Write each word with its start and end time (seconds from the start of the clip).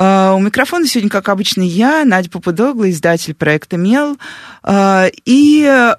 А, 0.00 0.34
у 0.34 0.40
микрофона 0.40 0.86
сегодня, 0.86 1.10
как 1.10 1.28
обычно, 1.28 1.60
я, 1.60 2.06
Надя 2.06 2.30
Попудогла, 2.30 2.88
издатель 2.88 3.34
проекта 3.34 3.76
«Мел». 3.76 4.16
А, 4.64 5.12
и 5.26 5.94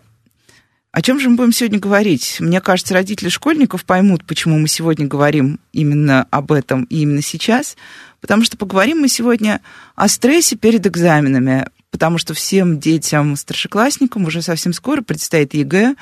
о 0.92 1.02
чем 1.04 1.20
же 1.20 1.30
мы 1.30 1.36
будем 1.36 1.54
сегодня 1.54 1.78
говорить? 1.78 2.38
Мне 2.40 2.62
кажется, 2.62 2.95
родители 2.95 3.30
школьников 3.30 3.86
поймут, 3.86 4.26
почему 4.26 4.58
мы 4.58 4.68
сегодня 4.68 5.06
говорим 5.06 5.59
именно 5.72 6.26
об 6.32 6.52
этом 6.52 6.86
и 6.86 7.04
именно 7.04 7.22
сейчас, 7.22 7.78
потому 8.22 8.44
что 8.44 8.58
поговорим 8.58 9.02
мы 9.02 9.08
сегодня 9.08 9.62
о 9.95 10.08
стрессе 10.08 10.56
перед 10.56 10.88
экзаменами, 10.88 11.68
потому 11.92 12.18
что 12.18 12.34
всем 12.34 12.80
детям, 12.80 13.36
старшеклассникам 13.36 14.26
уже 14.26 14.42
совсем 14.42 14.73
скоро 14.73 15.04
предстоит 15.04 15.54
ЕГЭ, 15.54 15.95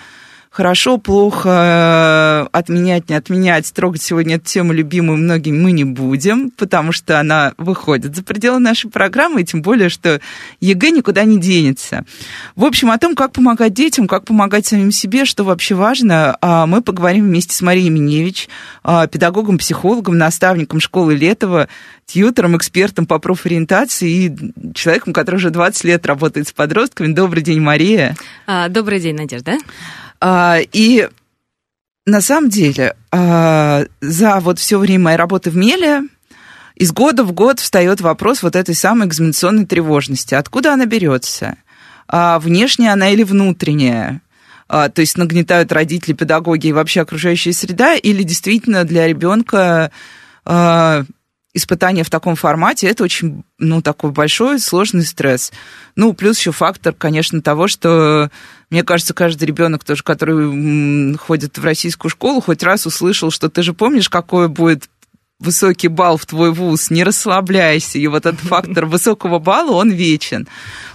хорошо, 0.50 0.98
плохо, 0.98 2.48
э, 2.52 2.58
отменять, 2.58 3.10
не 3.10 3.16
отменять, 3.16 3.72
трогать 3.74 4.02
сегодня 4.02 4.36
эту 4.36 4.46
тему 4.46 4.74
любимую 4.74 5.18
многими 5.18 5.58
мы 5.58 5.72
не 5.72 5.84
будем, 5.84 6.50
потому 6.52 6.92
что 6.92 7.20
она 7.20 7.54
выходит 7.58 8.16
за 8.16 8.24
пределы 8.24 8.60
нашей 8.60 8.90
программы, 8.90 9.42
и 9.42 9.46
тем 9.46 9.62
более, 9.62 9.90
что 9.90 10.20
ЕГЭ 10.60 10.92
никуда 10.92 11.24
не 11.24 11.40
денется. 11.40 12.06
В 12.56 12.66
общем, 12.66 12.92
о 12.92 12.98
том, 12.98 13.16
как 13.16 13.32
помогать 13.32 13.74
детям, 13.74 14.08
как 14.08 14.26
помогать 14.26 14.66
самим 14.66 14.92
себе, 14.92 15.26
что 15.26 15.44
вообще 15.44 15.76
важно, 15.76 16.38
а, 16.42 16.66
мы 16.66 16.82
поговорим 16.82 17.26
вместе 17.26 17.56
с 17.56 17.62
Марией 17.62 17.90
Миневич, 17.90 18.50
а, 18.84 19.08
педагогом, 19.08 19.58
психологом, 19.58 20.18
наставником 20.18 20.80
школы 20.80 21.16
Летова, 21.16 21.68
тьютером, 22.06 22.58
экспертом 22.58 23.06
по 23.06 23.20
профориентации 23.20 24.10
и 24.10 24.74
человеком, 24.74 25.14
который 25.14 25.36
уже 25.36 25.52
20 25.52 25.84
лет 25.84 26.06
работает 26.08 26.48
с 26.48 26.52
подростками. 26.52 27.14
Добрый 27.14 27.44
день, 27.44 27.62
Мария. 27.62 28.16
А, 28.48 28.68
добрый 28.68 29.00
день, 29.00 29.16
Надежда. 29.16 29.58
А, 30.22 30.58
и 30.74 31.08
на 32.06 32.22
самом 32.22 32.50
деле 32.50 32.96
а, 33.12 33.86
за 34.02 34.40
вот 34.40 34.60
все 34.60 34.78
время 34.78 35.06
моей 35.06 35.18
работы 35.18 35.50
в 35.50 35.56
Меле 35.56 36.04
из 36.76 36.92
года 36.92 37.24
в 37.24 37.32
год 37.32 37.60
встает 37.60 38.02
вопрос 38.02 38.44
вот 38.44 38.56
этой 38.56 38.76
самой 38.76 39.08
экзаменационной 39.08 39.66
тревожности. 39.66 40.34
Откуда 40.34 40.74
она 40.74 40.86
берется? 40.86 41.58
А, 42.08 42.40
внешняя 42.40 42.94
она 42.94 43.10
или 43.10 43.24
внутренняя? 43.24 44.22
то 44.68 44.92
есть 44.98 45.18
нагнетают 45.18 45.72
родители, 45.72 46.14
педагоги 46.14 46.68
и 46.68 46.72
вообще 46.72 47.02
окружающая 47.02 47.54
среда, 47.54 47.96
или 47.96 48.22
действительно 48.22 48.84
для 48.84 49.08
ребенка 49.08 49.90
испытание 51.54 52.04
в 52.04 52.10
таком 52.10 52.36
формате 52.36 52.88
это 52.88 53.04
очень, 53.04 53.44
ну, 53.58 53.82
такой 53.82 54.12
большой, 54.12 54.60
сложный 54.60 55.04
стресс. 55.04 55.52
Ну, 55.96 56.14
плюс 56.14 56.38
еще 56.38 56.52
фактор, 56.52 56.94
конечно, 56.94 57.42
того, 57.42 57.68
что 57.68 58.30
мне 58.70 58.84
кажется, 58.84 59.14
каждый 59.14 59.46
ребенок 59.46 59.84
тоже, 59.84 60.04
который 60.04 61.18
ходит 61.18 61.58
в 61.58 61.64
российскую 61.64 62.12
школу, 62.12 62.42
хоть 62.42 62.62
раз 62.62 62.86
услышал, 62.86 63.32
что 63.32 63.50
ты 63.50 63.64
же 63.64 63.74
помнишь, 63.74 64.10
какой 64.10 64.48
будет 64.48 64.90
высокий 65.40 65.88
балл 65.88 66.18
в 66.18 66.26
твой 66.26 66.52
вуз, 66.52 66.92
не 66.92 67.04
расслабляйся. 67.04 67.98
И 67.98 68.08
вот 68.08 68.26
этот 68.26 68.40
фактор 68.42 68.86
высокого 68.86 69.40
балла, 69.40 69.72
он 69.72 69.90
вечен. 69.90 70.48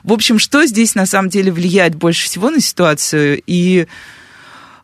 В 0.02 0.12
общем, 0.12 0.38
что 0.38 0.64
здесь 0.66 0.94
на 0.94 1.06
самом 1.06 1.30
деле 1.30 1.50
влияет 1.50 1.94
больше 1.94 2.26
всего 2.26 2.50
на 2.50 2.60
ситуацию? 2.60 3.42
И 3.46 3.86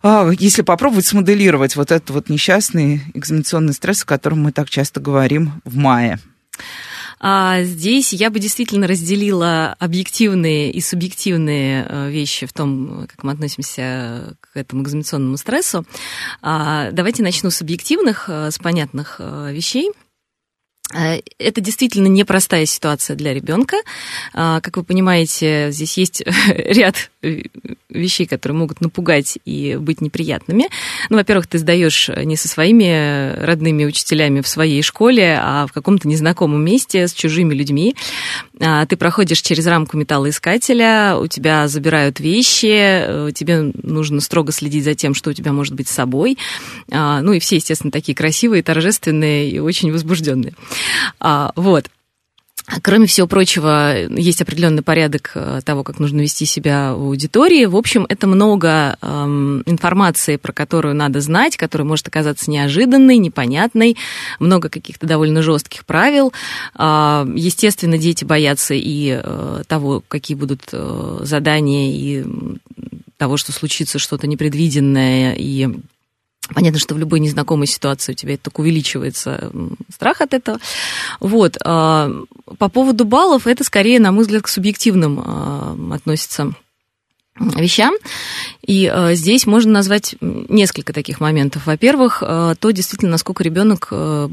если 0.02 0.62
попробовать 0.62 1.06
смоделировать 1.06 1.76
вот 1.76 1.90
этот 1.92 2.10
вот 2.10 2.28
несчастный 2.28 3.02
экзаменационный 3.14 3.74
стресс, 3.74 4.02
о 4.02 4.06
котором 4.06 4.42
мы 4.42 4.52
так 4.52 4.70
часто 4.70 5.00
говорим 5.00 5.60
в 5.64 5.76
мае. 5.76 6.18
А 7.22 7.62
здесь 7.64 8.14
я 8.14 8.30
бы 8.30 8.38
действительно 8.38 8.86
разделила 8.86 9.76
объективные 9.78 10.72
и 10.72 10.80
субъективные 10.80 11.86
э, 11.86 12.10
вещи 12.10 12.46
в 12.46 12.52
том, 12.54 13.06
как 13.08 13.22
мы 13.22 13.32
относимся 13.32 14.36
к 14.40 14.56
этому 14.56 14.82
экзаменационному 14.82 15.36
стрессу. 15.36 15.84
А, 16.40 16.90
давайте 16.92 17.22
начну 17.22 17.50
с 17.50 17.60
объективных, 17.60 18.30
э, 18.30 18.50
с 18.50 18.58
понятных 18.58 19.16
э, 19.18 19.52
вещей. 19.52 19.90
Это 20.92 21.60
действительно 21.60 22.08
непростая 22.08 22.66
ситуация 22.66 23.14
для 23.14 23.32
ребенка. 23.32 23.76
А, 24.32 24.60
как 24.60 24.76
вы 24.76 24.82
понимаете, 24.82 25.68
здесь 25.70 25.96
есть 25.96 26.22
ряд 26.48 27.10
вещей, 27.22 28.26
которые 28.26 28.56
могут 28.56 28.80
напугать 28.80 29.38
и 29.44 29.76
быть 29.76 30.00
неприятными. 30.00 30.68
Ну, 31.10 31.16
во-первых, 31.16 31.46
ты 31.46 31.58
сдаешь 31.58 32.08
не 32.08 32.36
со 32.36 32.48
своими 32.48 33.34
родными 33.42 33.84
учителями 33.84 34.40
в 34.40 34.48
своей 34.48 34.82
школе, 34.82 35.38
а 35.40 35.66
в 35.66 35.72
каком-то 35.72 36.08
незнакомом 36.08 36.64
месте 36.64 37.06
с 37.06 37.12
чужими 37.12 37.54
людьми. 37.54 37.94
А, 38.60 38.86
ты 38.86 38.96
проходишь 38.96 39.42
через 39.42 39.66
рамку 39.66 39.96
металлоискателя, 39.96 41.16
у 41.16 41.26
тебя 41.26 41.68
забирают 41.68 42.20
вещи, 42.20 42.66
э, 42.70 43.30
тебе 43.34 43.72
нужно 43.82 44.20
строго 44.20 44.52
следить 44.52 44.84
за 44.84 44.94
тем, 44.94 45.14
что 45.14 45.30
у 45.30 45.32
тебя 45.32 45.52
может 45.52 45.74
быть 45.74 45.88
с 45.88 45.92
собой. 45.92 46.38
А, 46.90 47.20
ну 47.20 47.32
и 47.32 47.38
все, 47.38 47.56
естественно, 47.56 47.90
такие 47.90 48.14
красивые, 48.14 48.62
торжественные 48.62 49.50
и 49.50 49.58
очень 49.58 49.92
возбужденные. 49.92 50.54
А, 51.18 51.52
вот. 51.56 51.86
Кроме 52.82 53.06
всего 53.06 53.26
прочего, 53.26 54.06
есть 54.08 54.42
определенный 54.42 54.82
порядок 54.82 55.32
э, 55.34 55.60
того, 55.64 55.82
как 55.82 55.98
нужно 55.98 56.20
вести 56.20 56.46
себя 56.46 56.94
в 56.94 57.02
аудитории. 57.02 57.64
В 57.66 57.76
общем, 57.76 58.06
это 58.08 58.26
много 58.26 58.96
эм, 59.02 59.62
информации, 59.66 60.36
про 60.36 60.52
которую 60.52 60.94
надо 60.94 61.20
знать, 61.20 61.56
которая 61.56 61.86
может 61.86 62.06
оказаться 62.06 62.50
неожиданной, 62.50 63.18
непонятной, 63.18 63.96
много 64.38 64.68
каких-то 64.68 65.06
довольно 65.06 65.42
жестких 65.42 65.84
правил. 65.84 66.32
Э, 66.78 67.26
естественно, 67.34 67.98
дети 67.98 68.24
боятся 68.24 68.74
и 68.74 69.20
э, 69.22 69.62
того, 69.66 70.02
какие 70.06 70.36
будут 70.36 70.68
э, 70.72 71.18
задания, 71.22 71.92
и 71.92 72.24
того, 73.16 73.36
что 73.36 73.52
случится 73.52 73.98
что-то 73.98 74.26
непредвиденное, 74.26 75.34
и 75.34 75.68
Понятно, 76.54 76.78
что 76.78 76.94
в 76.94 76.98
любой 76.98 77.20
незнакомой 77.20 77.66
ситуации 77.66 78.12
у 78.12 78.14
тебя 78.14 78.34
это 78.34 78.44
только 78.44 78.60
увеличивается 78.60 79.52
страх 79.92 80.20
от 80.20 80.34
этого. 80.34 80.58
Вот. 81.20 81.56
А, 81.64 82.10
по 82.58 82.68
поводу 82.68 83.04
баллов, 83.04 83.46
это 83.46 83.64
скорее, 83.64 84.00
на 84.00 84.12
мой 84.12 84.22
взгляд, 84.22 84.42
к 84.42 84.48
субъективным 84.48 85.22
а, 85.24 85.76
относится 85.94 86.52
вещам. 87.38 87.94
И 88.66 88.90
э, 88.92 89.14
здесь 89.14 89.46
можно 89.46 89.72
назвать 89.72 90.14
несколько 90.20 90.92
таких 90.92 91.20
моментов. 91.20 91.66
Во-первых, 91.66 92.22
э, 92.26 92.54
то 92.58 92.70
действительно, 92.70 93.12
насколько 93.12 93.42
ребенок 93.42 93.88
э, 93.90 94.28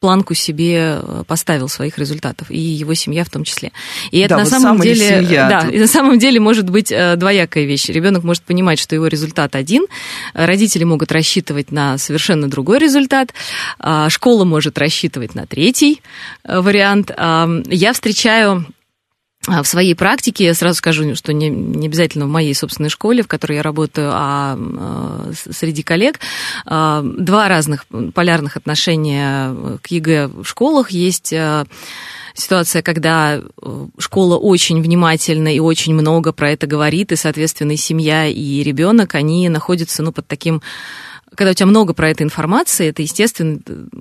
планку 0.00 0.34
себе 0.34 1.00
э, 1.00 1.24
поставил 1.26 1.68
своих 1.68 1.98
результатов, 1.98 2.50
и 2.50 2.58
его 2.58 2.94
семья 2.94 3.24
в 3.24 3.30
том 3.30 3.44
числе. 3.44 3.72
И 4.10 4.20
это 4.20 4.36
да, 4.36 4.38
на 4.38 4.46
самом 4.46 4.80
деле, 4.80 5.24
семья 5.24 5.48
да, 5.48 5.68
и 5.68 5.78
на 5.78 5.86
самом 5.88 6.18
деле 6.18 6.40
может 6.40 6.70
быть 6.70 6.92
э, 6.92 7.16
двоякая 7.16 7.64
вещь. 7.64 7.88
Ребенок 7.88 8.24
может 8.24 8.44
понимать, 8.44 8.78
что 8.78 8.94
его 8.94 9.08
результат 9.08 9.56
один, 9.56 9.86
родители 10.34 10.84
могут 10.84 11.12
рассчитывать 11.12 11.72
на 11.72 11.98
совершенно 11.98 12.48
другой 12.48 12.78
результат, 12.78 13.34
а 13.78 14.08
школа 14.08 14.44
может 14.44 14.78
рассчитывать 14.78 15.34
на 15.34 15.46
третий 15.46 16.00
э, 16.44 16.60
вариант. 16.60 17.10
Я 17.10 17.92
встречаю 17.92 18.66
в 19.46 19.64
своей 19.64 19.94
практике, 19.94 20.52
сразу 20.52 20.78
скажу, 20.78 21.14
что 21.14 21.32
не, 21.32 21.48
не 21.48 21.86
обязательно 21.86 22.26
в 22.26 22.28
моей 22.28 22.54
собственной 22.54 22.90
школе, 22.90 23.22
в 23.22 23.28
которой 23.28 23.56
я 23.56 23.62
работаю, 23.62 24.10
а, 24.12 24.58
а 24.58 25.30
среди 25.50 25.82
коллег, 25.82 26.20
а, 26.66 27.02
два 27.02 27.48
разных 27.48 27.86
полярных 28.14 28.56
отношения 28.56 29.78
к 29.82 29.86
ЕГЭ 29.86 30.28
в 30.28 30.44
школах. 30.44 30.90
Есть 30.90 31.32
ситуация, 32.34 32.82
когда 32.82 33.40
школа 33.98 34.36
очень 34.36 34.82
внимательно 34.82 35.54
и 35.54 35.60
очень 35.60 35.94
много 35.94 36.32
про 36.32 36.50
это 36.50 36.66
говорит, 36.66 37.12
и, 37.12 37.16
соответственно, 37.16 37.72
и 37.72 37.76
семья, 37.76 38.26
и 38.26 38.62
ребенок, 38.62 39.14
они 39.14 39.48
находятся 39.48 40.02
ну, 40.02 40.12
под 40.12 40.26
таким 40.26 40.62
когда 41.34 41.52
у 41.52 41.54
тебя 41.54 41.66
много 41.66 41.94
про 41.94 42.10
этой 42.10 42.22
информации, 42.22 42.88
это, 42.88 43.02
естественно, 43.02 43.60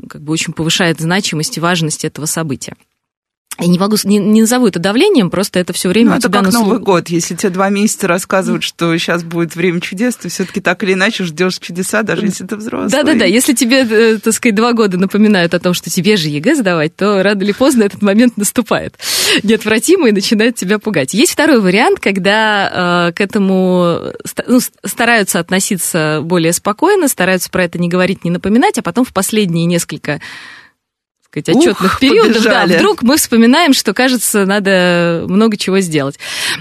как 0.10 0.22
бы 0.22 0.33
очень 0.33 0.54
повышает 0.54 1.00
значимость 1.00 1.57
и 1.57 1.60
важность 1.60 2.04
этого 2.04 2.25
события. 2.25 2.75
Я 3.59 3.68
не 3.68 3.80
могу, 3.80 3.95
не, 4.04 4.19
не 4.19 4.42
назову 4.42 4.68
это 4.68 4.77
давлением, 4.80 5.31
просто 5.31 5.59
это 5.59 5.74
все 5.74 5.89
время 5.89 6.12
ну, 6.12 6.15
это 6.18 6.30
как 6.30 6.44
на 6.44 6.51
Новый 6.51 6.80
год. 6.80 7.09
Если 7.09 7.33
тебе 7.33 7.50
два 7.50 7.69
месяца 7.69 8.07
рассказывают, 8.07 8.63
что 8.63 8.95
сейчас 8.98 9.24
будет 9.24 9.56
время 9.56 9.81
чудес, 9.81 10.15
ты 10.15 10.30
все-таки 10.30 10.62
так 10.62 10.83
или 10.83 10.94
иначе 10.94 11.24
ждешь 11.24 11.57
чудеса, 11.57 12.04
даже 12.04 12.25
если 12.25 12.45
ты 12.45 12.56
взрослый. 12.56 12.92
Да-да-да, 12.92 13.25
если 13.25 13.54
тебе, 13.54 13.81
э, 13.83 14.19
так 14.19 14.33
сказать, 14.33 14.56
два 14.56 14.74
года 14.74 14.98
напоминают 14.98 15.56
о 15.56 15.59
том, 15.59 15.74
что 15.74 15.89
тебе 15.89 16.18
же 16.18 16.30
ЕГЭ 16.30 16.56
сдавать, 16.56 16.95
то 16.95 17.24
рано 17.24 17.42
или 17.42 17.51
поздно 17.51 17.83
этот 17.83 18.04
момент 18.04 18.38
наступает. 18.38 18.95
Неотвратимо 19.42 20.09
и 20.09 20.12
начинает 20.12 20.56
тебя 20.56 20.77
пугать. 20.77 21.15
Есть 21.15 21.31
второй 21.31 21.59
вариант, 21.59 22.00
когда 22.00 23.07
э, 23.09 23.13
к 23.13 23.21
этому 23.21 24.13
ну, 24.48 24.59
стараются 24.86 25.39
относиться 25.39 26.19
более 26.21 26.54
спокойно, 26.54 27.07
стараются 27.07 27.50
про 27.50 27.63
это 27.63 27.80
не 27.80 27.89
говорить, 27.89 28.24
не 28.24 28.30
напоминать, 28.30 28.77
а 28.77 28.83
потом 28.83 29.04
в 29.04 29.13
последние 29.13 29.65
несколько 29.65 30.21
сказать, 31.42 31.57
отчетных 31.57 31.94
Ух, 31.94 32.00
периодов, 32.00 32.44
да, 32.44 32.66
вдруг 32.66 33.04
мы 33.04 33.18
вспоминаем, 33.18 33.74
что, 33.74 33.94
кажется, 33.94 34.45
надо 34.45 35.25
много 35.28 35.57
чего 35.57 35.80
сделать. 35.80 36.18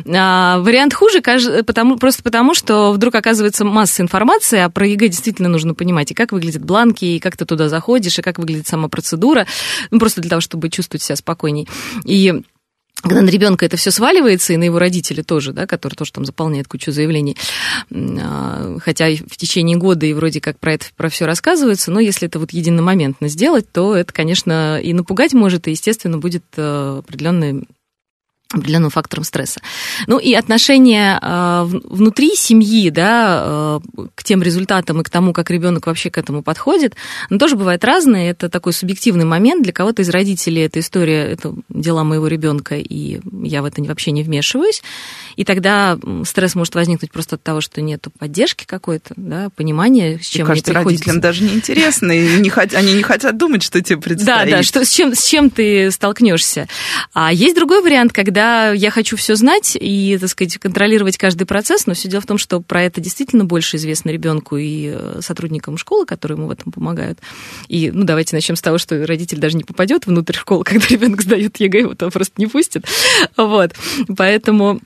А, 0.07 0.59
вариант 0.61 0.95
хуже, 0.95 1.21
потому, 1.21 1.97
просто 1.97 2.23
потому, 2.23 2.55
что 2.55 2.93
вдруг 2.93 3.15
оказывается 3.15 3.65
масса 3.65 4.03
информации, 4.03 4.59
а 4.59 4.69
про 4.69 4.87
ЕГЭ 4.87 5.09
действительно 5.09 5.49
нужно 5.49 5.75
понимать, 5.75 6.11
и 6.11 6.15
как 6.15 6.33
выглядят 6.33 6.65
бланки, 6.65 7.05
и 7.05 7.19
как 7.19 7.37
ты 7.37 7.45
туда 7.45 7.69
заходишь, 7.69 8.19
и 8.19 8.23
как 8.23 8.39
выглядит 8.39 8.67
сама 8.67 8.89
процедура, 8.89 9.47
ну, 9.91 9.99
просто 9.99 10.21
для 10.21 10.31
того, 10.31 10.41
чтобы 10.41 10.69
чувствовать 10.71 11.03
себя 11.03 11.17
спокойней. 11.17 11.69
И 12.05 12.43
когда 13.03 13.23
на 13.23 13.29
ребенка 13.29 13.67
это 13.67 13.77
все 13.77 13.91
сваливается, 13.91 14.53
и 14.53 14.57
на 14.57 14.65
его 14.65 14.79
родителей 14.79 15.23
тоже, 15.23 15.53
да, 15.53 15.67
который 15.67 15.95
тоже 15.95 16.13
там 16.13 16.25
заполняет 16.25 16.69
кучу 16.69 16.93
заявлений, 16.93 17.37
а, 17.93 18.79
хотя 18.81 19.09
в 19.11 19.37
течение 19.37 19.77
года 19.77 20.07
и 20.07 20.13
вроде 20.13 20.41
как 20.41 20.59
про 20.59 20.75
это 20.75 20.87
про 20.97 21.09
все 21.09 21.27
рассказывается, 21.27 21.91
но 21.91 22.01
если 22.01 22.29
это 22.29 22.39
вот 22.39 22.53
единомоментно 22.53 23.29
сделать, 23.29 23.71
то 23.71 23.95
это, 23.95 24.13
конечно, 24.13 24.81
и 24.81 24.93
напугать 24.93 25.35
может, 25.35 25.69
и, 25.69 25.73
естественно, 25.73 26.19
будет 26.19 26.45
э, 26.57 27.01
определенный 27.05 27.67
определенным 28.61 28.91
фактором 28.91 29.25
стресса. 29.25 29.61
Ну 30.07 30.19
и 30.19 30.35
отношение 30.35 31.19
э, 31.21 31.65
внутри 31.65 32.35
семьи, 32.37 32.91
да, 32.91 33.81
э, 33.97 34.07
к 34.15 34.25
тем 34.25 34.43
результатам 34.43 35.01
и 35.01 35.05
к 35.05 35.11
тому, 35.11 35.33
как 35.33 35.51
ребенок 35.51 35.87
вообще 35.87 36.11
к 36.11 36.19
этому 36.19 36.43
подходит, 36.43 36.95
ну, 37.31 37.39
тоже 37.39 37.57
бывает 37.57 37.85
разное. 37.85 38.31
Это 38.31 38.49
такой 38.49 38.73
субъективный 38.73 39.25
момент. 39.25 39.63
Для 39.63 39.73
кого-то 39.73 40.03
из 40.03 40.09
родителей 40.09 40.63
эта 40.63 40.81
история, 40.81 41.25
это 41.25 41.55
дела 41.69 42.05
моего 42.05 42.27
ребенка, 42.27 42.77
и 42.77 43.21
я 43.43 43.63
в 43.63 43.65
это 43.65 43.83
вообще 43.83 44.11
не 44.11 44.23
вмешиваюсь. 44.23 44.83
И 45.37 45.45
тогда 45.45 45.99
стресс 46.25 46.55
может 46.55 46.75
возникнуть 46.75 47.13
просто 47.13 47.37
от 47.37 47.43
того, 47.43 47.61
что 47.61 47.81
нет 47.81 48.07
поддержки 48.19 48.65
какой-то, 48.65 49.15
да, 49.17 49.51
понимания, 49.55 50.19
с 50.19 50.27
чем 50.27 50.43
Мне 50.43 50.49
кажется, 50.49 50.73
приходится. 50.73 51.05
родителям 51.05 51.21
даже 51.21 51.45
неинтересно, 51.45 52.13
и 52.13 52.41
не 52.41 52.51
хот... 52.51 52.75
они 52.75 52.95
не 52.95 53.03
хотят 53.03 53.37
думать, 53.37 53.63
что 53.63 53.83
тебе 53.83 53.99
предстоит. 53.99 54.51
Да, 54.51 54.57
да, 54.59 54.63
что, 54.63 54.85
с, 54.85 54.91
чем, 54.91 55.15
с 55.15 55.25
чем 55.27 55.51
ты 55.51 55.91
столкнешься. 55.91 56.69
А 57.13 57.33
есть 57.33 57.55
другой 57.55 57.83
вариант, 57.83 58.13
когда 58.13 58.46
я 58.75 58.91
хочу 58.91 59.17
все 59.17 59.35
знать 59.35 59.77
и, 59.79 60.19
так 60.21 60.29
сказать, 60.29 60.59
контролировать 60.59 61.17
каждый 61.19 61.47
процесс, 61.47 61.87
но 61.87 61.95
все 61.95 62.09
дело 62.09 62.21
в 62.21 62.27
том, 62.27 62.39
что 62.39 62.61
про 62.61 62.83
это 62.83 63.01
действительно 63.01 63.45
больше 63.45 63.77
известно 63.77 64.11
ребенку 64.11 64.57
и 64.57 64.93
э, 64.95 65.21
сотрудникам 65.21 65.79
школы, 65.79 66.07
которые 66.07 66.37
ему 66.37 66.49
в 66.49 66.51
этом 66.51 66.73
помогают. 66.73 67.19
И, 67.69 67.91
ну, 67.91 68.05
давайте 68.05 68.35
начнем 68.37 68.57
с 68.57 68.63
того, 68.63 68.79
что 68.79 69.07
родитель 69.07 69.39
даже 69.39 69.57
не 69.57 69.65
попадет 69.65 70.07
внутрь 70.07 70.35
школы, 70.35 70.65
когда 70.65 70.87
ребенок 70.89 71.23
сдает 71.23 71.59
ЕГЭ, 71.59 71.81
его 71.81 71.95
там 71.95 72.11
просто 72.11 72.35
не 72.37 72.47
пустят. 72.47 72.85
Вот. 73.37 73.73
Поэтому 74.17 74.81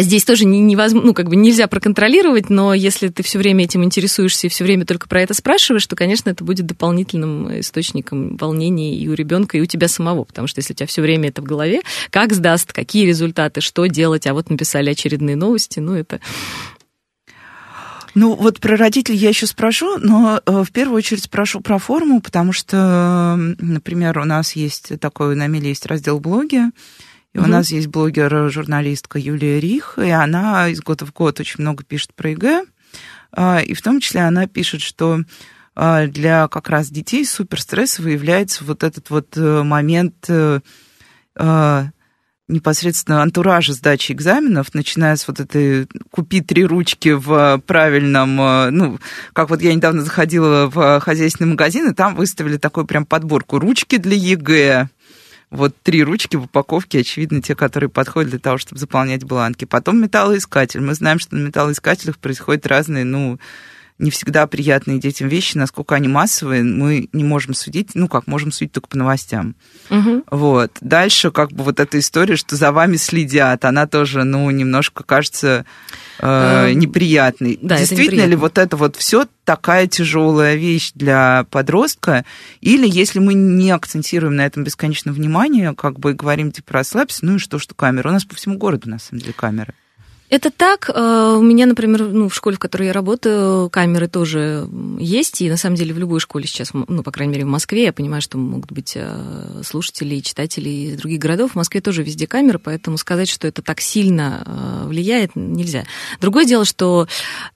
здесь 0.00 0.24
тоже 0.24 0.46
невозможно, 0.46 1.08
ну, 1.08 1.14
как 1.14 1.28
бы 1.28 1.36
нельзя 1.36 1.66
проконтролировать, 1.66 2.48
но 2.48 2.72
если 2.72 3.08
ты 3.08 3.22
все 3.22 3.38
время 3.38 3.64
этим 3.64 3.84
интересуешься 3.84 4.46
и 4.46 4.50
все 4.50 4.64
время 4.64 4.86
только 4.86 5.08
про 5.08 5.20
это 5.20 5.34
спрашиваешь, 5.34 5.86
то, 5.86 5.96
конечно, 5.96 6.30
это 6.30 6.44
будет 6.44 6.66
дополнительным 6.66 7.60
источником 7.60 8.36
волнений 8.36 8.96
и 8.96 9.08
у 9.08 9.14
ребенка, 9.14 9.58
и 9.58 9.60
у 9.60 9.66
тебя 9.66 9.88
самого, 9.88 10.24
потому 10.24 10.48
что 10.48 10.60
если 10.60 10.72
у 10.72 10.76
тебя 10.76 10.86
все 10.86 11.02
время 11.02 11.28
это 11.28 11.42
в 11.42 11.44
голове, 11.44 11.82
как 12.10 12.32
сдаст, 12.32 12.72
какие 12.72 13.06
результаты, 13.06 13.60
что 13.60 13.86
делать, 13.86 14.26
а 14.26 14.34
вот 14.34 14.48
написали 14.48 14.90
очередные 14.90 15.36
новости, 15.36 15.78
ну, 15.78 15.92
это 15.92 16.20
ну, 18.16 18.34
вот 18.34 18.60
про 18.60 18.78
родителей 18.78 19.18
я 19.18 19.28
еще 19.28 19.46
спрошу, 19.46 19.98
но 19.98 20.40
э, 20.46 20.64
в 20.64 20.72
первую 20.72 20.96
очередь 20.96 21.24
спрошу 21.24 21.60
про 21.60 21.78
форму, 21.78 22.22
потому 22.22 22.54
что, 22.54 23.36
например, 23.58 24.18
у 24.18 24.24
нас 24.24 24.56
есть 24.56 24.98
такой, 25.00 25.36
на 25.36 25.48
Меле 25.48 25.68
есть 25.68 25.84
раздел 25.84 26.18
блоги, 26.18 26.62
и 27.36 27.38
угу. 27.38 27.48
у 27.48 27.50
нас 27.50 27.70
есть 27.70 27.88
блогер-журналистка 27.88 29.18
Юлия 29.18 29.60
Рих, 29.60 29.98
и 29.98 30.08
она 30.08 30.68
из 30.68 30.80
года 30.80 31.04
в 31.04 31.12
год 31.12 31.38
очень 31.38 31.60
много 31.60 31.84
пишет 31.84 32.14
про 32.14 32.30
ЕГЭ. 32.30 32.64
А, 33.30 33.58
и 33.58 33.74
в 33.74 33.82
том 33.82 34.00
числе 34.00 34.22
она 34.22 34.46
пишет, 34.46 34.80
что 34.80 35.20
а, 35.74 36.06
для 36.06 36.48
как 36.48 36.70
раз 36.70 36.88
детей 36.88 37.26
супер 37.26 37.60
стрессовый 37.60 38.14
является 38.14 38.64
вот 38.64 38.82
этот 38.82 39.10
вот 39.10 39.36
э, 39.36 39.62
момент 39.62 40.14
э, 40.28 40.60
а, 41.34 41.90
непосредственно 42.48 43.20
антуража 43.20 43.74
сдачи 43.74 44.12
экзаменов, 44.12 44.72
начиная 44.72 45.16
с 45.16 45.28
вот 45.28 45.38
этой 45.38 45.88
«купи 46.10 46.40
три 46.40 46.64
ручки 46.64 47.10
в 47.10 47.62
правильном...» 47.66 48.40
э, 48.40 48.70
Ну, 48.70 48.98
как 49.34 49.50
вот 49.50 49.60
я 49.60 49.74
недавно 49.74 50.00
заходила 50.00 50.70
в 50.70 51.00
хозяйственный 51.00 51.50
магазин, 51.50 51.90
и 51.90 51.94
там 51.94 52.14
выставили 52.14 52.56
такую 52.56 52.86
прям 52.86 53.04
подборку 53.04 53.58
«Ручки 53.58 53.98
для 53.98 54.16
ЕГЭ», 54.16 54.88
вот 55.50 55.74
три 55.82 56.02
ручки 56.02 56.36
в 56.36 56.44
упаковке, 56.44 57.00
очевидно, 57.00 57.40
те, 57.40 57.54
которые 57.54 57.88
подходят 57.88 58.30
для 58.30 58.38
того, 58.38 58.58
чтобы 58.58 58.78
заполнять 58.78 59.24
бланки. 59.24 59.64
Потом 59.64 60.00
металлоискатель. 60.00 60.80
Мы 60.80 60.94
знаем, 60.94 61.18
что 61.18 61.36
на 61.36 61.46
металлоискателях 61.46 62.18
происходят 62.18 62.66
разные, 62.66 63.04
ну, 63.04 63.38
не 63.98 64.10
всегда 64.10 64.46
приятные 64.46 64.98
детям 64.98 65.28
вещи, 65.28 65.56
насколько 65.56 65.94
они 65.94 66.06
массовые, 66.08 66.62
мы 66.62 67.08
не 67.12 67.24
можем 67.24 67.54
судить, 67.54 67.90
ну 67.94 68.08
как, 68.08 68.26
можем 68.26 68.52
судить 68.52 68.72
только 68.72 68.88
по 68.88 68.98
новостям. 68.98 69.54
Угу. 69.90 70.24
Вот. 70.30 70.72
Дальше 70.82 71.30
как 71.30 71.52
бы 71.52 71.64
вот 71.64 71.80
эта 71.80 71.98
история, 71.98 72.36
что 72.36 72.56
за 72.56 72.72
вами 72.72 72.96
следят, 72.96 73.64
она 73.64 73.86
тоже, 73.86 74.24
ну, 74.24 74.50
немножко 74.50 75.02
кажется 75.02 75.64
э, 76.18 76.68
эм, 76.68 76.78
неприятной. 76.78 77.58
Да, 77.62 77.78
Действительно 77.78 78.26
ли 78.26 78.36
вот 78.36 78.58
это 78.58 78.76
вот 78.76 78.96
все 78.96 79.26
такая 79.44 79.86
тяжелая 79.86 80.56
вещь 80.56 80.92
для 80.94 81.46
подростка? 81.50 82.26
Или 82.60 82.86
если 82.86 83.18
мы 83.18 83.32
не 83.32 83.70
акцентируем 83.70 84.36
на 84.36 84.44
этом 84.44 84.62
бесконечно 84.62 85.12
внимание, 85.12 85.74
как 85.74 85.98
бы 85.98 86.12
говорим, 86.12 86.52
типа, 86.52 86.74
расслабься, 86.74 87.24
ну 87.24 87.36
и 87.36 87.38
что, 87.38 87.58
что 87.58 87.74
камера? 87.74 88.10
У 88.10 88.12
нас 88.12 88.26
по 88.26 88.34
всему 88.34 88.58
городу, 88.58 88.90
на 88.90 88.98
самом 88.98 89.22
деле, 89.22 89.32
камеры. 89.32 89.74
Это 90.28 90.50
так. 90.50 90.90
Э, 90.92 91.36
у 91.38 91.42
меня, 91.42 91.66
например, 91.66 92.02
ну, 92.02 92.28
в 92.28 92.34
школе, 92.34 92.56
в 92.56 92.58
которой 92.58 92.88
я 92.88 92.92
работаю, 92.92 93.70
камеры 93.70 94.08
тоже 94.08 94.68
есть. 94.98 95.40
И 95.40 95.48
на 95.48 95.56
самом 95.56 95.76
деле 95.76 95.94
в 95.94 95.98
любой 95.98 96.18
школе 96.18 96.46
сейчас, 96.46 96.70
ну, 96.72 97.02
по 97.02 97.12
крайней 97.12 97.32
мере, 97.32 97.44
в 97.44 97.48
Москве, 97.48 97.84
я 97.84 97.92
понимаю, 97.92 98.22
что 98.22 98.36
могут 98.36 98.72
быть 98.72 98.92
э, 98.96 99.62
слушатели 99.64 100.16
и 100.16 100.22
читатели 100.22 100.68
из 100.68 100.96
других 100.96 101.20
городов. 101.20 101.52
В 101.52 101.54
Москве 101.54 101.80
тоже 101.80 102.02
везде 102.02 102.26
камеры, 102.26 102.58
поэтому 102.58 102.98
сказать, 102.98 103.28
что 103.28 103.46
это 103.46 103.62
так 103.62 103.80
сильно 103.80 104.42
э, 104.44 104.88
влияет, 104.88 105.36
нельзя. 105.36 105.84
Другое 106.20 106.44
дело, 106.44 106.64
что 106.64 107.06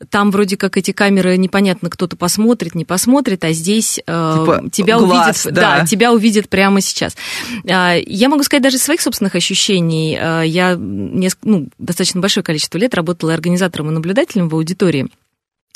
там 0.08 0.30
вроде 0.30 0.56
как 0.56 0.76
эти 0.76 0.92
камеры 0.92 1.36
непонятно, 1.38 1.90
кто-то 1.90 2.16
посмотрит, 2.16 2.76
не 2.76 2.84
посмотрит, 2.84 3.44
а 3.44 3.52
здесь 3.52 3.94
типа 3.94 4.64
тебя 4.70 4.98
глаз, 4.98 5.46
увидят, 5.46 5.54
да. 5.60 5.78
да, 5.80 5.86
тебя 5.86 6.12
увидят 6.12 6.48
прямо 6.48 6.80
сейчас. 6.80 7.16
Я 7.64 8.28
могу 8.28 8.44
сказать 8.44 8.62
даже 8.62 8.78
своих 8.78 9.00
собственных 9.00 9.34
ощущений. 9.34 10.12
Я 10.12 10.76
ну, 10.76 11.68
достаточно 11.78 12.20
большое 12.20 12.44
количество 12.44 12.59
количество 12.60 12.78
лет 12.78 12.94
работала 12.94 13.32
организатором 13.32 13.88
и 13.88 13.92
наблюдателем 13.92 14.48
в 14.48 14.54
аудитории. 14.54 15.08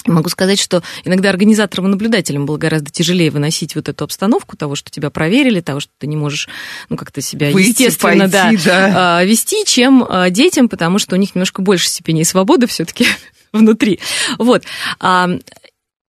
Могу 0.07 0.29
сказать, 0.29 0.61
что 0.61 0.83
иногда 1.05 1.31
организаторам 1.31 1.87
и 1.87 1.89
наблюдателям 1.89 2.45
было 2.45 2.59
гораздо 2.59 2.91
тяжелее 2.91 3.31
выносить 3.31 3.75
вот 3.75 3.89
эту 3.89 4.05
обстановку 4.05 4.55
того, 4.55 4.75
что 4.75 4.91
тебя 4.91 5.09
проверили, 5.09 5.63
того, 5.63 5.81
что 5.81 5.91
ты 5.99 6.07
не 6.07 6.17
можешь, 6.17 6.47
ну, 6.91 6.99
как-то 6.99 7.23
себя 7.23 7.51
Выйти, 7.51 7.69
естественно, 7.85 8.29
пойти, 8.29 8.57
да, 8.59 8.65
да. 8.65 9.19
А, 9.19 9.25
вести, 9.25 9.65
чем 9.65 10.05
а, 10.07 10.29
детям, 10.29 10.69
потому 10.69 10.99
что 10.99 11.17
у 11.17 11.19
них 11.19 11.35
немножко 11.35 11.63
больше 11.63 11.89
степеней 11.89 12.25
свободы 12.25 12.67
все-таки 12.67 13.07
внутри. 13.55 13.99
Вот. 14.39 14.65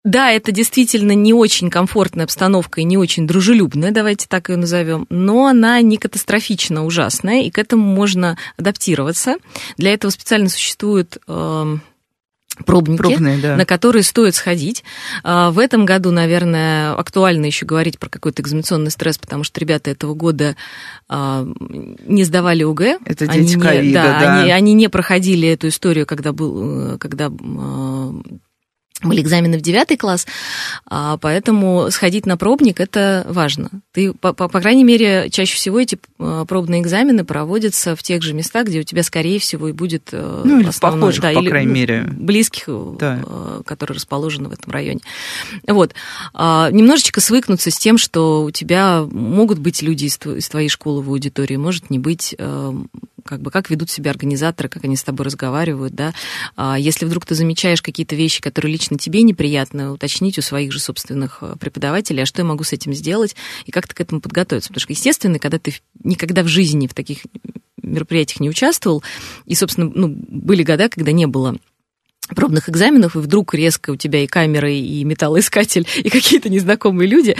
Да, 0.02 0.30
это 0.30 0.50
действительно 0.50 1.12
не 1.12 1.34
очень 1.34 1.68
комфортная 1.68 2.24
обстановка 2.24 2.80
и 2.80 2.84
не 2.84 2.96
очень 2.96 3.26
дружелюбная, 3.26 3.90
давайте 3.90 4.26
так 4.28 4.48
ее 4.48 4.56
назовем, 4.56 5.06
но 5.10 5.46
она 5.46 5.80
не 5.82 5.98
катастрофично 5.98 6.86
ужасная, 6.86 7.42
и 7.42 7.50
к 7.50 7.58
этому 7.58 7.84
можно 7.84 8.38
адаптироваться. 8.56 9.36
Для 9.76 9.92
этого 9.92 10.10
специально 10.10 10.48
существуют 10.48 11.18
э, 11.28 11.76
пробники, 12.64 12.98
Пробные, 12.98 13.38
да. 13.38 13.56
на 13.56 13.66
которые 13.66 14.02
стоит 14.02 14.34
сходить. 14.34 14.84
А, 15.22 15.50
в 15.50 15.58
этом 15.58 15.84
году, 15.84 16.10
наверное, 16.10 16.94
актуально 16.94 17.46
еще 17.46 17.66
говорить 17.66 17.98
про 17.98 18.08
какой-то 18.08 18.42
экзаменационный 18.42 18.90
стресс, 18.90 19.18
потому 19.18 19.44
что 19.44 19.60
ребята 19.60 19.90
этого 19.90 20.14
года 20.14 20.56
а, 21.08 21.46
не 21.58 22.24
сдавали 22.24 22.64
ОГЭ. 22.64 23.00
Это 23.04 23.26
дети 23.26 23.54
они 23.54 23.62
ковида, 23.62 24.02
да, 24.02 24.20
да. 24.20 24.40
Они, 24.40 24.50
они 24.50 24.72
не 24.72 24.88
проходили 24.88 25.48
эту 25.48 25.68
историю, 25.68 26.06
когда 26.06 26.32
был, 26.32 26.94
э, 26.94 26.98
когда 26.98 27.26
а, 27.28 28.12
были 29.02 29.22
экзамены 29.22 29.58
в 29.58 29.60
девятый 29.60 29.96
класс, 29.96 30.26
а, 30.86 31.16
поэтому 31.16 31.90
сходить 31.90 32.26
на 32.26 32.36
пробник 32.36 32.80
это 32.80 33.26
важно. 33.28 33.70
Ты, 33.92 34.12
по, 34.12 34.32
по, 34.32 34.48
по 34.48 34.60
крайней 34.60 34.84
мере, 34.84 35.28
чаще 35.30 35.54
всего 35.54 35.80
эти 35.80 35.98
а, 36.18 36.44
пробные 36.44 36.80
экзамены 36.82 37.24
проводятся 37.24 37.96
в 37.96 38.02
тех 38.02 38.22
же 38.22 38.34
местах, 38.34 38.66
где 38.66 38.80
у 38.80 38.82
тебя, 38.82 39.02
скорее 39.02 39.38
всего, 39.38 39.68
и 39.68 39.72
будет 39.72 40.10
э, 40.12 40.42
ну, 40.44 40.60
или 40.60 40.68
основной, 40.68 41.00
похожих, 41.00 41.22
да, 41.22 41.32
по 41.32 41.38
или, 41.40 41.48
крайней 41.48 41.68
ну, 41.68 41.74
мере. 41.74 42.08
близких, 42.10 42.64
да. 42.98 43.22
Э, 43.26 43.62
которые 43.64 43.96
расположены 43.96 44.48
в 44.48 44.52
этом 44.52 44.72
районе. 44.72 45.00
Вот. 45.66 45.94
А, 46.34 46.70
немножечко 46.70 47.20
свыкнуться 47.20 47.70
с 47.70 47.78
тем, 47.78 47.98
что 47.98 48.44
у 48.44 48.50
тебя 48.50 49.02
могут 49.10 49.58
быть 49.58 49.82
люди 49.82 50.06
из 50.06 50.48
твоей 50.48 50.68
школы 50.68 51.02
в 51.02 51.08
аудитории, 51.08 51.56
может 51.56 51.90
не 51.90 51.98
быть 51.98 52.34
э, 52.38 52.72
как 53.24 53.40
бы 53.40 53.50
как 53.50 53.70
ведут 53.70 53.90
себя 53.90 54.10
организаторы, 54.10 54.68
как 54.68 54.84
они 54.84 54.96
с 54.96 55.02
тобой 55.02 55.26
разговаривают, 55.26 55.94
да. 55.94 56.14
А 56.56 56.78
если 56.78 57.04
вдруг 57.04 57.26
ты 57.26 57.34
замечаешь 57.34 57.82
какие-то 57.82 58.16
вещи, 58.16 58.40
которые 58.40 58.72
лично 58.72 58.98
тебе 58.98 59.22
неприятны, 59.22 59.90
уточнить 59.90 60.38
у 60.38 60.42
своих 60.42 60.72
же 60.72 60.80
собственных 60.80 61.38
э, 61.42 61.56
преподавателей, 61.58 62.22
а 62.22 62.26
что 62.26 62.42
я 62.42 62.46
могу 62.46 62.64
с 62.64 62.72
этим 62.72 62.92
сделать, 62.94 63.36
и 63.66 63.70
как 63.70 63.86
ты 63.88 63.94
к 63.94 64.00
этому 64.00 64.20
подготовиться. 64.20 64.68
Потому 64.68 64.82
что, 64.82 64.92
естественно, 64.92 65.38
когда 65.38 65.58
ты 65.58 65.74
никогда 66.02 66.42
в 66.42 66.48
жизни 66.48 66.86
в 66.86 66.94
таких 66.94 67.20
мероприятиях 67.82 68.40
не 68.40 68.50
участвовал, 68.50 69.02
и, 69.46 69.54
собственно, 69.54 69.90
ну, 69.92 70.08
были 70.08 70.62
года, 70.62 70.88
когда 70.88 71.12
не 71.12 71.26
было 71.26 71.56
пробных 72.34 72.68
экзаменов, 72.68 73.16
и 73.16 73.18
вдруг 73.18 73.54
резко 73.54 73.90
у 73.90 73.96
тебя 73.96 74.24
и 74.24 74.26
камеры, 74.26 74.74
и 74.74 75.04
металлоискатель, 75.04 75.86
и 75.96 76.08
какие-то 76.10 76.48
незнакомые 76.48 77.08
люди, 77.08 77.36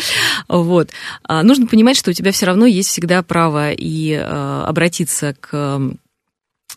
вот, 0.48 0.90
а 1.24 1.42
нужно 1.42 1.66
понимать, 1.66 1.96
что 1.96 2.10
у 2.10 2.14
тебя 2.14 2.32
все 2.32 2.46
равно 2.46 2.66
есть 2.66 2.88
всегда 2.88 3.22
право 3.22 3.72
и 3.72 4.12
э, 4.12 4.62
обратиться 4.66 5.34
к 5.40 5.80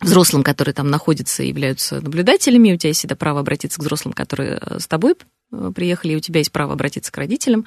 взрослым, 0.00 0.42
которые 0.42 0.74
там 0.74 0.88
находятся 0.88 1.42
и 1.42 1.48
являются 1.48 2.00
наблюдателями, 2.00 2.72
у 2.72 2.76
тебя 2.76 2.88
есть 2.88 3.00
всегда 3.00 3.16
право 3.16 3.40
обратиться 3.40 3.78
к 3.78 3.82
взрослым, 3.82 4.12
которые 4.12 4.58
э, 4.60 4.78
с 4.78 4.86
тобой 4.86 5.14
э, 5.52 5.72
приехали, 5.74 6.12
и 6.12 6.16
у 6.16 6.20
тебя 6.20 6.38
есть 6.38 6.52
право 6.52 6.72
обратиться 6.72 7.12
к 7.12 7.16
родителям. 7.16 7.64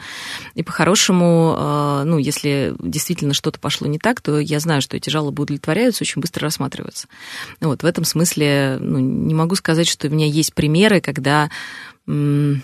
И 0.54 0.64
по-хорошему, 0.64 1.56
э, 1.58 2.04
ну, 2.06 2.18
если 2.18 2.76
действительно 2.80 3.34
что-то 3.34 3.60
пошло 3.60 3.88
не 3.88 4.00
так, 4.00 4.22
то 4.22 4.40
я 4.40 4.60
знаю, 4.60 4.82
что 4.82 4.98
эти 4.98 5.10
жалобы 5.10 5.44
удовлетворяются, 5.44 6.04
очень 6.04 6.22
быстро 6.22 6.44
рассматриваются. 6.44 7.08
Вот, 7.62 7.84
в 7.84 7.86
этом 7.86 8.06
смысле 8.06 8.78
ну, 8.80 9.00
не 9.00 9.34
могу 9.34 9.56
сказать, 9.56 9.88
что 9.88 10.08
у 10.08 10.12
меня 10.12 10.28
есть 10.28 10.54
примеры, 10.54 11.02
когда 11.02 11.50
ну, 12.06 12.62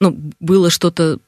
было 0.00 0.70
что-то 0.70 1.18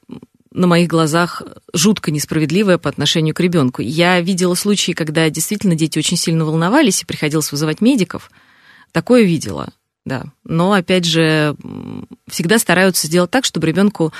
на 0.53 0.67
моих 0.67 0.87
глазах 0.87 1.41
жутко 1.73 2.11
несправедливое 2.11 2.77
по 2.77 2.89
отношению 2.89 3.33
к 3.33 3.39
ребенку. 3.39 3.81
Я 3.81 4.21
видела 4.21 4.53
случаи, 4.53 4.91
когда 4.93 5.29
действительно 5.29 5.75
дети 5.75 5.97
очень 5.97 6.17
сильно 6.17 6.45
волновались 6.45 7.01
и 7.01 7.05
приходилось 7.05 7.51
вызывать 7.51 7.81
медиков. 7.81 8.31
Такое 8.91 9.23
видела, 9.23 9.69
да. 10.05 10.25
Но, 10.43 10.73
опять 10.73 11.05
же, 11.05 11.55
всегда 12.27 12.59
стараются 12.59 13.07
сделать 13.07 13.31
так, 13.31 13.45
чтобы 13.45 13.67
ребенку 13.67 14.13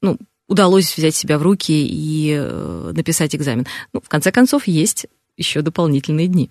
ну, 0.00 0.18
удалось 0.48 0.96
взять 0.96 1.14
себя 1.14 1.38
в 1.38 1.42
руки 1.42 1.86
и 1.86 2.34
э, 2.34 2.92
написать 2.94 3.34
экзамен. 3.34 3.66
Ну, 3.92 4.00
в 4.02 4.08
конце 4.08 4.32
концов, 4.32 4.66
есть 4.66 5.06
еще 5.36 5.60
дополнительные 5.60 6.28
дни. 6.28 6.50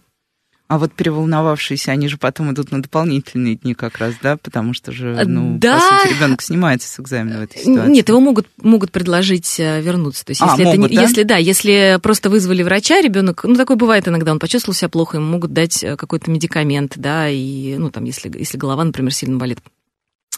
А 0.69 0.79
вот 0.79 0.93
переволновавшиеся, 0.93 1.91
они 1.91 2.07
же 2.07 2.17
потом 2.17 2.51
идут 2.51 2.71
на 2.71 2.81
дополнительные 2.81 3.55
дни 3.55 3.73
как 3.73 3.97
раз, 3.97 4.15
да? 4.21 4.37
Потому 4.37 4.73
что 4.73 4.91
же, 4.91 5.09
э, 5.09 5.25
ну, 5.25 5.57
да. 5.59 5.77
по 5.77 5.99
сути, 5.99 6.13
ребенок 6.15 6.41
снимается 6.41 6.87
с 6.87 6.99
экзамена 6.99 7.39
в 7.39 7.43
этой 7.43 7.61
ситуации. 7.61 7.91
Нет, 7.91 8.09
его 8.09 8.19
могут, 8.19 8.47
могут 8.61 8.91
предложить 8.91 9.59
э, 9.59 9.81
вернуться. 9.81 10.25
То 10.25 10.31
есть, 10.31 10.41
А, 10.41 10.51
если, 10.51 10.63
могут, 10.63 10.85
это, 10.85 10.95
да? 10.95 11.01
если 11.01 11.23
да, 11.23 11.37
если 11.37 11.99
просто 12.01 12.29
вызвали 12.29 12.63
врача, 12.63 13.01
ребенок, 13.01 13.43
ну, 13.43 13.55
такое 13.55 13.77
бывает 13.77 14.07
иногда, 14.07 14.31
он 14.31 14.39
почувствовал 14.39 14.73
себя 14.73 14.89
плохо, 14.89 15.17
ему 15.17 15.27
могут 15.27 15.53
дать 15.53 15.83
э, 15.83 15.97
какой-то 15.97 16.31
медикамент, 16.31 16.93
да, 16.95 17.29
и, 17.29 17.75
ну, 17.77 17.91
там, 17.91 18.05
если, 18.05 18.31
если 18.35 18.57
голова, 18.57 18.83
например, 18.83 19.13
сильно 19.13 19.37
болит. 19.37 19.59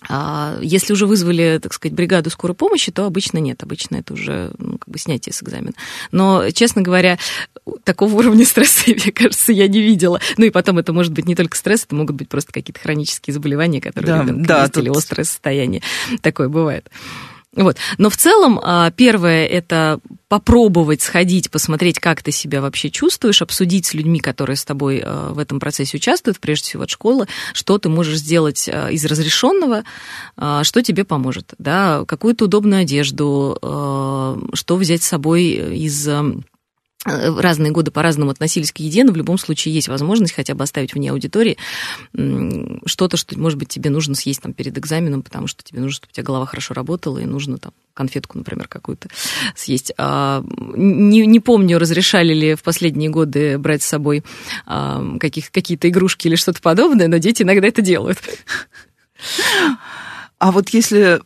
А 0.07 0.57
если 0.61 0.93
уже 0.93 1.07
вызвали, 1.07 1.59
так 1.61 1.73
сказать, 1.73 1.95
бригаду 1.95 2.29
скорой 2.29 2.53
помощи, 2.53 2.91
то 2.91 3.05
обычно 3.05 3.37
нет. 3.39 3.63
Обычно 3.63 3.97
это 3.97 4.13
уже 4.13 4.51
ну, 4.57 4.77
как 4.77 4.89
бы 4.89 4.99
снятие 4.99 5.33
с 5.33 5.41
экзамена. 5.41 5.73
Но, 6.11 6.49
честно 6.51 6.81
говоря, 6.81 7.17
такого 7.83 8.13
уровня 8.15 8.45
стресса, 8.45 8.91
мне 8.91 9.11
кажется, 9.11 9.51
я 9.51 9.67
не 9.67 9.81
видела. 9.81 10.19
Ну 10.37 10.45
и 10.45 10.49
потом 10.49 10.77
это 10.77 10.93
может 10.93 11.13
быть 11.13 11.25
не 11.25 11.35
только 11.35 11.57
стресс, 11.57 11.85
это 11.85 11.95
могут 11.95 12.15
быть 12.15 12.29
просто 12.29 12.51
какие-то 12.51 12.79
хронические 12.79 13.33
заболевания, 13.33 13.81
которые 13.81 14.23
Да, 14.23 14.33
да, 14.33 14.61
есть, 14.61 14.73
тут- 14.73 14.83
или 14.83 14.89
острое 14.95 15.25
состояние. 15.25 15.81
Такое 16.21 16.49
бывает. 16.49 16.89
Вот. 17.55 17.77
Но 17.97 18.09
в 18.09 18.17
целом, 18.17 18.59
а, 18.61 18.91
первое, 18.91 19.45
это 19.45 19.99
попробовать 20.27 21.01
сходить, 21.01 21.49
посмотреть, 21.49 21.99
как 21.99 22.21
ты 22.21 22.31
себя 22.31 22.61
вообще 22.61 22.89
чувствуешь, 22.89 23.41
обсудить 23.41 23.85
с 23.85 23.93
людьми, 23.93 24.19
которые 24.19 24.57
с 24.57 24.65
тобой 24.65 25.01
а, 25.03 25.31
в 25.31 25.39
этом 25.39 25.59
процессе 25.59 25.97
участвуют, 25.97 26.39
прежде 26.39 26.65
всего 26.65 26.83
от 26.83 26.89
школы, 26.89 27.27
что 27.53 27.77
ты 27.77 27.87
можешь 27.87 28.17
сделать 28.17 28.67
а, 28.67 28.89
из 28.89 29.05
разрешенного, 29.05 29.83
что 30.35 30.81
тебе 30.81 31.05
поможет. 31.05 31.53
Да? 31.57 32.03
Какую-то 32.05 32.45
удобную 32.45 32.81
одежду, 32.81 33.57
что 33.61 34.75
взять 34.75 35.03
с 35.03 35.07
собой 35.07 35.43
из 35.77 36.07
разные 37.05 37.71
годы 37.71 37.91
по-разному 37.91 38.31
относились 38.31 38.71
к 38.71 38.77
еде, 38.77 39.03
но 39.03 39.11
в 39.11 39.15
любом 39.15 39.37
случае 39.37 39.73
есть 39.73 39.87
возможность 39.87 40.33
хотя 40.33 40.55
бы 40.55 40.63
оставить 40.63 40.93
вне 40.93 41.11
аудитории 41.11 41.57
что-то, 42.85 43.15
что, 43.17 43.37
может 43.39 43.59
быть, 43.59 43.69
тебе 43.69 43.89
нужно 43.89 44.15
съесть 44.15 44.41
там 44.41 44.53
перед 44.53 44.77
экзаменом, 44.77 45.21
потому 45.21 45.47
что 45.47 45.63
тебе 45.63 45.79
нужно, 45.79 45.95
чтобы 45.95 46.11
у 46.11 46.15
тебя 46.15 46.23
голова 46.23 46.45
хорошо 46.45 46.73
работала, 46.73 47.19
и 47.19 47.25
нужно 47.25 47.57
там 47.57 47.73
конфетку, 47.93 48.37
например, 48.37 48.67
какую-то 48.67 49.09
съесть. 49.55 49.93
А, 49.97 50.43
не, 50.75 51.25
не 51.25 51.39
помню, 51.39 51.77
разрешали 51.77 52.33
ли 52.33 52.55
в 52.55 52.63
последние 52.63 53.09
годы 53.09 53.57
брать 53.57 53.83
с 53.83 53.87
собой 53.87 54.23
а, 54.65 55.17
каких, 55.19 55.51
какие-то 55.51 55.87
игрушки 55.87 56.27
или 56.27 56.35
что-то 56.35 56.61
подобное, 56.61 57.07
но 57.07 57.17
дети 57.17 57.43
иногда 57.43 57.67
это 57.67 57.81
делают. 57.81 58.17
А 60.37 60.51
вот 60.51 60.69
если 60.69 61.21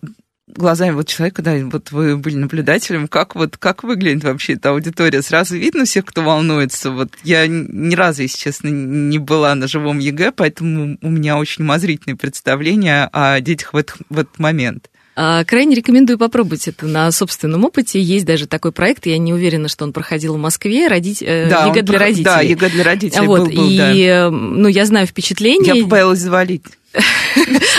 глазами 0.55 0.91
вот 0.91 1.07
человека, 1.07 1.41
да, 1.41 1.55
вот 1.65 1.91
вы 1.91 2.17
были 2.17 2.35
наблюдателем, 2.35 3.07
как 3.07 3.35
вот, 3.35 3.57
как 3.57 3.83
выглядит 3.83 4.23
вообще 4.23 4.53
эта 4.53 4.71
аудитория? 4.71 5.21
Сразу 5.21 5.55
видно 5.57 5.85
всех, 5.85 6.05
кто 6.05 6.21
волнуется? 6.21 6.91
Вот 6.91 7.09
я 7.23 7.45
ни 7.47 7.95
разу, 7.95 8.21
если 8.23 8.37
честно, 8.37 8.67
не 8.69 9.17
была 9.19 9.55
на 9.55 9.67
живом 9.67 9.99
ЕГЭ, 9.99 10.31
поэтому 10.35 10.97
у 11.01 11.09
меня 11.09 11.37
очень 11.37 11.63
умозрительное 11.63 12.17
представление 12.17 13.09
о 13.11 13.39
детях 13.41 13.73
в 13.73 13.77
этот, 13.77 13.97
в 14.09 14.19
этот 14.19 14.39
момент. 14.39 14.89
А, 15.21 15.43
Крайне 15.43 15.75
рекомендую 15.75 16.17
попробовать 16.17 16.67
это 16.69 16.85
на 16.87 17.11
собственном 17.11 17.65
опыте. 17.65 18.01
Есть 18.01 18.25
даже 18.25 18.47
такой 18.47 18.71
проект, 18.71 19.05
я 19.05 19.17
не 19.17 19.33
уверена, 19.33 19.67
что 19.67 19.83
он 19.83 19.91
проходил 19.91 20.35
в 20.35 20.37
Москве, 20.37 20.87
родить, 20.87 21.21
э, 21.21 21.47
Да, 21.49 21.65
ЕГЭ 21.65 21.81
для 21.81 21.93
про- 21.93 21.99
родителей. 22.05 22.23
Да, 22.23 22.39
ЕГЭ 22.41 22.69
для 22.69 22.83
родителей 22.85 23.27
Вот, 23.27 23.39
был, 23.39 23.47
был, 23.53 23.69
и, 23.69 23.77
да. 23.77 24.29
ну, 24.31 24.67
я 24.69 24.85
знаю 24.85 25.07
впечатление. 25.07 25.75
Я 25.75 25.83
побоялась 25.83 26.19
завалить. 26.19 26.63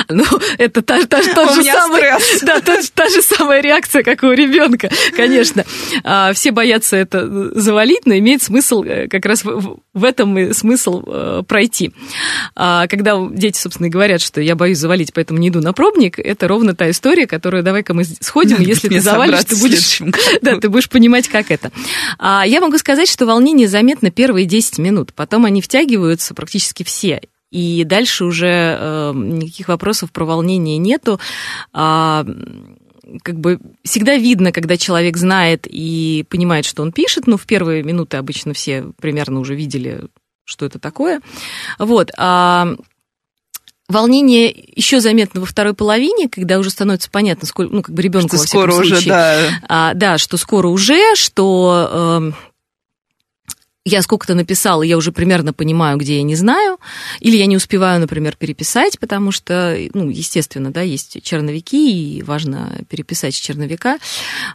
Ну, 0.08 0.24
это 0.58 0.82
та, 0.82 1.04
та, 1.04 1.22
та 1.22 1.54
же 1.54 1.62
самая, 1.62 2.18
да, 2.42 2.60
та, 2.60 2.80
та 2.94 3.08
же 3.08 3.22
самая 3.22 3.60
реакция, 3.60 4.02
как 4.02 4.22
у 4.22 4.32
ребенка, 4.32 4.90
конечно. 5.16 5.64
А, 6.04 6.32
Все 6.32 6.50
боятся 6.50 6.96
это 6.96 7.50
завалить, 7.58 8.06
но 8.06 8.16
имеет 8.16 8.42
смысл 8.42 8.82
э, 8.82 9.08
как 9.08 9.26
раз 9.26 9.44
в, 9.44 9.78
в 9.92 10.04
этом 10.04 10.38
и 10.38 10.52
смысл 10.52 11.02
э, 11.06 11.42
пройти. 11.46 11.92
А 12.54 12.86
Когда 12.86 13.18
дети, 13.30 13.58
собственно, 13.58 13.88
говорят, 13.88 14.20
что 14.20 14.40
я 14.40 14.54
боюсь 14.54 14.78
завалить, 14.78 15.12
поэтому 15.12 15.38
не 15.38 15.48
иду 15.48 15.60
на 15.60 15.72
пробник, 15.72 16.18
это 16.18 16.48
ровно 16.48 16.74
та 16.74 16.90
история, 16.90 17.26
которую 17.26 17.62
давай-ка 17.62 17.94
мы 17.94 18.04
сходим, 18.04 18.58
Надо 18.58 18.64
если 18.64 18.88
ты 18.88 19.00
завалишь, 19.00 19.44
ты 19.44 19.56
будешь, 19.56 20.00
да, 20.42 20.56
ты 20.58 20.68
будешь 20.68 20.88
понимать, 20.88 21.28
как 21.28 21.50
это. 21.50 21.70
А 22.18 22.44
Я 22.46 22.60
могу 22.60 22.78
сказать, 22.78 23.08
что 23.08 23.26
волнение 23.26 23.68
заметно 23.68 24.10
первые 24.10 24.46
10 24.46 24.78
минут, 24.78 25.12
потом 25.14 25.44
они 25.44 25.60
втягиваются 25.60 26.34
практически 26.34 26.82
все. 26.82 27.20
И 27.50 27.84
дальше 27.84 28.24
уже 28.24 28.76
э, 28.78 29.12
никаких 29.14 29.68
вопросов 29.68 30.12
про 30.12 30.24
волнение 30.24 30.78
нету. 30.78 31.18
А, 31.72 32.24
как 33.22 33.40
бы 33.40 33.58
всегда 33.84 34.16
видно, 34.16 34.52
когда 34.52 34.76
человек 34.76 35.16
знает 35.16 35.66
и 35.68 36.24
понимает, 36.28 36.64
что 36.64 36.82
он 36.82 36.92
пишет. 36.92 37.26
Ну, 37.26 37.36
в 37.36 37.46
первые 37.46 37.82
минуты 37.82 38.16
обычно 38.16 38.54
все 38.54 38.86
примерно 39.00 39.40
уже 39.40 39.54
видели, 39.54 40.04
что 40.44 40.66
это 40.66 40.78
такое. 40.78 41.20
Вот. 41.78 42.10
А 42.16 42.76
волнение 43.88 44.54
еще 44.74 45.00
заметно 45.00 45.40
во 45.40 45.46
второй 45.46 45.74
половине, 45.74 46.28
когда 46.28 46.58
уже 46.58 46.70
становится 46.70 47.10
понятно, 47.10 47.46
сколько, 47.46 47.74
ну, 47.74 47.82
как 47.82 47.94
бы 47.94 48.02
ребенку 48.02 48.28
Что 48.28 48.38
во 48.38 48.46
скоро 48.46 48.74
уже, 48.74 48.94
случае, 48.94 49.12
да. 49.12 49.50
а, 49.68 49.94
да, 49.94 50.18
что 50.18 50.36
скоро 50.36 50.68
уже, 50.68 51.16
что 51.16 52.20
эм, 52.20 52.34
я 53.86 54.02
сколько-то 54.02 54.34
написала, 54.34 54.82
я 54.82 54.98
уже 54.98 55.10
примерно 55.10 55.54
понимаю, 55.54 55.96
где 55.96 56.16
я 56.16 56.22
не 56.22 56.34
знаю, 56.34 56.78
или 57.20 57.38
я 57.38 57.46
не 57.46 57.56
успеваю, 57.56 57.98
например, 57.98 58.36
переписать, 58.36 58.98
потому 58.98 59.32
что, 59.32 59.74
ну, 59.94 60.10
естественно, 60.10 60.70
да, 60.70 60.82
есть 60.82 61.22
черновики, 61.22 62.18
и 62.18 62.22
важно 62.22 62.78
переписать 62.90 63.34
черновика. 63.34 63.98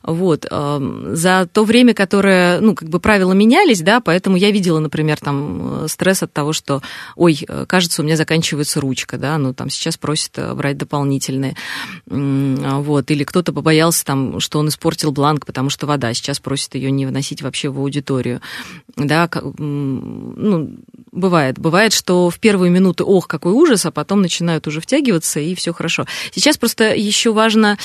Вот. 0.04 0.46
эм, 0.50 1.16
За 1.16 1.50
то 1.52 1.64
время, 1.64 1.96
которое, 1.96 2.62
ну, 2.62 2.76
как 2.76 2.90
бы 2.90 3.00
правила 3.00 3.34
менялись, 3.34 3.82
да, 3.82 4.00
поэтому 4.00 4.38
я 4.38 4.52
видела, 4.52 4.78
например, 4.78 5.18
там 5.20 5.86
э, 5.86 5.88
стресс 5.88 6.22
от 6.22 6.32
того, 6.32 6.54
что, 6.54 6.84
ой, 7.16 7.44
э, 7.48 7.66
кажется, 7.68 8.04
у 8.04 8.06
меня 8.06 8.18
заканчивается 8.18 8.80
ручка, 8.80 9.18
да, 9.18 9.40
ну, 9.40 9.56
там 9.56 9.72
сейчас 9.72 9.98
просят 9.98 10.38
э, 10.38 10.54
брать 10.54 10.78
дополнительные, 10.78 11.56
М, 12.08 12.84
вот, 12.84 13.10
или 13.10 13.24
кто-то 13.24 13.54
побоялся 13.54 14.06
там, 14.06 14.40
что 14.40 14.60
он 14.60 14.68
испортил 14.68 15.12
бланк, 15.12 15.48
потому 15.48 15.72
что 15.72 15.88
вода, 15.88 16.14
сейчас 16.14 16.40
просят 16.40 16.76
ее 16.76 16.92
не 16.92 17.08
выносить 17.08 17.42
вообще 17.42 17.70
в 17.70 17.80
аудиторию, 17.80 18.40
да, 18.96 19.15
м, 19.24 20.34
ну, 20.38 20.70
бывает, 21.12 21.58
бывает, 21.60 21.94
что 21.94 22.30
в 22.30 22.40
первые 22.40 22.70
минуты, 22.70 23.04
ох, 23.04 23.28
какой 23.28 23.54
ужас, 23.54 23.86
а 23.86 23.92
потом 23.92 24.22
начинают 24.22 24.68
уже 24.68 24.82
втягиваться, 24.82 25.40
и 25.40 25.56
все 25.56 25.74
хорошо. 25.74 26.06
Сейчас 26.34 26.58
просто 26.58 26.94
еще 26.94 27.32
важно, 27.32 27.78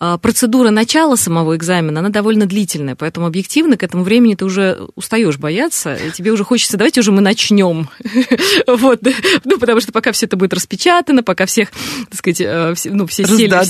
а, 0.00 0.18
процедура 0.18 0.70
начала 0.70 1.16
самого 1.16 1.56
экзамена, 1.56 2.00
она 2.00 2.08
довольно 2.08 2.46
длительная, 2.46 2.96
поэтому 2.96 3.26
объективно 3.26 3.76
к 3.76 3.82
этому 3.82 4.02
времени 4.02 4.34
ты 4.34 4.44
уже 4.44 4.88
устаешь 4.96 5.38
бояться, 5.38 5.94
и 5.94 6.10
тебе 6.10 6.32
уже 6.32 6.44
хочется, 6.44 6.76
давайте 6.76 7.00
уже 7.00 7.12
мы 7.12 7.20
начнем. 7.20 7.88
Вот, 8.66 9.00
ну, 9.44 9.58
потому 9.58 9.80
что 9.80 9.92
пока 9.92 10.12
все 10.12 10.26
это 10.26 10.36
будет 10.36 10.52
распечатано, 10.54 11.22
пока 11.22 11.46
всех, 11.46 11.70
так 12.10 12.18
сказать, 12.18 12.40
э, 12.40 12.74
все- 12.74 12.90
ну, 12.90 13.06
все 13.06 13.24
сели, 13.24 13.46
да, 13.48 13.62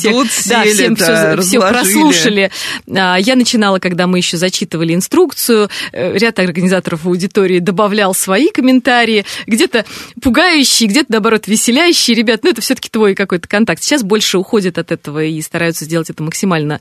всем 0.72 0.94
да, 0.94 1.36
все, 1.42 1.60
прослушали. 1.60 2.50
А, 2.94 3.16
Я 3.18 3.36
начинала, 3.36 3.78
когда 3.78 4.06
мы 4.06 4.18
еще 4.18 4.36
зачитывали 4.36 4.94
инструкцию, 4.94 5.68
э, 5.92 6.16
ряд 6.16 6.38
организаторов 6.38 7.01
аудитории 7.08 7.58
добавлял 7.58 8.14
свои 8.14 8.50
комментарии, 8.50 9.24
где-то 9.46 9.84
пугающие, 10.20 10.88
где-то, 10.88 11.12
наоборот, 11.12 11.46
веселящие. 11.46 12.16
Ребят, 12.16 12.44
ну, 12.44 12.50
это 12.50 12.60
все-таки 12.60 12.88
твой 12.88 13.14
какой-то 13.14 13.48
контакт. 13.48 13.82
Сейчас 13.82 14.02
больше 14.02 14.38
уходят 14.38 14.78
от 14.78 14.92
этого 14.92 15.24
и 15.24 15.40
стараются 15.42 15.84
сделать 15.84 16.10
это 16.10 16.22
максимально 16.22 16.80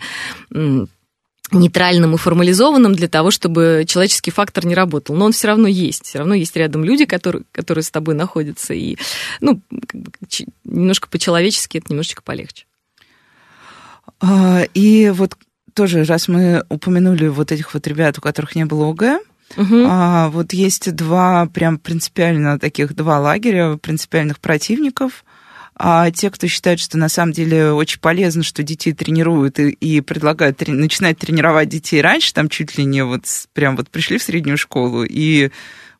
нейтральным 1.52 2.16
и 2.16 2.18
формализованным 2.18 2.94
для 2.94 3.08
того, 3.08 3.32
чтобы 3.32 3.84
человеческий 3.88 4.32
фактор 4.32 4.66
не 4.66 4.76
работал. 4.76 5.16
Но 5.16 5.26
он 5.26 5.32
все 5.34 5.48
равно 5.48 5.68
есть. 5.68 6.06
Все 6.06 6.20
равно 6.20 6.34
есть 6.34 6.56
рядом 6.56 6.84
люди, 6.84 7.06
которые, 7.06 7.44
которые 7.52 7.84
с 7.84 7.92
тобой 7.92 8.16
находятся. 8.16 8.74
И 8.74 8.98
ну, 9.42 9.62
немножко 10.64 11.10
по-человечески 11.10 11.78
это 11.78 11.88
немножечко 11.90 12.22
полегче. 12.22 12.66
А, 14.20 14.64
и 14.74 15.10
вот 15.10 15.36
тоже, 15.74 16.04
раз 16.04 16.28
мы 16.28 16.64
упомянули 16.70 17.28
вот 17.28 17.52
этих 17.52 17.74
вот 17.74 17.86
ребят, 17.88 18.18
у 18.18 18.22
которых 18.22 18.56
не 18.56 18.66
было 18.66 18.90
ОГЭ, 18.90 19.20
Угу. 19.58 19.86
А, 19.88 20.30
вот 20.30 20.54
есть 20.54 20.94
два 20.96 21.46
прям 21.48 21.78
принципиально 21.78 22.60
таких 22.60 22.96
два 22.96 23.20
лагеря 23.20 23.78
принципиальных 23.78 24.40
противников. 24.40 25.24
А 25.76 26.12
те, 26.12 26.30
кто 26.30 26.48
считает, 26.48 26.80
что 26.80 26.98
на 26.98 27.10
самом 27.10 27.32
деле 27.32 27.72
очень 27.72 28.00
полезно, 28.00 28.44
что 28.44 28.62
детей 28.62 28.94
тренируют 28.94 29.60
и, 29.60 29.70
и 29.70 30.02
предлагают 30.02 30.62
трени- 30.62 30.76
начинать 30.76 31.18
тренировать 31.18 31.70
детей 31.70 32.02
раньше, 32.02 32.34
там 32.34 32.50
чуть 32.50 32.78
ли 32.78 32.84
не 32.84 33.04
вот 33.04 33.24
прям 33.54 33.76
вот 33.76 33.90
пришли 33.90 34.18
в 34.18 34.24
среднюю 34.24 34.58
школу 34.58 35.04
и 35.04 35.50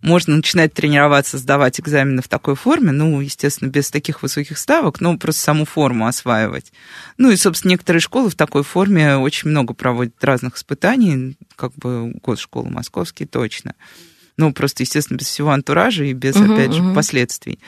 можно 0.02 0.36
начинать 0.36 0.74
тренироваться, 0.74 1.38
сдавать 1.38 1.80
экзамены 1.80 2.22
в 2.22 2.28
такой 2.28 2.56
форме, 2.56 2.92
ну, 2.92 3.20
естественно, 3.22 3.70
без 3.70 3.92
таких 3.92 4.22
высоких 4.22 4.58
ставок, 4.58 5.00
но 5.00 5.18
просто 5.18 5.42
саму 5.42 5.66
форму 5.66 6.08
осваивать. 6.08 6.72
Ну 7.18 7.30
и, 7.32 7.36
собственно, 7.36 7.72
некоторые 7.72 8.02
школы 8.02 8.30
в 8.30 8.36
такой 8.36 8.64
форме 8.64 9.18
очень 9.18 9.50
много 9.50 9.74
проводят 9.74 10.24
разных 10.24 10.58
испытаний, 10.58 11.38
как 11.56 11.74
бы 11.76 12.12
год 12.24 12.40
школы 12.40 12.70
московский 12.70 13.26
точно. 13.26 13.76
Ну, 14.38 14.54
просто, 14.54 14.84
естественно, 14.84 15.18
без 15.18 15.28
всего 15.28 15.52
антуража 15.52 16.06
и 16.06 16.14
без, 16.14 16.36
uh-huh, 16.36 16.54
опять 16.54 16.74
же, 16.74 16.82
uh-huh. 16.82 16.96
последствий. 16.96 17.60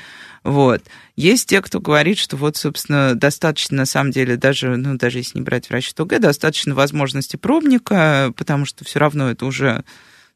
Вот. 0.44 0.82
Есть 1.16 1.50
те, 1.50 1.62
кто 1.62 1.80
говорит, 1.80 2.18
что 2.18 2.36
вот, 2.36 2.58
собственно, 2.58 3.16
достаточно, 3.16 3.78
на 3.78 3.86
самом 3.86 4.12
деле, 4.12 4.38
даже, 4.38 4.76
ну, 4.76 4.96
даже 4.96 5.20
если 5.20 5.38
не 5.38 5.44
брать 5.44 5.68
в 5.68 5.72
расчет 5.72 6.00
ОГЭ, 6.00 6.20
достаточно 6.20 6.74
возможности 6.74 7.36
пробника, 7.36 8.34
потому 8.36 8.66
что 8.66 8.84
все 8.86 9.00
равно 9.00 9.30
это 9.30 9.46
уже 9.46 9.84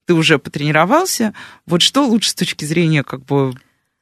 ты 0.08 0.14
уже 0.14 0.40
потренировался. 0.40 1.34
Вот 1.66 1.82
что 1.82 2.08
лучше 2.08 2.30
с 2.30 2.36
точки 2.36 2.64
зрения 2.64 3.04
как 3.04 3.26
бы 3.26 3.54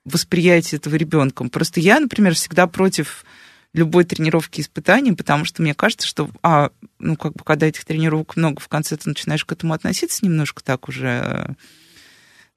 восприятия 0.06 0.78
этого 0.78 0.96
ребенка? 0.96 1.44
Просто 1.50 1.80
я, 1.80 2.00
например, 2.00 2.36
всегда 2.36 2.68
против 2.68 3.26
любой 3.74 4.06
тренировки 4.06 4.62
испытаний, 4.62 5.14
потому 5.14 5.46
что 5.46 5.64
мне 5.64 5.74
кажется, 5.74 6.08
что, 6.08 6.30
а, 6.44 6.70
ну, 7.00 7.18
как 7.18 7.34
бы, 7.34 7.44
когда 7.44 7.66
этих 7.66 7.84
тренировок 7.86 8.38
много, 8.38 8.62
в 8.62 8.68
конце 8.68 8.96
ты 8.96 9.10
начинаешь 9.10 9.44
к 9.44 9.52
этому 9.52 9.74
относиться 9.74 10.24
немножко 10.24 10.64
так 10.64 10.88
уже, 10.88 11.56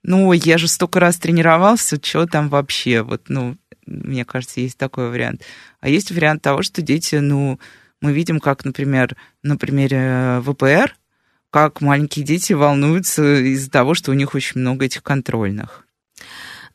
ну, 0.05 0.33
я 0.35 0.59
же 0.59 0.69
столько 0.69 1.01
раз 1.01 1.17
тренировался, 1.17 1.99
что 2.01 2.27
там 2.27 2.51
вообще, 2.51 3.01
вот, 3.01 3.31
ну, 3.31 3.57
мне 3.87 4.27
кажется, 4.27 4.61
есть 4.61 4.77
такой 4.77 5.09
вариант. 5.09 5.43
А 5.81 5.89
есть 5.89 6.13
вариант 6.13 6.43
того, 6.43 6.63
что 6.63 6.83
дети, 6.83 7.17
ну, 7.17 7.59
мы 8.03 8.13
видим, 8.13 8.41
как, 8.41 8.67
например, 8.67 9.17
на 9.43 9.57
примере 9.57 10.41
ВПР, 10.45 10.95
как 11.51 11.81
маленькие 11.81 12.25
дети 12.25 12.53
волнуются 12.53 13.41
из-за 13.41 13.71
того, 13.71 13.95
что 13.95 14.11
у 14.11 14.15
них 14.15 14.35
очень 14.35 14.61
много 14.61 14.85
этих 14.85 15.03
контрольных. 15.03 15.85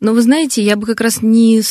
Но 0.03 0.13
вы 0.13 0.21
знаете, 0.21 0.61
я 0.61 0.75
бы 0.75 0.85
как 0.85 0.99
раз 0.99 1.21
не... 1.21 1.61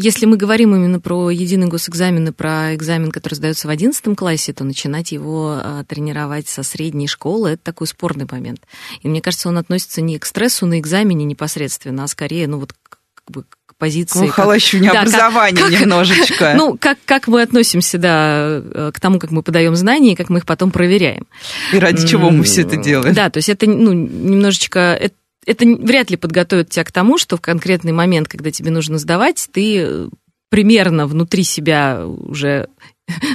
Если 0.00 0.24
мы 0.24 0.36
говорим 0.36 0.72
именно 0.76 1.00
про 1.00 1.30
единый 1.30 1.66
госэкзамен 1.66 2.28
и 2.28 2.32
про 2.32 2.76
экзамен, 2.76 3.10
который 3.10 3.34
сдается 3.34 3.66
в 3.66 3.70
11 3.70 4.16
классе, 4.16 4.52
то 4.52 4.62
начинать 4.62 5.10
его 5.10 5.58
а, 5.60 5.82
тренировать 5.82 6.46
со 6.46 6.62
средней 6.62 7.08
школы– 7.08 7.50
это 7.50 7.64
такой 7.64 7.88
спорный 7.88 8.28
момент. 8.30 8.60
И 9.02 9.08
мне 9.08 9.20
кажется, 9.20 9.48
он 9.48 9.58
относится 9.58 10.00
не 10.00 10.16
к 10.20 10.26
стрессу 10.26 10.64
на 10.66 10.78
экзамене 10.78 11.24
непосредственно, 11.24 12.04
а 12.04 12.06
скорее, 12.06 12.46
ну 12.46 12.60
вот 12.60 12.72
как 13.14 13.24
бы 13.26 13.44
позиции. 13.80 14.28
К 14.28 14.32
холощунию 14.32 14.92
да, 14.92 15.00
образования 15.00 15.56
как, 15.56 15.70
немножечко. 15.70 16.54
Ну, 16.60 16.76
как, 16.78 16.98
как 17.04 17.26
мы 17.26 17.42
относимся, 17.42 17.98
да, 17.98 18.62
к 18.92 19.00
тому, 19.00 19.18
как 19.18 19.30
мы 19.30 19.42
подаем 19.42 19.74
знания, 19.74 20.12
и 20.12 20.14
как 20.14 20.28
мы 20.28 20.38
их 20.38 20.46
потом 20.46 20.70
проверяем. 20.70 21.26
И 21.72 21.78
ради 21.78 22.06
чего 22.06 22.30
мы 22.30 22.44
все 22.44 22.62
это 22.62 22.76
делаем. 22.76 23.14
Да, 23.14 23.30
то 23.30 23.38
есть 23.38 23.48
это, 23.48 23.68
ну, 23.68 23.92
немножечко... 23.92 24.78
Это, 25.00 25.14
это 25.46 25.64
вряд 25.64 26.10
ли 26.10 26.16
подготовит 26.16 26.70
тебя 26.70 26.84
к 26.84 26.92
тому, 26.92 27.18
что 27.18 27.36
в 27.36 27.40
конкретный 27.40 27.92
момент, 27.92 28.28
когда 28.28 28.50
тебе 28.50 28.70
нужно 28.70 28.98
сдавать, 28.98 29.48
ты 29.52 30.08
примерно 30.50 31.06
внутри 31.06 31.44
себя 31.44 32.04
уже 32.06 32.68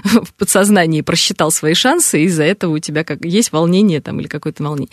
в 0.04 0.34
подсознании 0.34 1.02
просчитал 1.02 1.52
свои 1.52 1.74
шансы, 1.74 2.22
и 2.22 2.26
из-за 2.26 2.44
этого 2.44 2.76
у 2.76 2.80
тебя 2.80 3.04
как 3.04 3.24
есть 3.26 3.52
волнение 3.52 4.02
там 4.02 4.20
или 4.20 4.28
какое-то 4.28 4.64
волнение. 4.64 4.92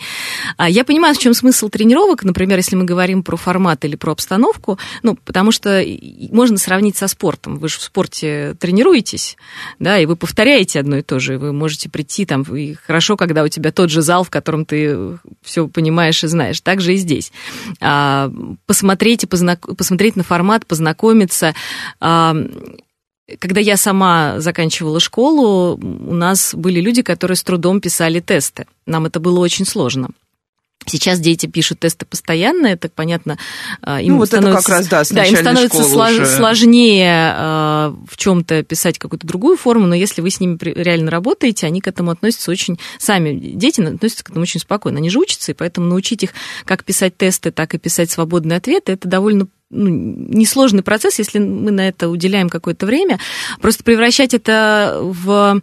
А 0.57 0.69
я 0.69 0.83
понимаю, 0.83 1.15
в 1.15 1.17
чем 1.17 1.33
смысл 1.33 1.69
тренировок, 1.69 2.23
например, 2.23 2.57
если 2.57 2.75
мы 2.75 2.85
говорим 2.85 3.23
про 3.23 3.37
формат 3.37 3.85
или 3.85 3.95
про 3.95 4.11
обстановку, 4.11 4.79
ну, 5.01 5.15
потому 5.15 5.51
что 5.51 5.83
можно 6.31 6.57
сравнить 6.57 6.97
со 6.97 7.07
спортом. 7.07 7.57
Вы 7.57 7.69
же 7.69 7.77
в 7.77 7.83
спорте 7.83 8.55
тренируетесь, 8.59 9.37
да, 9.79 9.99
и 9.99 10.05
вы 10.05 10.15
повторяете 10.15 10.79
одно 10.79 10.97
и 10.97 11.01
то 11.01 11.19
же, 11.19 11.37
вы 11.37 11.53
можете 11.53 11.89
прийти 11.89 12.25
там, 12.25 12.43
и 12.43 12.73
хорошо, 12.73 13.17
когда 13.17 13.43
у 13.43 13.47
тебя 13.47 13.71
тот 13.71 13.89
же 13.89 14.01
зал, 14.01 14.23
в 14.23 14.29
котором 14.29 14.65
ты 14.65 15.17
все 15.41 15.67
понимаешь 15.67 16.23
и 16.23 16.27
знаешь. 16.27 16.61
Так 16.61 16.81
же 16.81 16.93
и 16.93 16.97
здесь. 16.97 17.31
А, 17.79 18.31
посмотреть, 18.65 19.23
и 19.23 19.27
познак... 19.27 19.75
посмотреть 19.77 20.15
на 20.15 20.23
формат, 20.23 20.65
познакомиться, 20.65 21.53
а, 21.99 22.35
когда 23.39 23.61
я 23.61 23.77
сама 23.77 24.39
заканчивала 24.39 24.99
школу, 24.99 25.77
у 25.77 26.13
нас 26.13 26.53
были 26.53 26.81
люди, 26.81 27.01
которые 27.01 27.37
с 27.37 27.43
трудом 27.43 27.79
писали 27.79 28.19
тесты. 28.19 28.65
Нам 28.85 29.05
это 29.05 29.19
было 29.19 29.39
очень 29.39 29.65
сложно. 29.65 30.09
Сейчас 30.85 31.19
дети 31.19 31.45
пишут 31.45 31.79
тесты 31.79 32.05
постоянно, 32.05 32.67
это 32.67 32.89
понятно. 32.89 33.37
А, 33.81 34.01
им 34.01 34.13
ну, 34.13 34.17
вот 34.19 34.27
становится, 34.27 34.59
это 34.59 34.67
как 34.67 34.77
раз, 34.77 34.87
да, 34.87 35.03
с 35.05 35.09
да, 35.11 35.23
им 35.23 35.37
становится 35.37 35.83
слож, 35.83 36.11
уже. 36.11 36.25
сложнее 36.25 37.33
э, 37.37 37.95
в 38.09 38.17
чем-то 38.17 38.63
писать 38.63 38.99
какую-то 38.99 39.25
другую 39.25 39.55
форму, 39.55 39.87
но 39.87 39.95
если 39.95 40.21
вы 40.21 40.29
с 40.29 40.41
ними 40.41 40.57
реально 40.61 41.09
работаете, 41.09 41.67
они 41.67 41.79
к 41.79 41.87
этому 41.87 42.11
относятся 42.11 42.51
очень, 42.51 42.79
сами 42.99 43.33
дети 43.33 43.81
относятся 43.81 44.25
к 44.25 44.29
этому 44.31 44.43
очень 44.43 44.59
спокойно. 44.59 44.97
Они 44.97 45.09
же 45.09 45.19
учатся, 45.19 45.51
и 45.51 45.55
поэтому 45.55 45.87
научить 45.87 46.23
их 46.23 46.31
как 46.65 46.83
писать 46.83 47.15
тесты, 47.15 47.51
так 47.51 47.73
и 47.73 47.77
писать 47.77 48.11
свободные 48.11 48.57
ответы, 48.57 48.91
это 48.91 49.07
довольно 49.07 49.47
ну, 49.73 49.89
несложный 49.89 50.83
процесс, 50.83 51.19
если 51.19 51.39
мы 51.39 51.71
на 51.71 51.87
это 51.87 52.09
уделяем 52.09 52.49
какое-то 52.49 52.85
время. 52.85 53.19
Просто 53.61 53.83
превращать 53.83 54.33
это 54.33 54.99
в 55.01 55.61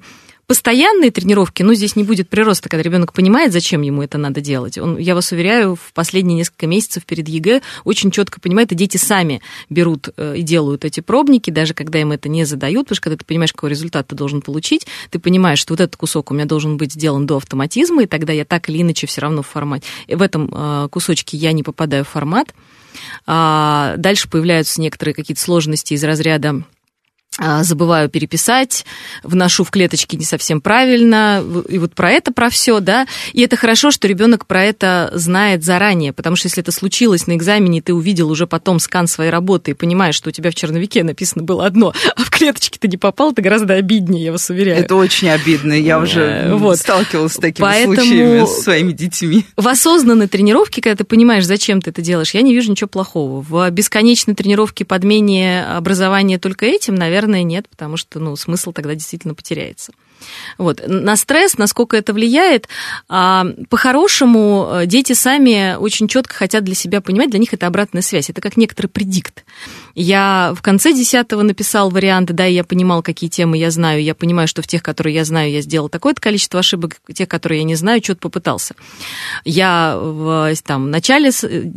постоянные 0.51 1.13
тренировки, 1.13 1.63
ну, 1.63 1.75
здесь 1.75 1.95
не 1.95 2.03
будет 2.03 2.29
прироста, 2.29 2.69
когда 2.69 2.83
ребенок 2.83 3.13
понимает, 3.13 3.53
зачем 3.53 3.83
ему 3.83 4.03
это 4.03 4.19
надо 4.19 4.41
делать. 4.41 4.79
Он, 4.79 4.99
я 4.99 5.15
вас 5.15 5.31
уверяю, 5.31 5.77
в 5.77 5.93
последние 5.95 6.37
несколько 6.37 6.67
месяцев 6.67 7.05
перед 7.05 7.29
ЕГЭ 7.29 7.63
очень 7.85 8.11
четко 8.11 8.41
понимает, 8.41 8.73
и 8.73 8.75
дети 8.75 8.97
сами 8.97 9.43
берут 9.69 10.09
э, 10.17 10.39
и 10.39 10.43
делают 10.43 10.85
эти 10.85 10.99
пробники, 10.99 11.51
даже 11.51 11.73
когда 11.73 12.01
им 12.01 12.11
это 12.11 12.29
не 12.29 12.45
задают, 12.45 12.87
потому 12.87 12.97
что 12.97 13.05
когда 13.05 13.17
ты 13.19 13.25
понимаешь, 13.25 13.53
какой 13.53 13.71
результат 13.71 14.09
ты 14.09 14.17
должен 14.17 14.43
получить, 14.43 14.89
ты 15.11 15.21
понимаешь, 15.21 15.61
что 15.61 15.75
вот 15.75 15.81
этот 15.83 15.97
кусок 15.97 16.33
у 16.33 16.35
меня 16.35 16.47
должен 16.47 16.79
быть 16.79 16.95
сделан 16.95 17.27
до 17.27 17.37
автоматизма, 17.37 18.03
и 18.03 18.07
тогда 18.07 18.33
я 18.33 18.45
так 18.45 18.69
или 18.69 18.83
иначе 18.83 19.07
все 19.07 19.21
равно 19.21 19.43
в 19.43 19.47
формате. 19.47 19.87
И 20.09 20.17
в 20.17 20.21
этом 20.21 20.51
э, 20.53 20.89
кусочке 20.91 21.37
я 21.37 21.53
не 21.53 21.63
попадаю 21.63 22.05
в 22.05 22.09
формат. 22.09 22.53
А 23.27 23.95
дальше 23.97 24.29
появляются 24.29 24.81
некоторые 24.81 25.15
какие-то 25.15 25.43
сложности 25.43 25.95
из 25.95 26.05
разряда 26.05 26.65
забываю 27.63 28.09
переписать, 28.09 28.85
вношу 29.23 29.65
в 29.65 29.71
клеточки 29.71 30.17
не 30.17 30.25
совсем 30.25 30.61
правильно, 30.61 31.43
и 31.69 31.79
вот 31.79 31.95
про 31.95 32.11
это, 32.11 32.33
про 32.33 32.51
все, 32.51 32.81
да, 32.81 33.07
и 33.33 33.43
это 33.43 33.57
хорошо, 33.57 33.91
что 33.91 34.07
ребенок 34.09 34.47
про 34.47 34.65
это 34.65 35.11
знает 35.15 35.65
заранее, 35.65 36.13
потому 36.13 36.37
что 36.37 36.47
если 36.47 36.63
это 36.63 36.73
случилось 36.73 37.27
на 37.27 37.37
экзамене, 37.37 37.83
ты 37.83 37.95
увидел 37.95 38.31
уже 38.31 38.47
потом 38.47 38.79
скан 38.79 39.07
своей 39.07 39.31
работы 39.31 39.73
и 39.73 39.75
понимаешь, 39.75 40.15
что 40.15 40.29
у 40.29 40.33
тебя 40.33 40.51
в 40.51 40.55
черновике 40.55 41.03
написано 41.03 41.43
было 41.43 41.67
одно, 41.67 41.95
а 42.17 42.23
в 42.23 42.31
клеточке 42.31 42.79
ты 42.79 42.89
не 42.89 42.97
попал, 42.97 43.33
это 43.33 43.43
гораздо 43.43 43.75
обиднее, 43.75 44.25
я 44.25 44.33
вас 44.33 44.51
уверяю. 44.51 44.79
Это 44.83 44.95
очень 44.95 45.29
обидно, 45.29 45.73
я 45.73 45.99
уже 45.99 46.51
вот. 46.55 46.79
сталкивалась 46.79 47.33
с 47.33 47.37
такими 47.37 47.65
Поэтому 47.65 47.95
случаями 47.97 48.47
с 48.47 48.63
своими 48.63 48.93
детьми. 48.93 49.47
В 49.57 49.69
осознанной 49.69 50.29
тренировке, 50.29 50.83
когда 50.83 50.97
ты 50.97 51.05
понимаешь, 51.05 51.45
зачем 51.45 51.81
ты 51.81 51.91
это 51.91 52.03
делаешь, 52.03 52.35
я 52.35 52.43
не 52.43 52.55
вижу 52.55 52.71
ничего 52.71 52.89
плохого. 52.89 53.41
В 53.41 53.71
бесконечной 53.71 54.35
тренировке 54.35 54.85
подмене 54.85 55.65
образования 55.65 56.39
только 56.39 56.67
этим, 56.67 56.95
наверное, 56.95 57.30
наверное, 57.31 57.51
нет, 57.51 57.69
потому 57.69 57.97
что, 57.97 58.19
ну, 58.19 58.37
смысл 58.37 58.73
тогда 58.73 58.95
действительно 58.95 59.35
потеряется. 59.35 59.93
Вот. 60.59 60.83
На 60.87 61.17
стресс, 61.17 61.59
насколько 61.59 61.97
это 61.97 62.13
влияет, 62.13 62.69
а, 63.09 63.47
по-хорошему 63.69 64.69
э, 64.73 64.87
дети 64.87 65.13
сами 65.13 65.77
очень 65.77 66.09
четко 66.09 66.35
хотят 66.35 66.65
для 66.65 66.75
себя 66.75 67.01
понимать, 67.01 67.31
для 67.31 67.39
них 67.39 67.53
это 67.53 67.67
обратная 67.67 68.03
связь, 68.03 68.31
это 68.31 68.41
как 68.41 68.57
некоторый 68.57 68.89
предикт. 68.89 69.45
Я 69.95 70.53
в 70.57 70.63
конце 70.63 70.93
десятого 70.93 71.43
написал 71.43 71.91
варианты, 71.91 72.33
да, 72.33 72.47
и 72.47 72.55
я 72.55 72.65
понимал, 72.65 73.03
какие 73.03 73.29
темы 73.29 73.59
я 73.59 73.71
знаю, 73.71 74.03
я 74.03 74.15
понимаю, 74.15 74.49
что 74.49 74.63
в 74.63 74.67
тех, 74.67 74.83
которые 74.83 75.15
я 75.15 75.25
знаю, 75.25 75.51
я 75.51 75.61
сделал 75.61 75.89
такое-то 75.89 76.21
количество 76.21 76.61
ошибок, 76.61 77.01
в 77.07 77.13
тех, 77.13 77.29
которые 77.29 77.59
я 77.59 77.65
не 77.65 77.75
знаю, 77.75 78.03
что-то 78.03 78.21
попытался. 78.21 78.75
Я 79.45 79.99
в 80.01 80.55
там, 80.65 80.91
начале 80.91 81.31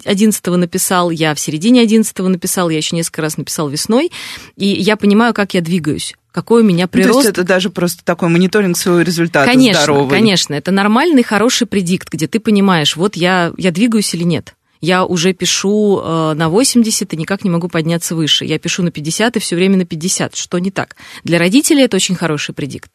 одиннадцатого 0.06 0.58
написал, 0.58 1.10
я 1.10 1.34
в 1.34 1.40
середине 1.40 1.82
одиннадцатого 1.82 2.28
написал, 2.28 2.70
я 2.70 2.78
еще 2.78 2.96
несколько 2.96 3.22
раз 3.22 3.38
написал 3.38 3.70
весной, 3.70 4.12
и 4.56 4.68
я 4.68 4.98
понимаю, 4.98 5.34
как 5.34 5.54
я 5.54 5.62
двигаюсь 5.62 6.16
какой 6.34 6.64
у 6.64 6.66
меня 6.66 6.88
прирост. 6.88 7.10
Ну, 7.10 7.22
то 7.22 7.28
есть 7.28 7.38
это 7.38 7.44
даже 7.48 7.70
просто 7.70 8.04
такой 8.04 8.28
мониторинг 8.28 8.76
своего 8.76 9.02
результата 9.02 9.50
конечно, 9.50 9.84
здоровый. 9.84 10.10
Конечно, 10.10 10.56
это 10.56 10.72
нормальный, 10.72 11.24
хороший 11.24 11.68
предикт, 11.68 12.10
где 12.12 12.28
ты 12.28 12.40
понимаешь, 12.40 12.96
вот 12.98 13.16
я, 13.16 13.54
я 13.56 13.72
двигаюсь 13.72 14.14
или 14.16 14.24
нет. 14.24 14.56
Я 14.82 15.06
уже 15.06 15.32
пишу 15.32 16.02
э, 16.04 16.34
на 16.34 16.50
80 16.50 17.14
и 17.14 17.18
никак 17.18 17.46
не 17.46 17.50
могу 17.50 17.70
подняться 17.70 18.16
выше. 18.16 18.44
Я 18.44 18.60
пишу 18.60 18.84
на 18.84 18.92
50 18.92 19.38
и 19.38 19.40
все 19.40 19.56
время 19.56 19.78
на 19.78 19.86
50. 19.86 20.36
Что 20.36 20.60
не 20.60 20.72
так? 20.72 20.98
Для 21.24 21.40
родителей 21.40 21.84
это 21.84 21.96
очень 21.96 22.16
хороший 22.16 22.54
предикт. 22.54 22.92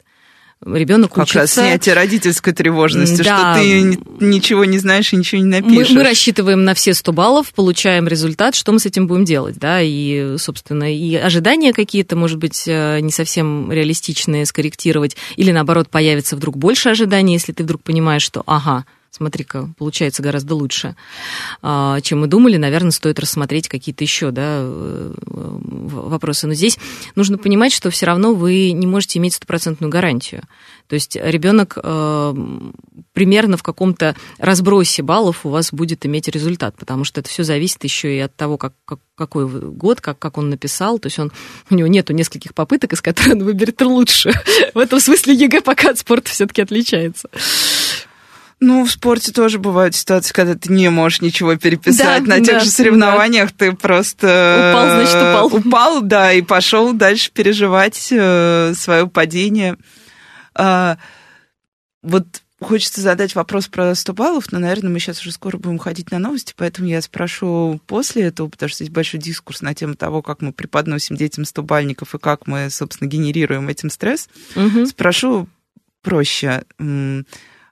Ребенок 0.65 1.13
как 1.13 1.23
учится. 1.23 1.39
Раз 1.39 1.53
снятие 1.53 1.95
родительской 1.95 2.53
тревожности, 2.53 3.23
да. 3.23 3.53
что 3.53 3.61
ты 3.61 3.97
ничего 4.19 4.65
не 4.65 4.77
знаешь 4.77 5.13
и 5.13 5.15
ничего 5.15 5.41
не 5.41 5.47
напишешь. 5.47 5.89
Мы, 5.89 5.97
мы 5.97 6.03
рассчитываем 6.03 6.63
на 6.63 6.73
все 6.73 6.93
100 6.93 7.13
баллов, 7.13 7.53
получаем 7.53 8.07
результат, 8.07 8.55
что 8.55 8.71
мы 8.71 8.79
с 8.79 8.85
этим 8.85 9.07
будем 9.07 9.25
делать, 9.25 9.57
да, 9.57 9.79
и, 9.81 10.35
собственно, 10.37 10.93
и 10.93 11.15
ожидания 11.15 11.73
какие-то, 11.73 12.15
может 12.15 12.37
быть, 12.37 12.63
э, 12.67 12.99
не 12.99 13.11
совсем 13.11 13.71
реалистичные 13.71 14.45
скорректировать, 14.45 15.15
или, 15.35 15.51
наоборот, 15.51 15.89
появится 15.89 16.35
вдруг 16.35 16.57
больше 16.57 16.89
ожиданий, 16.89 17.33
если 17.33 17.53
ты 17.53 17.63
вдруг 17.63 17.81
понимаешь, 17.81 18.23
что, 18.23 18.43
ага, 18.45 18.85
смотри-ка, 19.11 19.69
получается 19.77 20.21
гораздо 20.21 20.55
лучше, 20.55 20.95
а, 21.61 21.99
чем 22.01 22.21
мы 22.21 22.27
думали. 22.27 22.57
Наверное, 22.57 22.91
стоит 22.91 23.19
рассмотреть 23.19 23.67
какие-то 23.67 24.03
еще 24.03 24.31
да, 24.31 24.59
э, 24.61 25.13
вопросы. 25.25 26.47
Но 26.47 26.53
здесь 26.53 26.77
нужно 27.15 27.37
понимать, 27.37 27.73
что 27.73 27.89
все 27.89 28.05
равно 28.05 28.33
вы 28.33 28.71
не 28.71 28.87
можете 28.87 29.19
иметь 29.19 29.33
стопроцентную 29.33 29.91
гарантию. 29.91 30.43
То 30.87 30.95
есть 30.95 31.15
ребенок 31.15 31.77
э, 31.81 32.33
примерно 33.13 33.57
в 33.57 33.63
каком-то 33.63 34.15
разбросе 34.39 35.03
баллов 35.03 35.45
у 35.45 35.49
вас 35.49 35.71
будет 35.71 36.05
иметь 36.05 36.27
результат, 36.27 36.75
потому 36.77 37.03
что 37.03 37.21
это 37.21 37.29
все 37.29 37.43
зависит 37.43 37.83
еще 37.83 38.15
и 38.15 38.19
от 38.19 38.35
того, 38.35 38.57
как, 38.57 38.73
как, 38.85 38.99
какой 39.15 39.47
год, 39.47 40.01
как, 40.01 40.17
как 40.17 40.37
он 40.37 40.49
написал. 40.49 40.97
То 40.97 41.07
есть 41.07 41.19
он, 41.19 41.31
у 41.69 41.75
него 41.75 41.87
нету 41.87 42.13
нескольких 42.13 42.53
попыток, 42.53 42.93
из 42.93 43.01
которых 43.01 43.33
он 43.33 43.43
выберет 43.43 43.79
лучше. 43.81 44.31
В 44.73 44.79
этом 44.79 44.99
смысле 44.99 45.35
ЕГЭ 45.35 45.61
пока 45.61 45.91
от 45.91 45.99
спорта 45.99 46.31
все-таки 46.31 46.61
отличается. 46.61 47.29
Ну, 48.61 48.83
в 48.83 48.91
спорте 48.91 49.31
тоже 49.31 49.57
бывают 49.57 49.95
ситуации, 49.95 50.33
когда 50.33 50.55
ты 50.55 50.71
не 50.71 50.89
можешь 50.89 51.21
ничего 51.21 51.55
переписать. 51.55 52.23
Да, 52.25 52.37
На 52.37 52.43
тех 52.43 52.55
да, 52.55 52.59
же 52.59 52.69
соревнованиях 52.69 53.51
да. 53.51 53.55
ты 53.57 53.71
просто... 53.73 54.71
Упал, 54.73 54.95
значит, 54.95 55.15
упал. 55.15 55.59
Упал, 55.59 56.01
да, 56.01 56.33
и 56.33 56.41
пошел 56.41 56.91
дальше 56.93 57.31
переживать 57.31 58.09
э, 58.11 58.73
свое 58.75 59.07
падение. 59.07 59.77
А, 60.55 60.97
вот 62.03 62.25
хочется 62.59 62.99
задать 62.99 63.35
вопрос 63.35 63.67
про 63.67 63.95
100 63.95 64.13
баллов, 64.13 64.51
но, 64.51 64.59
наверное, 64.59 64.89
мы 64.89 64.99
сейчас 64.99 65.21
уже 65.21 65.31
скоро 65.31 65.57
будем 65.57 65.77
ходить 65.77 66.11
на 66.11 66.19
новости, 66.19 66.53
поэтому 66.57 66.87
я 66.89 67.01
спрошу 67.01 67.79
после 67.87 68.23
этого, 68.23 68.49
потому 68.49 68.69
что 68.69 68.83
здесь 68.83 68.93
большой 68.93 69.21
дискурс 69.21 69.61
на 69.61 69.73
тему 69.73 69.95
того, 69.95 70.21
как 70.21 70.41
мы 70.41 70.51
преподносим 70.51 71.15
детям 71.15 71.45
100 71.45 71.63
бальников 71.63 72.13
и 72.13 72.19
как 72.19 72.47
мы, 72.47 72.69
собственно, 72.69 73.07
генерируем 73.07 73.69
этим 73.69 73.89
стресс. 73.89 74.27
Угу. 74.55 74.87
Спрошу 74.87 75.47
проще. 76.01 76.63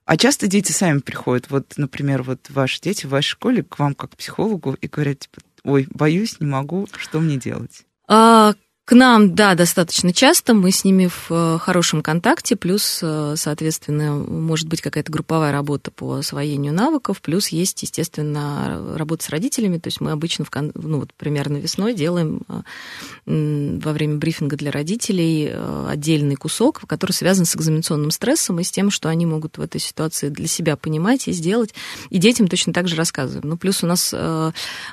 А 0.07 0.15
часто 0.15 0.47
дети 0.47 0.71
сами 0.71 0.99
приходят, 0.99 1.49
вот, 1.49 1.73
например, 1.75 2.23
вот 2.23 2.49
ваши 2.49 2.79
дети 2.79 3.05
в 3.05 3.09
вашей 3.09 3.31
школе 3.31 3.61
к 3.61 3.77
вам 3.77 3.93
как 3.93 4.11
к 4.11 4.15
психологу 4.15 4.77
и 4.79 4.87
говорят, 4.87 5.19
типа, 5.19 5.41
ой, 5.65 5.85
боюсь, 5.89 6.39
не 6.39 6.47
могу, 6.47 6.87
что 6.95 7.19
мне 7.19 7.35
делать? 7.35 7.85
А, 8.07 8.53
к 8.87 8.95
нам, 8.95 9.35
да, 9.35 9.53
достаточно 9.53 10.13
часто. 10.13 10.53
Мы 10.53 10.71
с 10.71 10.85
ними 10.85 11.07
в 11.07 11.27
э, 11.29 11.57
хорошем 11.59 12.01
контакте. 12.01 12.55
Плюс, 12.55 13.01
э, 13.03 13.33
соответственно, 13.35 14.13
может 14.13 14.69
быть 14.69 14.79
какая-то 14.79 15.11
групповая 15.11 15.51
работа 15.51 15.91
по 15.91 16.13
освоению 16.13 16.71
навыков. 16.71 17.21
Плюс 17.21 17.49
есть, 17.49 17.81
естественно, 17.81 18.95
работа 18.95 19.25
с 19.25 19.29
родителями. 19.29 19.77
То 19.77 19.87
есть 19.89 19.99
мы 19.99 20.11
обычно, 20.11 20.45
в, 20.45 20.51
ну, 20.75 21.01
вот 21.01 21.13
примерно 21.15 21.57
весной 21.57 21.95
делаем 21.95 22.43
э, 22.47 23.79
во 23.83 23.91
время 23.91 24.15
брифинга 24.19 24.55
для 24.55 24.71
родителей 24.71 25.51
отдельный 25.89 26.35
кусок, 26.35 26.83
который 26.87 27.11
связан 27.11 27.43
с 27.43 27.57
экзаменационным 27.57 28.09
стрессом 28.11 28.61
и 28.61 28.63
с 28.63 28.71
тем, 28.71 28.89
что 28.89 29.09
они 29.09 29.25
могут 29.25 29.57
в 29.57 29.61
этой 29.61 29.81
ситуации 29.81 30.29
для 30.29 30.47
себя 30.47 30.77
понимать 30.77 31.27
и 31.27 31.33
сделать. 31.33 31.73
И 32.09 32.19
детям 32.19 32.47
точно 32.47 32.71
так 32.71 32.87
же 32.87 32.95
рассказываем. 32.95 33.49
Ну, 33.49 33.57
плюс 33.57 33.83
у 33.83 33.87
нас 33.87 34.15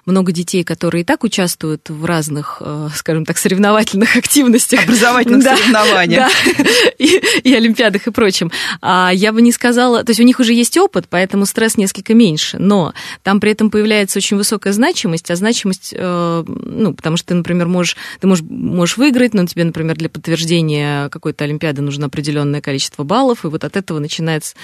много 0.05 0.33
детей, 0.33 0.65
которые 0.65 1.03
и 1.03 1.05
так 1.05 1.23
участвуют 1.23 1.91
в 1.91 2.05
разных, 2.05 2.61
скажем 2.97 3.25
так, 3.25 3.39
соревнованиях 3.39 3.84
образовательных 3.85 4.17
активностях. 4.17 4.83
Образовательных 4.85 5.45
да, 5.45 5.57
соревнованиях. 5.57 6.31
Да, 6.57 6.65
и, 6.99 7.23
и 7.43 7.55
олимпиадах 7.55 8.07
и 8.07 8.11
прочем. 8.11 8.51
А 8.81 9.11
я 9.13 9.33
бы 9.33 9.43
не 9.43 9.53
сказала... 9.53 10.05
То 10.05 10.11
есть 10.11 10.21
у 10.21 10.25
них 10.25 10.41
уже 10.41 10.53
есть 10.53 10.77
опыт, 10.77 11.07
поэтому 11.09 11.47
стресс 11.47 11.77
несколько 11.77 12.15
меньше, 12.15 12.59
но 12.59 12.95
там 13.23 13.41
при 13.41 13.53
этом 13.53 13.71
появляется 13.71 14.19
очень 14.19 14.37
высокая 14.37 14.73
значимость, 14.73 15.31
а 15.31 15.37
значимость, 15.37 15.95
э, 15.97 16.45
ну, 16.47 16.95
потому 16.95 17.17
что 17.17 17.29
ты, 17.29 17.35
например, 17.35 17.69
можешь, 17.69 17.97
ты 18.21 18.27
можешь, 18.27 18.45
можешь 18.49 18.97
выиграть, 18.97 19.35
но 19.35 19.47
тебе, 19.47 19.65
например, 19.65 19.97
для 19.97 20.09
подтверждения 20.09 21.09
какой-то 21.09 21.45
олимпиады 21.45 21.83
нужно 21.83 22.07
определенное 22.07 22.61
количество 22.61 23.05
баллов, 23.05 23.45
и 23.45 23.49
вот 23.49 23.65
от 23.65 23.77
этого 23.77 23.99
начинается 23.99 24.55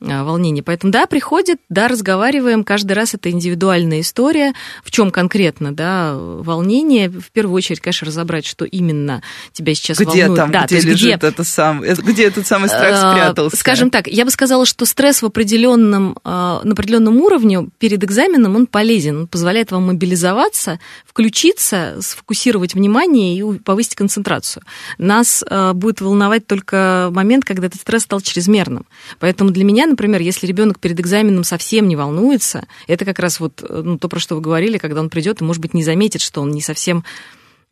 э, 0.00 0.22
волнение. 0.22 0.62
Поэтому, 0.62 0.92
да, 0.92 1.06
приходит, 1.06 1.58
да, 1.68 1.88
разговариваем, 1.88 2.64
каждый 2.64 2.92
раз 2.92 3.14
это 3.14 3.30
индивидуальная 3.30 4.00
история, 4.00 4.54
в 4.82 4.90
чем 4.90 5.10
конкретно, 5.10 5.74
да, 5.74 6.14
волнение. 6.16 7.08
В 7.08 7.30
первую 7.30 7.56
очередь, 7.56 7.80
конечно, 7.80 8.06
разобрать, 8.06 8.46
что 8.46 8.63
что 8.64 8.76
именно 8.76 9.22
тебя 9.52 9.74
сейчас 9.74 9.98
где 9.98 10.26
волнует. 10.26 10.36
Там, 10.36 10.50
да, 10.50 10.64
где 10.64 10.80
лежит 10.80 11.18
где... 11.18 11.28
это 11.28 11.44
сам, 11.44 11.82
где 11.82 12.24
этот 12.24 12.46
самый 12.46 12.68
страх 12.68 12.92
а, 12.92 13.12
спрятался? 13.12 13.56
Скажем 13.56 13.90
так, 13.90 14.08
я 14.08 14.24
бы 14.24 14.30
сказала, 14.30 14.66
что 14.66 14.86
стресс 14.86 15.22
в 15.22 15.26
определенном, 15.26 16.16
а, 16.24 16.60
на 16.64 16.72
определенном 16.72 17.20
уровне 17.20 17.68
перед 17.78 18.02
экзаменом 18.02 18.56
он 18.56 18.66
полезен, 18.66 19.20
он 19.20 19.26
позволяет 19.26 19.70
вам 19.70 19.86
мобилизоваться, 19.86 20.80
включиться, 21.06 21.96
сфокусировать 22.00 22.74
внимание 22.74 23.36
и 23.36 23.58
повысить 23.58 23.94
концентрацию. 23.94 24.62
Нас 24.98 25.44
а, 25.48 25.74
будет 25.74 26.00
волновать 26.00 26.46
только 26.46 27.10
момент, 27.12 27.44
когда 27.44 27.66
этот 27.66 27.80
стресс 27.80 28.02
стал 28.02 28.20
чрезмерным. 28.20 28.86
Поэтому 29.20 29.50
для 29.50 29.64
меня, 29.64 29.86
например, 29.86 30.20
если 30.20 30.46
ребенок 30.46 30.80
перед 30.80 30.98
экзаменом 30.98 31.44
совсем 31.44 31.88
не 31.88 31.96
волнуется, 31.96 32.66
это 32.86 33.04
как 33.04 33.18
раз 33.18 33.40
вот 33.40 33.64
ну, 33.68 33.98
то, 33.98 34.08
про 34.08 34.18
что 34.18 34.36
вы 34.36 34.40
говорили, 34.40 34.78
когда 34.78 35.00
он 35.00 35.10
придет 35.10 35.40
и, 35.40 35.44
может 35.44 35.60
быть, 35.60 35.74
не 35.74 35.84
заметит, 35.84 36.20
что 36.20 36.40
он 36.40 36.50
не 36.50 36.62
совсем 36.62 37.04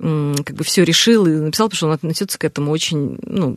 как 0.02 0.56
бы 0.56 0.64
все 0.64 0.84
решил 0.84 1.26
и 1.26 1.30
написал, 1.30 1.68
потому 1.68 1.76
что 1.76 1.86
он 1.86 1.92
относится 1.92 2.38
к 2.38 2.44
этому 2.44 2.72
очень, 2.72 3.18
ну, 3.22 3.56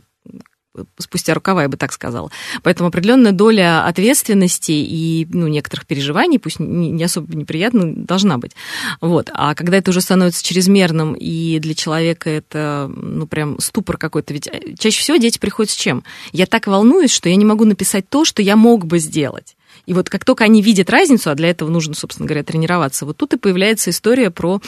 спустя 0.98 1.34
рукава, 1.34 1.62
я 1.62 1.68
бы 1.68 1.76
так 1.76 1.92
сказала. 1.92 2.30
Поэтому 2.62 2.88
определенная 2.88 3.32
доля 3.32 3.86
ответственности 3.86 4.72
и 4.72 5.26
ну, 5.30 5.46
некоторых 5.46 5.86
переживаний, 5.86 6.38
пусть 6.38 6.60
не 6.60 7.02
особо 7.02 7.34
неприятно, 7.34 7.94
должна 7.94 8.38
быть. 8.38 8.52
Вот. 9.00 9.30
А 9.32 9.54
когда 9.54 9.78
это 9.78 9.90
уже 9.90 10.00
становится 10.00 10.44
чрезмерным, 10.44 11.14
и 11.14 11.58
для 11.58 11.74
человека 11.74 12.30
это 12.30 12.90
ну, 12.94 13.26
прям 13.26 13.58
ступор 13.60 13.96
какой-то, 13.96 14.34
ведь 14.34 14.48
э, 14.48 14.74
чаще 14.78 15.00
всего 15.00 15.16
дети 15.16 15.38
приходят 15.38 15.70
с 15.70 15.76
чем? 15.76 16.04
Я 16.32 16.46
так 16.46 16.66
волнуюсь, 16.66 17.12
что 17.12 17.28
я 17.28 17.36
не 17.36 17.44
могу 17.44 17.64
написать 17.64 18.08
то, 18.08 18.24
что 18.24 18.42
я 18.42 18.56
мог 18.56 18.86
бы 18.86 18.98
сделать. 18.98 19.56
И 19.86 19.92
вот 19.92 20.10
как 20.10 20.24
только 20.24 20.44
они 20.44 20.62
видят 20.62 20.90
разницу, 20.90 21.30
а 21.30 21.34
для 21.34 21.50
этого 21.50 21.70
нужно, 21.70 21.94
собственно 21.94 22.26
говоря, 22.26 22.42
тренироваться, 22.42 23.06
вот 23.06 23.16
тут 23.16 23.34
и 23.34 23.38
появляется 23.38 23.90
история 23.90 24.30
про 24.30 24.60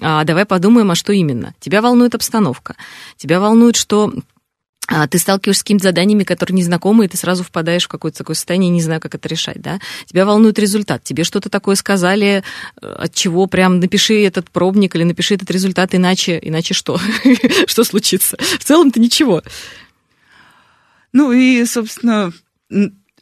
а, 0.00 0.24
давай 0.24 0.44
подумаем, 0.44 0.90
а 0.90 0.94
что 0.94 1.12
именно. 1.12 1.54
Тебя 1.60 1.80
волнует 1.80 2.14
обстановка, 2.14 2.76
тебя 3.16 3.40
волнует, 3.40 3.76
что 3.76 4.12
а, 4.86 5.06
ты 5.08 5.18
сталкиваешься 5.18 5.60
с 5.60 5.62
какими-то 5.62 5.84
заданиями, 5.84 6.24
которые 6.24 6.56
незнакомы, 6.56 7.06
и 7.06 7.08
ты 7.08 7.16
сразу 7.16 7.42
впадаешь 7.42 7.84
в 7.84 7.88
какое-то 7.88 8.18
такое 8.18 8.34
состояние, 8.34 8.70
не 8.70 8.82
знаю, 8.82 9.00
как 9.00 9.14
это 9.14 9.28
решать, 9.28 9.60
да. 9.62 9.78
Тебя 10.04 10.26
волнует 10.26 10.58
результат, 10.58 11.02
тебе 11.02 11.24
что-то 11.24 11.48
такое 11.48 11.76
сказали, 11.76 12.42
э, 12.82 12.86
от 12.86 13.14
чего 13.14 13.46
прям 13.46 13.80
напиши 13.80 14.22
этот 14.22 14.50
пробник 14.50 14.94
или 14.94 15.04
напиши 15.04 15.36
этот 15.36 15.50
результат, 15.50 15.94
иначе, 15.94 16.38
иначе 16.42 16.74
что? 16.74 16.98
что 17.66 17.84
случится? 17.84 18.36
В 18.36 18.64
целом-то 18.64 19.00
ничего. 19.00 19.42
Ну 21.12 21.32
и, 21.32 21.64
собственно, 21.64 22.32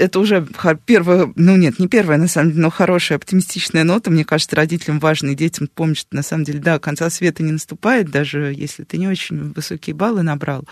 это 0.03 0.19
уже 0.19 0.47
первая, 0.85 1.33
ну 1.37 1.57
нет, 1.57 1.79
не 1.79 1.87
первая, 1.87 2.19
на 2.19 2.29
самом 2.29 2.51
деле, 2.51 2.63
но 2.63 2.71
хорошая 2.71 3.19
оптимистичная 3.19 3.85
нота. 3.85 4.11
Мне 4.11 4.25
кажется, 4.25 4.57
родителям 4.57 4.99
важно 4.99 5.31
и 5.31 5.35
детям 5.35 5.69
помнить, 5.73 5.99
что 5.99 6.17
на 6.17 6.23
самом 6.23 6.45
деле, 6.45 6.59
да, 6.59 6.79
конца 6.79 7.09
света 7.09 7.43
не 7.43 7.53
наступает, 7.53 8.11
даже 8.11 8.53
если 8.55 8.83
ты 8.83 8.99
не 8.99 9.07
очень 9.07 9.53
высокие 9.53 9.95
баллы 9.95 10.23
набрал. 10.23 10.65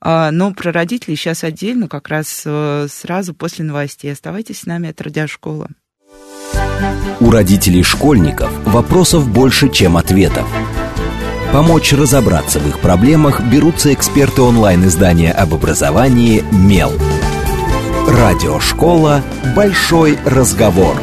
А, 0.00 0.30
но 0.30 0.52
про 0.52 0.70
родителей 0.70 1.16
сейчас 1.16 1.44
отдельно, 1.44 1.88
как 1.88 2.08
раз 2.08 2.42
э, 2.44 2.86
сразу 2.90 3.32
после 3.32 3.64
новостей. 3.64 4.12
Оставайтесь 4.12 4.60
с 4.60 4.66
нами, 4.66 4.88
это 4.88 5.04
Радиошкола. 5.04 5.68
У 7.20 7.30
родителей 7.30 7.82
школьников 7.82 8.52
вопросов 8.66 9.26
больше, 9.30 9.70
чем 9.70 9.96
ответов. 9.96 10.46
Помочь 11.52 11.92
разобраться 11.92 12.60
в 12.60 12.68
их 12.68 12.80
проблемах 12.80 13.40
берутся 13.40 13.94
эксперты 13.94 14.42
онлайн-издания 14.42 15.32
об 15.32 15.54
образовании 15.54 16.44
«Мел». 16.52 16.92
Радиошкола 18.24 19.22
«Большой 19.54 20.18
разговор». 20.24 20.98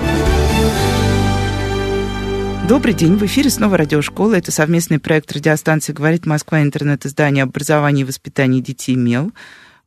Добрый 2.67 2.95
день, 2.95 3.15
в 3.15 3.23
эфире 3.27 3.51
снова 3.51 3.77
радиошкола. 3.77 4.33
Это 4.33 4.51
совместный 4.51 4.97
проект 4.97 5.31
радиостанции 5.31 5.93
«Говорит 5.93 6.25
Москва. 6.25 6.63
Интернет-издание 6.63 7.43
образования 7.43 8.01
и 8.01 8.05
воспитания 8.05 8.59
детей 8.59 8.95
МЕЛ». 8.95 9.33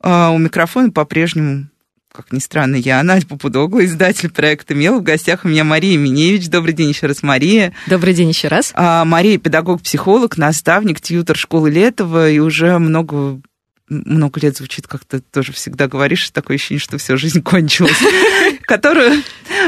А 0.00 0.30
у 0.30 0.38
микрофона 0.38 0.92
по-прежнему, 0.92 1.66
как 2.12 2.30
ни 2.30 2.38
странно, 2.38 2.76
я, 2.76 3.02
Надя 3.02 3.26
Попудогла, 3.26 3.84
издатель 3.84 4.30
проекта 4.30 4.76
МЕЛ. 4.76 5.00
В 5.00 5.02
гостях 5.02 5.44
у 5.44 5.48
меня 5.48 5.64
Мария 5.64 5.98
Миневич. 5.98 6.48
Добрый 6.48 6.72
день 6.72 6.90
еще 6.90 7.08
раз, 7.08 7.24
Мария. 7.24 7.72
Добрый 7.88 8.14
день 8.14 8.28
еще 8.28 8.46
раз. 8.46 8.70
А, 8.76 9.04
Мария– 9.04 9.38
педагог-психолог, 9.40 10.36
наставник, 10.36 11.00
тьютер 11.00 11.36
школы 11.36 11.68
Летова 11.68 12.30
и 12.30 12.38
уже 12.38 12.78
много 12.78 13.40
много 13.88 14.40
лет 14.40 14.56
звучит 14.56 14.86
как-то 14.86 15.20
тоже 15.20 15.52
всегда 15.52 15.88
говоришь, 15.88 16.30
такое 16.30 16.56
ощущение, 16.56 16.80
что 16.80 16.96
все, 16.96 17.16
жизнь 17.16 17.42
кончилась, 17.42 17.98
которую 18.62 19.22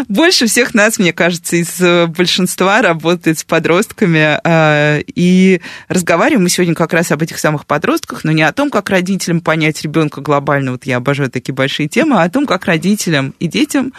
больше 0.08 0.46
всех 0.46 0.74
нас, 0.74 0.98
мне 0.98 1.12
кажется, 1.12 1.56
из 1.56 1.80
э, 1.80 2.06
большинства 2.06 2.80
работает 2.80 3.38
с 3.38 3.44
подростками. 3.44 4.40
А, 4.42 4.98
и 5.00 5.60
разговариваем 5.88 6.44
мы 6.44 6.48
сегодня 6.48 6.74
как 6.74 6.92
раз 6.92 7.12
об 7.12 7.22
этих 7.22 7.38
самых 7.38 7.66
подростках, 7.66 8.24
но 8.24 8.32
не 8.32 8.42
о 8.42 8.52
том, 8.52 8.70
как 8.70 8.88
родителям 8.88 9.40
понять 9.40 9.82
ребенка 9.82 10.20
глобально, 10.22 10.72
вот 10.72 10.84
я 10.84 10.96
обожаю 10.96 11.30
такие 11.30 11.54
большие 11.54 11.88
темы, 11.88 12.20
а 12.20 12.24
о 12.24 12.30
том, 12.30 12.46
как 12.46 12.64
родителям 12.64 13.34
и 13.38 13.48
детям, 13.48 13.92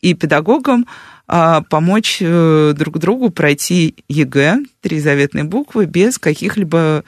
и 0.00 0.14
педагогам 0.14 0.86
а, 1.26 1.62
помочь 1.62 2.18
э, 2.20 2.74
друг 2.76 2.98
другу 2.98 3.30
пройти 3.30 3.96
ЕГЭ, 4.08 4.58
три 4.82 5.00
заветные 5.00 5.44
буквы, 5.44 5.86
без 5.86 6.18
каких-либо 6.18 7.04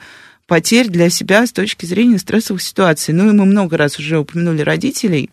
потерь 0.47 0.87
для 0.87 1.09
себя 1.09 1.45
с 1.45 1.51
точки 1.51 1.85
зрения 1.85 2.17
стрессовых 2.17 2.61
ситуаций. 2.61 3.13
Ну 3.13 3.29
и 3.29 3.33
мы 3.33 3.45
много 3.45 3.77
раз 3.77 3.99
уже 3.99 4.17
упомянули 4.17 4.61
родителей. 4.61 5.29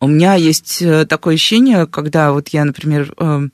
У 0.00 0.08
меня 0.08 0.34
есть 0.34 0.82
э, 0.82 1.06
такое 1.06 1.36
ощущение, 1.36 1.86
когда 1.86 2.32
вот 2.32 2.48
я, 2.48 2.64
например, 2.64 3.14
э, 3.16 3.48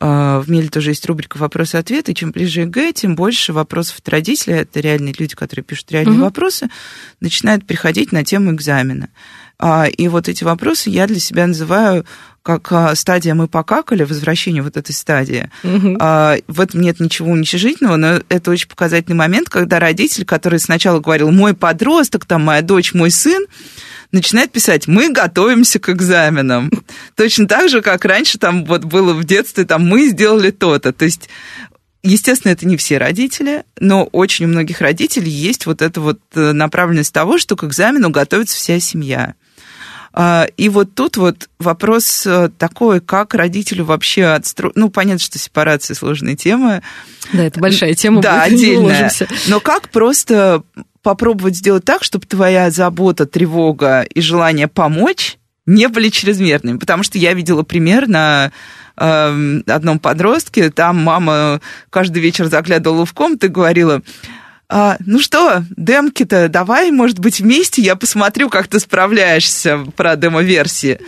э, 0.00 0.42
в 0.44 0.44
Меле 0.48 0.68
тоже 0.68 0.90
есть 0.90 1.04
рубрика 1.06 1.38
«Вопросы-ответы». 1.38 2.14
Чем 2.14 2.30
ближе 2.30 2.60
ЕГЭ, 2.60 2.92
тем 2.92 3.16
больше 3.16 3.52
вопросов 3.52 3.98
от 3.98 4.08
родителей, 4.10 4.58
это 4.58 4.78
реальные 4.80 5.14
люди, 5.18 5.34
которые 5.34 5.64
пишут 5.64 5.90
реальные 5.90 6.16
угу. 6.16 6.24
вопросы, 6.24 6.68
начинают 7.20 7.66
приходить 7.66 8.12
на 8.12 8.24
тему 8.24 8.52
экзамена. 8.52 9.08
А, 9.58 9.86
и 9.86 10.08
вот 10.08 10.28
эти 10.28 10.44
вопросы 10.44 10.90
я 10.90 11.06
для 11.06 11.18
себя 11.18 11.46
называю 11.46 12.04
как 12.42 12.72
а, 12.72 12.94
стадия 12.94 13.34
«мы 13.34 13.48
покакали», 13.48 14.04
возвращение 14.04 14.62
вот 14.62 14.76
этой 14.76 14.92
стадии. 14.92 15.50
Угу. 15.62 15.96
В 16.48 16.60
этом 16.60 16.80
нет 16.80 17.00
ничего 17.00 17.30
уничижительного, 17.30 17.96
но 17.96 18.20
это 18.28 18.50
очень 18.50 18.68
показательный 18.68 19.16
момент, 19.16 19.48
когда 19.48 19.78
родитель, 19.78 20.24
который 20.24 20.58
сначала 20.58 21.00
говорил 21.00 21.30
«мой 21.30 21.54
подросток», 21.54 22.26
там 22.26 22.44
«моя 22.44 22.62
дочь», 22.62 22.94
«мой 22.94 23.10
сын», 23.10 23.46
начинает 24.10 24.52
писать 24.52 24.86
«мы 24.86 25.10
готовимся 25.10 25.78
к 25.78 25.88
экзаменам». 25.88 26.70
Точно 27.16 27.46
так 27.46 27.68
же, 27.68 27.80
как 27.80 28.04
раньше 28.04 28.38
там 28.38 28.64
вот 28.64 28.84
было 28.84 29.14
в 29.14 29.24
детстве, 29.24 29.64
там 29.64 29.86
«мы 29.86 30.08
сделали 30.08 30.50
то-то». 30.50 30.92
То 30.92 31.04
есть 31.04 31.28
Естественно, 32.04 32.50
это 32.50 32.66
не 32.66 32.76
все 32.76 32.98
родители, 32.98 33.62
но 33.78 34.04
очень 34.06 34.46
у 34.46 34.48
многих 34.48 34.80
родителей 34.80 35.30
есть 35.30 35.66
вот 35.66 35.82
эта 35.82 36.00
вот 36.00 36.18
э, 36.34 36.50
направленность 36.52 37.14
того, 37.14 37.38
что 37.38 37.54
к 37.54 37.62
экзамену 37.62 38.10
готовится 38.10 38.56
вся 38.56 38.80
семья. 38.80 39.34
А, 40.14 40.46
и 40.56 40.68
вот 40.68 40.94
тут 40.94 41.16
вот 41.16 41.48
вопрос 41.58 42.26
э, 42.26 42.50
такой, 42.58 43.00
как 43.00 43.34
родителю 43.34 43.84
вообще 43.84 44.26
отстроить... 44.26 44.76
Ну, 44.76 44.90
понятно, 44.90 45.20
что 45.20 45.38
сепарация 45.38 45.94
сложная 45.94 46.36
тема. 46.36 46.82
Да, 47.32 47.44
это 47.44 47.60
большая 47.60 47.94
тема. 47.94 48.20
Да, 48.20 48.42
отдельная. 48.44 49.10
Но 49.48 49.60
как 49.60 49.88
просто 49.88 50.62
попробовать 51.02 51.56
сделать 51.56 51.84
так, 51.84 52.04
чтобы 52.04 52.26
твоя 52.26 52.70
забота, 52.70 53.26
тревога 53.26 54.02
и 54.02 54.20
желание 54.20 54.68
помочь 54.68 55.38
не 55.64 55.88
были 55.88 56.10
чрезмерными? 56.10 56.76
Потому 56.76 57.02
что 57.02 57.16
я 57.16 57.32
видела 57.32 57.62
пример 57.62 58.06
на 58.06 58.52
эм, 58.96 59.64
одном 59.66 59.98
подростке, 59.98 60.70
там 60.70 61.02
мама 61.02 61.60
каждый 61.88 62.20
вечер 62.22 62.46
заглядывала 62.46 63.06
в 63.06 63.14
комнату 63.14 63.46
и 63.46 63.50
говорила, 63.50 64.02
а, 64.74 64.96
ну 65.04 65.18
что, 65.18 65.64
демки-то 65.76 66.48
давай, 66.48 66.90
может 66.90 67.18
быть, 67.18 67.40
вместе 67.40 67.82
я 67.82 67.94
посмотрю, 67.94 68.48
как 68.48 68.68
ты 68.68 68.80
справляешься 68.80 69.84
про 69.96 70.16
демо-версии. 70.16 70.98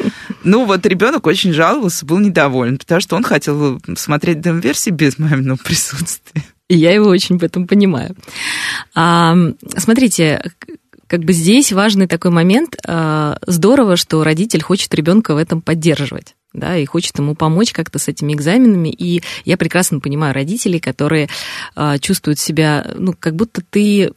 Ну 0.44 0.66
вот 0.66 0.84
ребенок 0.84 1.26
очень 1.26 1.54
жаловался, 1.54 2.04
был 2.04 2.18
недоволен, 2.18 2.76
потому 2.76 3.00
что 3.00 3.16
он 3.16 3.22
хотел 3.22 3.80
смотреть 3.96 4.42
демо-версии 4.42 4.90
без 4.90 5.18
маминого 5.18 5.56
присутствия. 5.56 6.42
И 6.68 6.76
я 6.76 6.92
его 6.92 7.08
очень 7.08 7.38
в 7.38 7.42
этом 7.42 7.66
понимаю. 7.66 8.14
А, 8.94 9.34
смотрите, 9.78 10.42
как 11.06 11.20
бы 11.20 11.32
здесь 11.32 11.72
важный 11.72 12.06
такой 12.06 12.32
момент. 12.32 12.76
А, 12.86 13.38
здорово, 13.46 13.96
что 13.96 14.22
родитель 14.24 14.62
хочет 14.62 14.94
ребенка 14.94 15.34
в 15.34 15.38
этом 15.38 15.62
поддерживать 15.62 16.34
да, 16.54 16.78
и 16.78 16.86
хочет 16.86 17.18
ему 17.18 17.34
помочь 17.34 17.72
как-то 17.72 17.98
с 17.98 18.08
этими 18.08 18.32
экзаменами. 18.32 18.88
И 18.88 19.22
я 19.44 19.56
прекрасно 19.56 20.00
понимаю 20.00 20.32
родителей, 20.32 20.80
которые 20.80 21.28
э, 21.76 21.98
чувствуют 21.98 22.38
себя, 22.38 22.86
ну, 22.96 23.14
как 23.18 23.34
будто 23.34 23.60
ты 23.68 24.12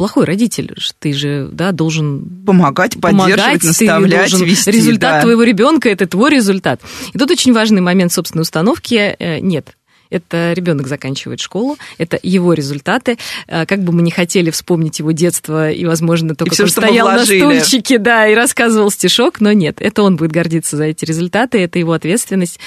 плохой 0.00 0.24
родитель, 0.24 0.74
ты 0.98 1.12
же, 1.12 1.50
да, 1.52 1.72
должен 1.72 2.44
помогать, 2.46 2.98
поддерживать, 2.98 3.36
помогать, 3.36 3.64
наставлять, 3.64 4.30
ты 4.32 4.44
вести. 4.46 4.70
Результат 4.70 5.16
да. 5.16 5.20
твоего 5.20 5.42
ребенка 5.42 5.90
это 5.90 6.06
твой 6.06 6.30
результат. 6.30 6.80
И 7.12 7.18
тут 7.18 7.30
очень 7.30 7.52
важный 7.52 7.82
момент 7.82 8.10
собственной 8.10 8.42
установки. 8.42 8.94
Э, 8.94 9.40
нет, 9.40 9.76
это 10.10 10.52
ребенок 10.52 10.86
заканчивает 10.88 11.40
школу, 11.40 11.78
это 11.98 12.18
его 12.22 12.52
результаты. 12.52 13.18
Э, 13.46 13.64
как 13.66 13.82
бы 13.82 13.92
мы 13.92 14.02
не 14.02 14.10
хотели 14.10 14.50
вспомнить 14.50 14.98
его 14.98 15.12
детство 15.12 15.70
и, 15.70 15.84
возможно, 15.84 16.34
только 16.34 16.54
и 16.54 16.62
он 16.62 16.68
стоял 16.68 17.08
на 17.08 17.24
стульчике, 17.24 17.98
да, 17.98 18.26
и 18.26 18.34
рассказывал 18.34 18.90
стишок, 18.90 19.40
но 19.40 19.52
нет, 19.52 19.76
это 19.80 20.02
он 20.02 20.16
будет 20.16 20.32
гордиться 20.32 20.76
за 20.76 20.84
эти 20.84 21.04
результаты, 21.04 21.58
это 21.58 21.78
его 21.78 21.92
ответственность. 21.92 22.58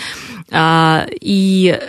А, 0.52 1.08
и 1.22 1.80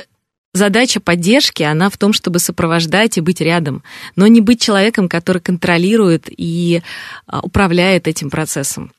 задача 0.52 1.00
поддержки, 1.00 1.62
она 1.62 1.90
в 1.90 1.98
том, 1.98 2.12
чтобы 2.12 2.38
сопровождать 2.38 3.18
и 3.18 3.20
быть 3.20 3.40
рядом, 3.40 3.82
но 4.16 4.26
не 4.26 4.40
быть 4.40 4.60
человеком, 4.60 5.08
который 5.08 5.42
контролирует 5.42 6.28
и 6.28 6.82
а, 7.26 7.40
управляет 7.40 8.08
этим 8.08 8.30
процессом. 8.30 8.92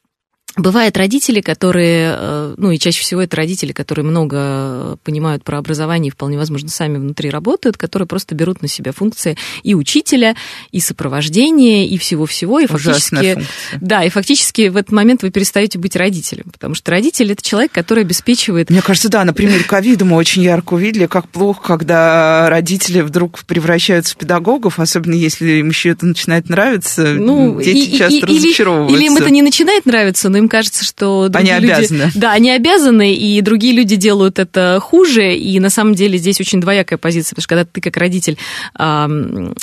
Бывают 0.57 0.95
родители, 0.95 1.41
которые, 1.41 2.15
э, 2.17 2.55
ну 2.57 2.71
и 2.71 2.79
чаще 2.79 3.01
всего 3.01 3.21
это 3.21 3.35
родители, 3.35 3.73
которые 3.73 4.05
много 4.05 4.97
понимают 5.03 5.43
про 5.43 5.57
образование 5.57 6.09
и 6.09 6.11
вполне 6.11 6.37
возможно 6.37 6.69
сами 6.69 6.97
внутри 6.97 7.29
работают, 7.29 7.77
которые 7.77 8.07
просто 8.07 8.35
берут 8.35 8.61
на 8.61 8.69
себя 8.69 8.93
функции 8.93 9.37
и 9.63 9.75
учителя, 9.75 10.35
и 10.71 10.79
сопровождения, 10.79 11.85
и 11.87 11.97
всего-всего, 11.97 12.59
и 12.59 12.67
фактически... 12.67 13.43
Да, 13.81 14.03
и 14.05 14.09
фактически 14.09 14.69
в 14.69 14.77
этот 14.77 14.93
момент 14.93 15.23
вы 15.23 15.29
перестаете 15.29 15.77
быть 15.77 15.97
родителем, 15.97 16.45
потому 16.53 16.73
что 16.73 16.91
родитель 16.91 17.33
это 17.33 17.43
человек, 17.43 17.73
который 17.73 18.03
обеспечивает... 18.03 18.69
Мне 18.69 18.81
кажется, 18.81 19.09
да, 19.09 19.25
на 19.25 19.33
примере 19.33 19.65
ковида 19.65 20.05
мы 20.05 20.15
очень 20.15 20.41
ярко 20.41 20.75
увидели, 20.75 21.05
как 21.05 21.27
плохо, 21.27 21.61
когда 21.63 22.49
родители 22.49 23.01
вдруг 23.01 23.39
превращаются 23.45 24.13
в 24.13 24.17
педагогов, 24.17 24.79
особенно 24.79 25.15
если 25.15 25.59
им 25.59 25.67
еще 25.67 25.89
это 25.89 26.05
начинает 26.05 26.47
нравиться, 26.47 27.13
ну, 27.13 27.59
дети 27.61 27.89
и, 27.89 27.97
часто 27.97 28.17
и, 28.17 28.21
разочаровываются. 28.21 28.95
Или, 28.95 29.05
или 29.05 29.11
им 29.11 29.17
это 29.17 29.29
не 29.29 29.41
начинает 29.41 29.85
нравиться, 29.85 30.29
но 30.29 30.37
им 30.37 30.44
кажется, 30.49 30.83
что 30.83 31.29
другие 31.29 31.55
они 31.55 31.67
люди... 31.67 31.73
обязаны. 31.73 32.11
Да, 32.15 32.31
они 32.31 32.51
обязаны, 32.51 33.13
и 33.13 33.41
другие 33.41 33.73
люди 33.73 33.95
делают 33.95 34.39
это 34.39 34.79
хуже, 34.81 35.35
и 35.35 35.59
на 35.59 35.69
самом 35.69 35.95
деле 35.95 36.17
здесь 36.17 36.39
очень 36.39 36.61
двоякая 36.61 36.97
позиция, 36.97 37.31
потому 37.31 37.41
что 37.43 37.49
когда 37.49 37.65
ты 37.65 37.81
как 37.81 37.97
родитель 37.97 38.37
э, 38.77 39.53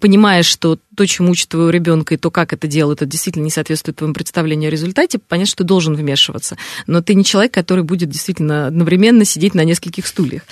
понимаешь, 0.00 0.46
что 0.46 0.78
то, 0.96 1.06
чему 1.06 1.30
учат 1.30 1.48
твоего 1.48 1.70
ребенка, 1.70 2.14
и 2.14 2.16
то, 2.16 2.30
как 2.30 2.52
это 2.52 2.66
делают, 2.66 3.02
это 3.02 3.10
действительно 3.10 3.44
не 3.44 3.50
соответствует 3.50 3.96
твоему 3.96 4.14
представлению 4.14 4.68
о 4.68 4.70
результате, 4.70 5.18
понятно, 5.18 5.48
что 5.48 5.58
ты 5.58 5.64
должен 5.64 5.94
вмешиваться. 5.94 6.56
Но 6.86 7.02
ты 7.02 7.14
не 7.14 7.24
человек, 7.24 7.52
который 7.52 7.84
будет 7.84 8.10
действительно 8.10 8.66
одновременно 8.66 9.24
сидеть 9.24 9.54
на 9.54 9.64
нескольких 9.64 10.06
стульях. 10.06 10.42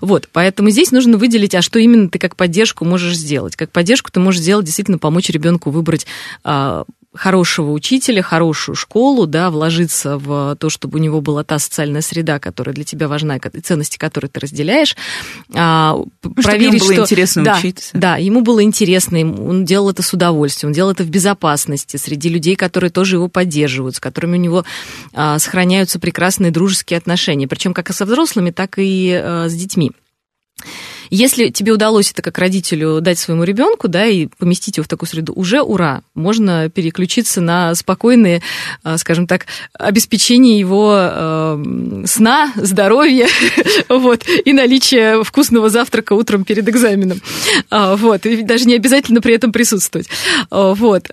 Вот, 0.00 0.28
поэтому 0.32 0.70
здесь 0.70 0.90
нужно 0.90 1.18
выделить, 1.18 1.54
а 1.54 1.62
что 1.62 1.78
именно 1.78 2.08
ты 2.08 2.18
как 2.18 2.36
поддержку 2.36 2.84
можешь 2.84 3.16
сделать. 3.16 3.56
Как 3.56 3.70
поддержку 3.70 4.10
ты 4.10 4.20
можешь 4.20 4.40
сделать, 4.40 4.66
действительно 4.66 4.98
помочь 4.98 5.28
ребенку 5.28 5.70
выбрать 5.70 6.06
а, 6.44 6.84
хорошего 7.14 7.72
учителя, 7.72 8.22
хорошую 8.22 8.76
школу, 8.76 9.26
да, 9.26 9.50
вложиться 9.50 10.16
в 10.16 10.56
то, 10.56 10.70
чтобы 10.70 10.98
у 10.98 11.02
него 11.02 11.20
была 11.20 11.42
та 11.42 11.58
социальная 11.58 12.02
среда, 12.02 12.38
которая 12.38 12.74
для 12.74 12.84
тебя 12.84 13.08
важна, 13.08 13.36
и 13.36 13.60
ценности, 13.60 13.98
которые 13.98 14.30
ты 14.30 14.40
разделяешь. 14.40 14.96
А, 15.54 15.96
ну, 16.22 16.34
проверить, 16.34 16.74
ему 16.74 16.84
было 16.84 16.92
что... 16.92 17.02
интересно 17.02 17.44
да, 17.44 17.58
учиться. 17.58 17.90
Да, 17.94 18.16
ему 18.16 18.42
было 18.42 18.62
интересно, 18.62 19.18
он 19.18 19.64
делал 19.64 19.90
это 19.90 20.02
с 20.02 20.12
удовольствием, 20.12 20.70
он 20.70 20.74
делал 20.74 20.92
это 20.92 21.02
в 21.02 21.10
безопасности, 21.10 21.96
среди 21.96 22.28
людей, 22.28 22.54
которые 22.54 22.90
тоже 22.90 23.16
его 23.16 23.28
поддерживают, 23.28 23.96
с 23.96 24.00
которыми 24.00 24.36
у 24.36 24.40
него 24.40 24.64
а, 25.12 25.38
сохраняются 25.38 25.98
прекрасные 25.98 26.52
дружеские 26.52 26.98
отношения, 26.98 27.48
причем 27.48 27.74
как 27.74 27.90
и 27.90 27.92
со 27.92 28.04
взрослыми, 28.04 28.50
так 28.50 28.74
и 28.78 29.12
а, 29.12 29.48
с 29.48 29.54
детьми. 29.54 29.90
Если 31.10 31.48
тебе 31.48 31.72
удалось 31.72 32.12
это 32.12 32.22
как 32.22 32.38
родителю 32.38 33.00
дать 33.00 33.18
своему 33.18 33.44
ребенку, 33.44 33.88
да, 33.88 34.06
и 34.06 34.28
поместить 34.38 34.76
его 34.76 34.84
в 34.84 34.88
такую 34.88 35.08
среду, 35.08 35.32
уже 35.34 35.60
ура, 35.60 36.02
можно 36.14 36.70
переключиться 36.70 37.40
на 37.40 37.74
спокойные, 37.74 38.42
а, 38.82 38.96
скажем 38.96 39.26
так, 39.26 39.46
обеспечение 39.72 40.58
его 40.58 40.94
э, 40.96 42.04
сна, 42.06 42.52
здоровья, 42.56 43.26
вот, 43.88 44.24
и 44.44 44.52
наличие 44.52 45.24
вкусного 45.24 45.68
завтрака 45.68 46.12
утром 46.12 46.44
перед 46.44 46.68
экзаменом, 46.68 47.20
а, 47.70 47.96
вот, 47.96 48.24
и 48.26 48.42
даже 48.42 48.66
не 48.66 48.74
обязательно 48.74 49.20
при 49.20 49.34
этом 49.34 49.52
присутствовать, 49.52 50.08
а, 50.50 50.74
вот. 50.74 51.08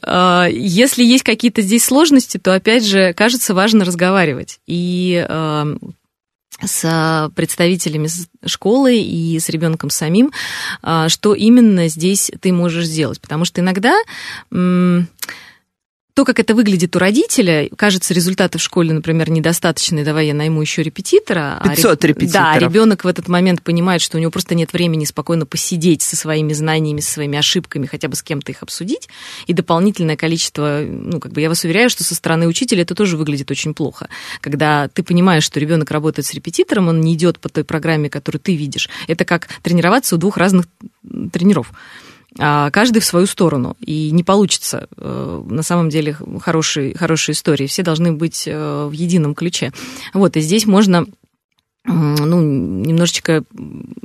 Если 0.50 1.04
есть 1.04 1.24
какие-то 1.24 1.62
здесь 1.62 1.84
сложности, 1.84 2.38
то, 2.38 2.54
опять 2.54 2.86
же, 2.86 3.14
кажется 3.14 3.54
важно 3.54 3.84
разговаривать 3.84 4.60
и 4.68 5.26
с 6.64 7.32
представителями 7.36 8.10
школы 8.46 8.98
и 8.98 9.40
с 9.40 9.50
ребенком 9.50 9.90
самим, 9.90 10.32
а, 10.82 11.10
что 11.10 11.34
именно 11.34 11.88
здесь 11.88 12.32
ты 12.42 12.52
можешь 12.52 12.86
сделать. 12.86 13.22
Потому 13.22 13.46
что 13.46 13.62
иногда 13.62 13.96
то, 16.18 16.26
как 16.26 16.40
это 16.40 16.56
выглядит 16.56 16.96
у 16.96 17.00
родителя, 17.00 17.70
кажется, 17.76 18.12
результаты 18.12 18.58
в 18.58 18.62
школе, 18.64 18.92
например, 18.92 19.30
недостаточные, 19.30 20.04
давай 20.04 20.26
я 20.26 20.34
найму 20.34 20.60
еще 20.60 20.82
репетитора. 20.82 21.62
500 21.64 22.04
а 22.04 22.08
репетиторов. 22.08 22.54
Да, 22.54 22.58
ребенок 22.58 23.04
в 23.04 23.08
этот 23.08 23.28
момент 23.28 23.62
понимает, 23.62 24.02
что 24.02 24.18
у 24.18 24.20
него 24.20 24.32
просто 24.32 24.56
нет 24.56 24.74
времени 24.74 25.06
спокойно 25.06 25.46
посидеть 25.46 26.02
со 26.02 26.16
своими 26.16 26.54
знаниями, 26.54 27.02
со 27.02 27.12
своими 27.12 27.38
ошибками, 27.38 27.86
хотя 27.86 28.08
бы 28.08 28.16
с 28.16 28.24
кем-то 28.24 28.52
их 28.52 28.64
обсудить. 28.64 29.10
И 29.46 29.54
дополнительное 29.54 30.16
количество, 30.16 30.82
ну, 30.84 31.20
как 31.20 31.34
бы 31.34 31.42
я 31.42 31.50
вас 31.50 31.64
уверяю, 31.66 31.92
что 31.92 32.04
со 32.04 32.16
стороны 32.16 32.48
учителя 32.48 32.82
это 32.82 32.96
тоже 32.96 33.16
выглядит 33.16 33.52
очень 33.52 33.76
плохо. 33.76 34.10
Когда 34.42 34.88
ты 34.88 35.04
понимаешь, 35.04 35.44
что 35.44 35.60
ребенок 35.60 35.92
работает 35.92 36.26
с 36.26 36.34
репетитором, 36.34 36.88
он 36.88 37.00
не 37.00 37.14
идет 37.14 37.40
по 37.40 37.48
той 37.48 37.64
программе, 37.64 38.10
которую 38.10 38.42
ты 38.42 38.56
видишь. 38.56 38.90
Это 39.06 39.24
как 39.24 39.50
тренироваться 39.62 40.16
у 40.16 40.18
двух 40.18 40.38
разных 40.38 40.66
тренеров. 41.32 41.72
А, 42.40 42.70
каждый 42.72 43.00
в 43.00 43.06
свою 43.06 43.26
сторону. 43.26 43.76
И 43.80 44.12
не 44.12 44.24
получится 44.24 44.88
э, 44.98 45.44
на 45.48 45.64
самом 45.64 45.90
деле 45.90 46.16
хорошие, 46.42 46.96
хорошие 46.96 47.34
истории. 47.34 47.68
Все 47.68 47.84
должны 47.84 48.12
быть 48.12 48.44
э, 48.46 48.86
в 48.86 48.92
едином 48.92 49.36
ключе. 49.36 49.72
Вот, 50.14 50.38
и 50.38 50.42
здесь 50.42 50.66
можно 50.66 51.06
ну, 51.88 52.42
немножечко 52.42 53.44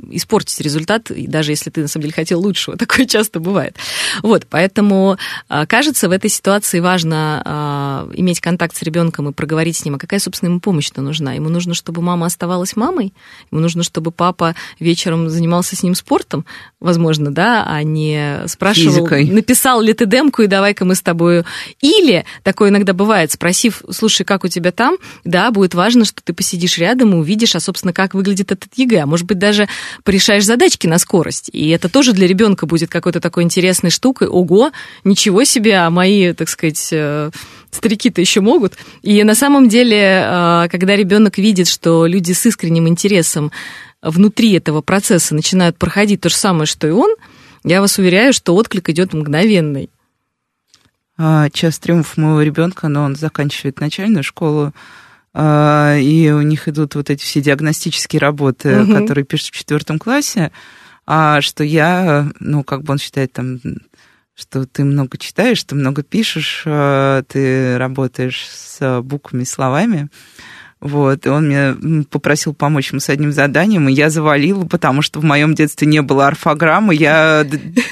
испортить 0.09 0.59
результат, 0.61 1.11
и 1.11 1.27
даже 1.27 1.51
если 1.51 1.69
ты, 1.69 1.81
на 1.81 1.87
самом 1.87 2.03
деле, 2.03 2.13
хотел 2.13 2.39
лучшего. 2.39 2.77
Такое 2.83 3.05
часто 3.05 3.39
бывает. 3.39 3.75
Вот, 4.21 4.47
поэтому, 4.49 5.17
а, 5.49 5.65
кажется, 5.65 6.07
в 6.07 6.11
этой 6.11 6.29
ситуации 6.29 6.79
важно 6.79 7.41
а, 7.45 8.09
иметь 8.13 8.39
контакт 8.39 8.75
с 8.75 8.81
ребенком 8.83 9.29
и 9.29 9.33
проговорить 9.33 9.77
с 9.77 9.85
ним, 9.85 9.95
а 9.95 9.97
какая, 9.97 10.19
собственно, 10.19 10.49
ему 10.49 10.59
помощь-то 10.61 11.01
нужна. 11.01 11.33
Ему 11.33 11.49
нужно, 11.49 11.73
чтобы 11.73 12.01
мама 12.01 12.27
оставалась 12.27 12.75
мамой, 12.75 13.13
ему 13.51 13.61
нужно, 13.61 13.83
чтобы 13.83 14.11
папа 14.11 14.55
вечером 14.79 15.29
занимался 15.29 15.75
с 15.75 15.83
ним 15.83 15.95
спортом, 15.95 16.45
возможно, 16.79 17.33
да, 17.33 17.65
а 17.67 17.83
не 17.83 18.43
спрашивал, 18.47 19.07
Физикой. 19.07 19.29
написал 19.29 19.81
ли 19.81 19.93
ты 19.93 20.05
демку, 20.05 20.41
и 20.43 20.47
давай-ка 20.47 20.85
мы 20.85 20.95
с 20.95 21.01
тобой... 21.01 21.43
Или, 21.81 22.25
такое 22.43 22.69
иногда 22.69 22.93
бывает, 22.93 23.31
спросив, 23.31 23.81
слушай, 23.89 24.23
как 24.23 24.45
у 24.45 24.47
тебя 24.47 24.71
там, 24.71 24.95
да, 25.25 25.51
будет 25.51 25.73
важно, 25.73 26.05
что 26.05 26.21
ты 26.23 26.33
посидишь 26.33 26.77
рядом 26.77 27.13
и 27.13 27.17
увидишь, 27.17 27.55
особенно 27.55 27.72
собственно, 27.73 27.93
как 27.93 28.13
выглядит 28.13 28.51
этот 28.51 28.71
ЕГЭ. 28.75 28.99
А 28.99 29.05
может 29.07 29.25
быть, 29.25 29.39
даже 29.39 29.67
порешаешь 30.03 30.45
задачки 30.45 30.85
на 30.85 30.99
скорость. 30.99 31.49
И 31.51 31.69
это 31.69 31.89
тоже 31.89 32.13
для 32.13 32.27
ребенка 32.27 32.67
будет 32.67 32.89
какой-то 32.89 33.19
такой 33.19 33.43
интересной 33.43 33.89
штукой. 33.89 34.27
Ого, 34.27 34.71
ничего 35.03 35.43
себе, 35.43 35.77
а 35.77 35.89
мои, 35.89 36.33
так 36.33 36.49
сказать, 36.49 36.89
э, 36.91 37.31
старики-то 37.71 38.21
еще 38.21 38.41
могут. 38.41 38.73
И 39.01 39.23
на 39.23 39.33
самом 39.33 39.69
деле, 39.69 39.97
э, 39.97 40.67
когда 40.69 40.95
ребенок 40.95 41.39
видит, 41.39 41.67
что 41.67 42.05
люди 42.05 42.31
с 42.31 42.45
искренним 42.45 42.87
интересом 42.87 43.51
внутри 44.03 44.53
этого 44.53 44.81
процесса 44.81 45.33
начинают 45.33 45.77
проходить 45.77 46.21
то 46.21 46.29
же 46.29 46.35
самое, 46.35 46.67
что 46.67 46.87
и 46.87 46.91
он, 46.91 47.15
я 47.63 47.81
вас 47.81 47.97
уверяю, 47.97 48.33
что 48.33 48.53
отклик 48.53 48.89
идет 48.89 49.13
мгновенный. 49.13 49.89
А, 51.17 51.49
час 51.49 51.79
триумф 51.79 52.17
моего 52.17 52.41
ребенка, 52.41 52.87
но 52.87 53.03
он 53.03 53.15
заканчивает 53.15 53.79
начальную 53.79 54.23
школу, 54.23 54.73
и 55.35 56.31
у 56.31 56.41
них 56.41 56.67
идут 56.67 56.95
вот 56.95 57.09
эти 57.09 57.23
все 57.23 57.41
диагностические 57.41 58.19
работы, 58.19 58.81
угу. 58.81 58.93
которые 58.93 59.25
пишут 59.25 59.47
в 59.47 59.57
четвертом 59.57 59.97
классе, 59.97 60.51
а 61.05 61.41
что 61.41 61.63
я, 61.63 62.31
ну, 62.39 62.63
как 62.63 62.83
бы 62.83 62.93
он 62.93 62.99
считает 62.99 63.33
там, 63.33 63.59
что 64.35 64.65
ты 64.65 64.83
много 64.83 65.17
читаешь, 65.17 65.63
ты 65.63 65.75
много 65.75 66.03
пишешь, 66.03 66.63
а, 66.65 67.23
ты 67.23 67.77
работаешь 67.77 68.47
с 68.47 69.01
буквами, 69.01 69.43
словами, 69.43 70.09
вот, 70.83 71.25
и 71.25 71.29
он 71.29 71.47
меня 71.47 71.77
попросил 72.09 72.53
помочь 72.53 72.91
ему 72.91 72.99
с 72.99 73.07
одним 73.07 73.31
заданием, 73.31 73.87
и 73.87 73.93
я 73.93 74.09
завалила, 74.09 74.65
потому 74.65 75.01
что 75.01 75.21
в 75.21 75.23
моем 75.23 75.55
детстве 75.55 75.87
не 75.87 76.01
было 76.01 76.27
орфограммы. 76.27 76.93
Я 76.93 77.47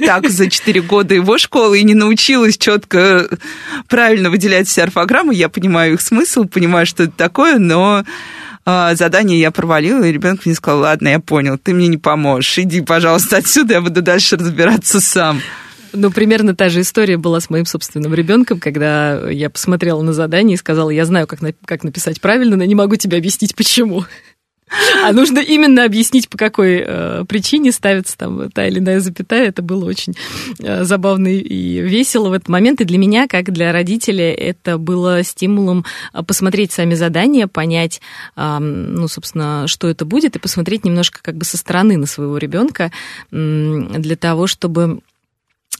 так 0.05 0.29
за 0.29 0.49
4 0.49 0.81
года 0.81 1.15
его 1.15 1.37
школы 1.37 1.79
и 1.79 1.83
не 1.83 1.93
научилась 1.93 2.57
четко 2.57 3.29
правильно 3.87 4.29
выделять 4.29 4.67
все 4.67 4.83
орфограммы. 4.83 5.33
Я 5.33 5.47
понимаю 5.47 5.93
их 5.93 6.01
смысл, 6.01 6.43
понимаю, 6.43 6.85
что 6.85 7.03
это 7.03 7.13
такое, 7.13 7.59
но 7.59 8.03
а, 8.65 8.93
задание 8.95 9.39
я 9.39 9.51
провалила, 9.51 10.03
и 10.03 10.11
ребенок 10.11 10.45
мне 10.45 10.53
сказал, 10.53 10.81
ладно, 10.81 11.07
я 11.07 11.21
понял, 11.21 11.57
ты 11.57 11.73
мне 11.73 11.87
не 11.87 11.97
поможешь, 11.97 12.59
иди, 12.59 12.81
пожалуйста, 12.81 13.37
отсюда, 13.37 13.75
я 13.75 13.81
буду 13.81 14.01
дальше 14.01 14.35
разбираться 14.35 14.99
сам. 14.99 15.39
Ну, 15.93 16.11
примерно 16.11 16.55
та 16.55 16.69
же 16.69 16.81
история 16.81 17.17
была 17.17 17.39
с 17.39 17.49
моим 17.49 17.65
собственным 17.65 18.13
ребенком, 18.13 18.59
когда 18.59 19.29
я 19.29 19.49
посмотрела 19.49 20.01
на 20.01 20.13
задание 20.13 20.55
и 20.55 20.57
сказала, 20.57 20.89
я 20.89 21.05
знаю, 21.05 21.27
как, 21.27 21.41
на, 21.41 21.53
как 21.65 21.83
написать 21.83 22.21
правильно, 22.21 22.55
но 22.55 22.63
не 22.63 22.75
могу 22.75 22.95
тебе 22.95 23.17
объяснить, 23.17 23.55
почему. 23.55 24.05
А 25.03 25.11
нужно 25.11 25.39
именно 25.39 25.83
объяснить, 25.83 26.29
по 26.29 26.37
какой 26.37 26.83
э, 26.85 27.25
причине 27.27 27.73
ставится 27.73 28.17
там 28.17 28.49
та 28.51 28.67
или 28.67 28.79
иная 28.79 29.01
запятая. 29.01 29.47
Это 29.47 29.61
было 29.61 29.83
очень 29.83 30.13
э, 30.59 30.85
забавно 30.85 31.27
и 31.27 31.81
весело 31.81 32.29
в 32.29 32.33
этот 32.33 32.47
момент. 32.47 32.79
И 32.79 32.85
для 32.85 32.97
меня, 32.97 33.27
как 33.27 33.51
для 33.51 33.73
родителя, 33.73 34.33
это 34.33 34.77
было 34.77 35.23
стимулом 35.23 35.83
э, 36.13 36.23
посмотреть 36.23 36.71
сами 36.71 36.93
задания, 36.93 37.47
понять, 37.47 38.01
э, 38.37 38.59
ну, 38.59 39.09
собственно, 39.09 39.67
что 39.67 39.89
это 39.89 40.05
будет, 40.05 40.37
и 40.37 40.39
посмотреть 40.39 40.85
немножко 40.85 41.19
как 41.21 41.35
бы 41.35 41.43
со 41.43 41.57
стороны 41.57 41.97
на 41.97 42.05
своего 42.05 42.37
ребенка 42.37 42.91
для 43.31 44.15
того, 44.15 44.47
чтобы 44.47 45.01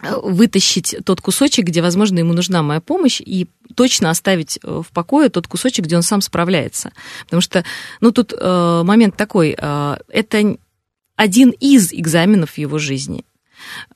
вытащить 0.01 0.95
тот 1.05 1.21
кусочек, 1.21 1.65
где, 1.65 1.81
возможно, 1.81 2.19
ему 2.19 2.33
нужна 2.33 2.63
моя 2.63 2.81
помощь, 2.81 3.21
и 3.21 3.47
точно 3.75 4.09
оставить 4.09 4.59
э, 4.63 4.81
в 4.85 4.91
покое 4.91 5.29
тот 5.29 5.47
кусочек, 5.47 5.85
где 5.85 5.95
он 5.95 6.03
сам 6.03 6.21
справляется. 6.21 6.91
Потому 7.25 7.41
что, 7.41 7.63
ну, 7.99 8.11
тут 8.11 8.33
э, 8.37 8.81
момент 8.83 9.15
такой, 9.15 9.55
э, 9.57 9.97
это 10.09 10.57
один 11.15 11.51
из 11.51 11.93
экзаменов 11.93 12.57
его 12.57 12.79
жизни 12.79 13.23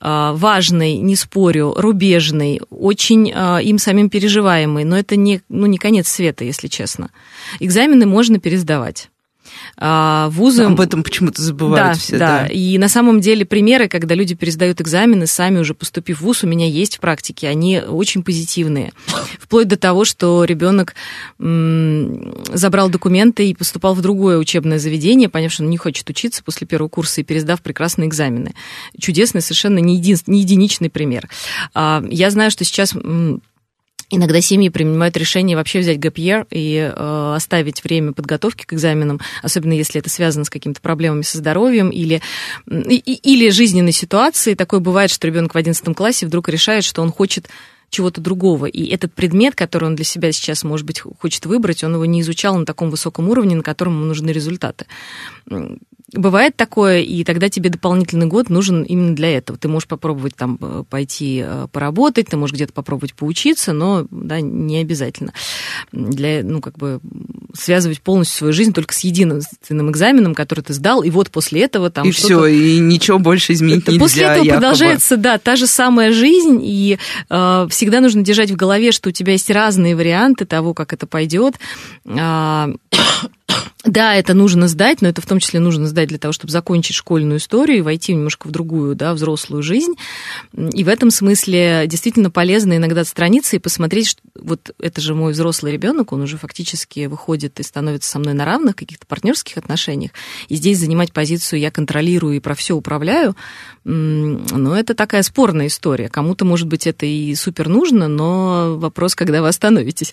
э, 0.00 0.30
важный, 0.34 0.98
не 0.98 1.16
спорю, 1.16 1.74
рубежный, 1.76 2.60
очень 2.70 3.32
э, 3.34 3.62
им 3.62 3.78
самим 3.78 4.08
переживаемый, 4.08 4.84
но 4.84 4.96
это 4.96 5.16
не, 5.16 5.40
ну, 5.48 5.66
не 5.66 5.78
конец 5.78 6.08
света, 6.08 6.44
если 6.44 6.68
честно. 6.68 7.10
Экзамены 7.60 8.06
можно 8.06 8.38
пересдавать. 8.38 9.10
А, 9.78 10.28
вузы... 10.30 10.64
Об 10.64 10.80
этом 10.80 11.02
почему-то 11.02 11.42
забывают 11.42 11.88
да, 11.88 11.94
все. 11.94 12.18
Да, 12.18 12.40
да, 12.40 12.46
и 12.46 12.78
на 12.78 12.88
самом 12.88 13.20
деле 13.20 13.44
примеры, 13.44 13.88
когда 13.88 14.14
люди 14.14 14.34
пересдают 14.34 14.80
экзамены, 14.80 15.26
сами 15.26 15.58
уже 15.58 15.74
поступив 15.74 16.18
в 16.18 16.22
вуз, 16.22 16.44
у 16.44 16.46
меня 16.46 16.66
есть 16.66 16.96
в 16.96 17.00
практике, 17.00 17.48
они 17.48 17.80
очень 17.80 18.22
позитивные. 18.22 18.92
Вплоть 19.38 19.68
до 19.68 19.76
того, 19.76 20.04
что 20.04 20.44
ребенок 20.44 20.94
забрал 21.38 22.88
документы 22.88 23.48
и 23.48 23.54
поступал 23.54 23.94
в 23.94 24.00
другое 24.00 24.38
учебное 24.38 24.78
заведение, 24.78 25.28
поняв, 25.28 25.52
что 25.52 25.62
он 25.62 25.70
не 25.70 25.76
хочет 25.76 26.08
учиться 26.08 26.42
после 26.42 26.66
первого 26.66 26.88
курса 26.88 27.20
и 27.20 27.24
пересдав 27.24 27.60
прекрасные 27.60 28.08
экзамены. 28.08 28.54
Чудесный, 28.98 29.42
совершенно 29.42 29.78
не, 29.78 29.96
един... 29.96 30.16
не 30.26 30.40
единичный 30.40 30.88
пример. 30.88 31.28
А, 31.74 32.02
я 32.08 32.30
знаю, 32.30 32.50
что 32.50 32.64
сейчас 32.64 32.94
Иногда 34.08 34.40
семьи 34.40 34.68
принимают 34.68 35.16
решение 35.16 35.56
вообще 35.56 35.80
взять 35.80 35.98
year 35.98 36.46
и 36.50 36.76
э, 36.94 37.32
оставить 37.34 37.82
время 37.82 38.12
подготовки 38.12 38.64
к 38.64 38.72
экзаменам, 38.72 39.20
особенно 39.42 39.72
если 39.72 40.00
это 40.00 40.08
связано 40.08 40.44
с 40.44 40.50
какими-то 40.50 40.80
проблемами 40.80 41.22
со 41.22 41.38
здоровьем 41.38 41.90
или, 41.90 42.22
и, 42.68 42.98
или 42.98 43.50
жизненной 43.50 43.92
ситуацией. 43.92 44.54
Такое 44.54 44.78
бывает, 44.78 45.10
что 45.10 45.26
ребенок 45.26 45.54
в 45.54 45.58
11 45.58 45.96
классе 45.96 46.26
вдруг 46.26 46.48
решает, 46.48 46.84
что 46.84 47.02
он 47.02 47.10
хочет 47.10 47.48
чего-то 47.90 48.20
другого. 48.20 48.66
И 48.66 48.86
этот 48.86 49.12
предмет, 49.12 49.54
который 49.54 49.86
он 49.86 49.96
для 49.96 50.04
себя 50.04 50.30
сейчас, 50.32 50.62
может 50.62 50.86
быть, 50.86 51.00
хочет 51.00 51.46
выбрать, 51.46 51.82
он 51.82 51.94
его 51.94 52.04
не 52.04 52.20
изучал 52.20 52.56
на 52.56 52.64
таком 52.64 52.90
высоком 52.90 53.28
уровне, 53.28 53.56
на 53.56 53.62
котором 53.62 53.94
ему 53.94 54.06
нужны 54.06 54.30
результаты. 54.30 54.86
Бывает 56.12 56.54
такое, 56.54 57.00
и 57.00 57.24
тогда 57.24 57.48
тебе 57.48 57.68
дополнительный 57.68 58.26
год 58.26 58.48
нужен 58.48 58.84
именно 58.84 59.16
для 59.16 59.36
этого. 59.36 59.58
Ты 59.58 59.66
можешь 59.66 59.88
попробовать 59.88 60.36
там 60.36 60.56
э, 60.60 60.84
пойти 60.88 61.42
э, 61.44 61.66
поработать, 61.72 62.28
ты 62.28 62.36
можешь 62.36 62.54
где-то 62.54 62.72
попробовать 62.72 63.14
поучиться, 63.14 63.72
но 63.72 64.06
да, 64.12 64.40
не 64.40 64.78
обязательно. 64.78 65.32
Для, 65.90 66.44
ну, 66.44 66.60
как 66.60 66.78
бы 66.78 67.00
связывать 67.54 68.00
полностью 68.02 68.38
свою 68.38 68.52
жизнь 68.52 68.72
только 68.72 68.94
с 68.94 69.00
единственным 69.00 69.90
экзаменом, 69.90 70.36
который 70.36 70.60
ты 70.60 70.74
сдал, 70.74 71.02
и 71.02 71.10
вот 71.10 71.32
после 71.32 71.62
этого 71.62 71.90
там 71.90 72.06
И 72.06 72.12
все, 72.12 72.46
и 72.46 72.78
ничего 72.78 73.18
больше 73.18 73.54
изменить 73.54 73.88
нельзя. 73.88 73.98
После 73.98 74.22
этого 74.22 74.44
якобы. 74.44 74.60
продолжается, 74.60 75.16
да, 75.16 75.38
та 75.38 75.56
же 75.56 75.66
самая 75.66 76.12
жизнь, 76.12 76.60
и 76.62 76.98
э, 77.28 77.66
всегда 77.68 78.00
нужно 78.00 78.22
держать 78.22 78.52
в 78.52 78.56
голове, 78.56 78.92
что 78.92 79.08
у 79.08 79.12
тебя 79.12 79.32
есть 79.32 79.50
разные 79.50 79.96
варианты 79.96 80.44
того, 80.44 80.72
как 80.72 80.92
это 80.92 81.08
пойдет. 81.08 81.56
Э, 82.04 82.68
да, 83.84 84.14
это 84.14 84.34
нужно 84.34 84.66
сдать, 84.66 85.00
но 85.00 85.08
это 85.08 85.20
в 85.20 85.26
том 85.26 85.38
числе 85.38 85.60
нужно 85.60 85.86
сдать 85.86 86.08
для 86.08 86.18
того, 86.18 86.32
чтобы 86.32 86.50
закончить 86.50 86.96
школьную 86.96 87.38
историю 87.38 87.78
и 87.78 87.82
войти 87.82 88.14
немножко 88.14 88.48
в 88.48 88.50
другую, 88.50 88.96
да, 88.96 89.14
взрослую 89.14 89.62
жизнь. 89.62 89.94
И 90.52 90.82
в 90.82 90.88
этом 90.88 91.10
смысле 91.10 91.84
действительно 91.86 92.30
полезно 92.30 92.76
иногда 92.76 93.02
отстраниться 93.02 93.56
и 93.56 93.60
посмотреть, 93.60 94.08
что 94.08 94.22
вот 94.34 94.72
это 94.80 95.00
же 95.00 95.14
мой 95.14 95.32
взрослый 95.32 95.72
ребенок, 95.72 96.12
он 96.12 96.22
уже 96.22 96.36
фактически 96.36 97.06
выходит 97.06 97.60
и 97.60 97.62
становится 97.62 98.10
со 98.10 98.18
мной 98.18 98.34
на 98.34 98.44
равных 98.44 98.74
каких-то 98.74 99.06
партнерских 99.06 99.56
отношениях. 99.56 100.10
И 100.48 100.56
здесь 100.56 100.78
занимать 100.78 101.12
позицию 101.12 101.60
«я 101.60 101.70
контролирую 101.70 102.36
и 102.36 102.40
про 102.40 102.54
все 102.54 102.74
управляю», 102.74 103.36
ну, 103.84 104.74
это 104.74 104.94
такая 104.94 105.22
спорная 105.22 105.68
история. 105.68 106.08
Кому-то, 106.08 106.44
может 106.44 106.66
быть, 106.66 106.88
это 106.88 107.06
и 107.06 107.32
супер 107.36 107.68
нужно, 107.68 108.08
но 108.08 108.76
вопрос, 108.78 109.14
когда 109.14 109.42
вы 109.42 109.48
остановитесь. 109.48 110.12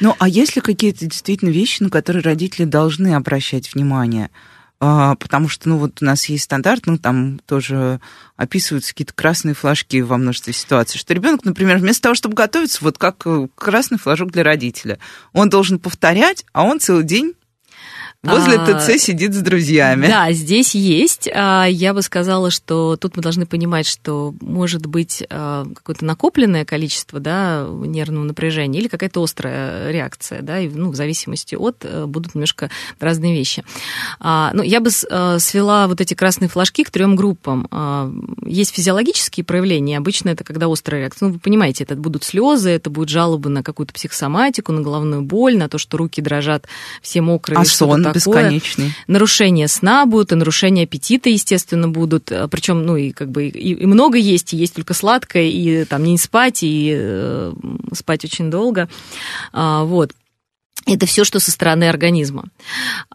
Ну, 0.00 0.14
а 0.18 0.28
есть 0.28 0.56
ли 0.56 0.62
какие-то 0.62 1.06
действительно 1.06 1.50
вещи, 1.50 1.82
на 1.82 1.90
которые 1.90 2.22
родители 2.22 2.64
должны 2.64 3.14
обращать 3.14 3.74
внимание? 3.74 4.30
а, 4.86 5.14
потому 5.14 5.48
что, 5.48 5.68
ну, 5.70 5.78
вот 5.78 6.02
у 6.02 6.04
нас 6.04 6.26
есть 6.26 6.44
стандарт, 6.44 6.84
ну, 6.84 6.98
там 6.98 7.38
тоже 7.46 8.00
описываются 8.36 8.92
какие-то 8.92 9.14
красные 9.14 9.54
флажки 9.54 10.02
во 10.02 10.18
множестве 10.18 10.52
ситуаций, 10.52 10.98
что 10.98 11.14
ребенок, 11.14 11.44
например, 11.44 11.78
вместо 11.78 12.02
того, 12.02 12.14
чтобы 12.14 12.34
готовиться, 12.34 12.78
вот 12.82 12.98
как 12.98 13.22
э, 13.24 13.48
красный 13.54 13.96
флажок 13.96 14.30
для 14.30 14.42
родителя, 14.42 14.98
он 15.32 15.48
должен 15.48 15.78
повторять, 15.78 16.44
а 16.52 16.64
он 16.64 16.80
целый 16.80 17.04
день 17.04 17.32
Возле 18.24 18.56
а, 18.56 18.80
ТЦ 18.80 19.00
сидит 19.00 19.34
с 19.34 19.40
друзьями. 19.40 20.06
Да, 20.06 20.32
здесь 20.32 20.74
есть. 20.74 21.28
А, 21.32 21.66
я 21.66 21.92
бы 21.92 22.02
сказала, 22.02 22.50
что 22.50 22.96
тут 22.96 23.16
мы 23.16 23.22
должны 23.22 23.44
понимать, 23.44 23.86
что 23.86 24.34
может 24.40 24.86
быть 24.86 25.22
а, 25.28 25.66
какое-то 25.74 26.04
накопленное 26.04 26.64
количество 26.64 27.20
да, 27.20 27.66
нервного 27.68 28.24
напряжения 28.24 28.80
или 28.80 28.88
какая-то 28.88 29.22
острая 29.22 29.90
реакция, 29.90 30.40
да, 30.40 30.58
и, 30.58 30.68
ну, 30.68 30.90
в 30.90 30.94
зависимости 30.94 31.54
от 31.54 31.84
э, 31.84 32.06
будут 32.06 32.34
немножко 32.34 32.70
разные 32.98 33.34
вещи. 33.34 33.64
Но 34.20 34.62
я 34.62 34.80
бы 34.80 34.90
э, 34.90 35.38
свела 35.38 35.86
вот 35.86 36.00
эти 36.00 36.14
красные 36.14 36.48
флажки 36.48 36.84
к 36.84 36.90
трем 36.90 37.16
группам. 37.16 37.68
Есть 38.46 38.74
физиологические 38.74 39.44
проявления, 39.44 39.98
обычно 39.98 40.30
это 40.30 40.44
когда 40.44 40.70
острая 40.70 41.02
реакция. 41.02 41.28
Ну, 41.28 41.34
вы 41.34 41.40
понимаете, 41.40 41.84
это 41.84 41.94
будут 41.96 42.24
слезы, 42.24 42.70
это 42.70 42.90
будут 42.90 43.10
жалобы 43.10 43.50
на 43.50 43.62
какую-то 43.62 43.92
психосоматику, 43.92 44.72
на 44.72 44.80
головную 44.80 45.22
боль, 45.22 45.56
на 45.56 45.68
то, 45.68 45.78
что 45.78 45.96
руки 45.96 46.22
дрожат, 46.22 46.66
все 47.02 47.20
мокрые. 47.20 47.58
А 47.58 47.64
сон 47.64 48.13
бесконечный. 48.14 48.92
Нарушения 49.06 49.68
сна 49.68 50.06
будут, 50.06 50.32
и 50.32 50.34
нарушения 50.34 50.84
аппетита, 50.84 51.28
естественно, 51.28 51.88
будут. 51.88 52.30
Э, 52.30 52.48
Причем, 52.48 52.84
ну, 52.84 52.96
и 52.96 53.10
как 53.10 53.30
бы 53.30 53.46
и, 53.46 53.74
и 53.74 53.86
много 53.86 54.18
есть, 54.18 54.54
и 54.54 54.56
есть 54.56 54.74
только 54.74 54.94
сладкое, 54.94 55.44
и 55.44 55.84
там 55.84 56.04
не 56.04 56.18
спать, 56.18 56.62
и 56.62 56.94
э, 56.96 57.52
спать 57.92 58.24
очень 58.24 58.50
долго. 58.50 58.88
А, 59.52 59.84
вот. 59.84 60.12
Это 60.86 61.06
все, 61.06 61.24
что 61.24 61.40
со 61.40 61.50
стороны 61.50 61.88
организма. 61.88 62.44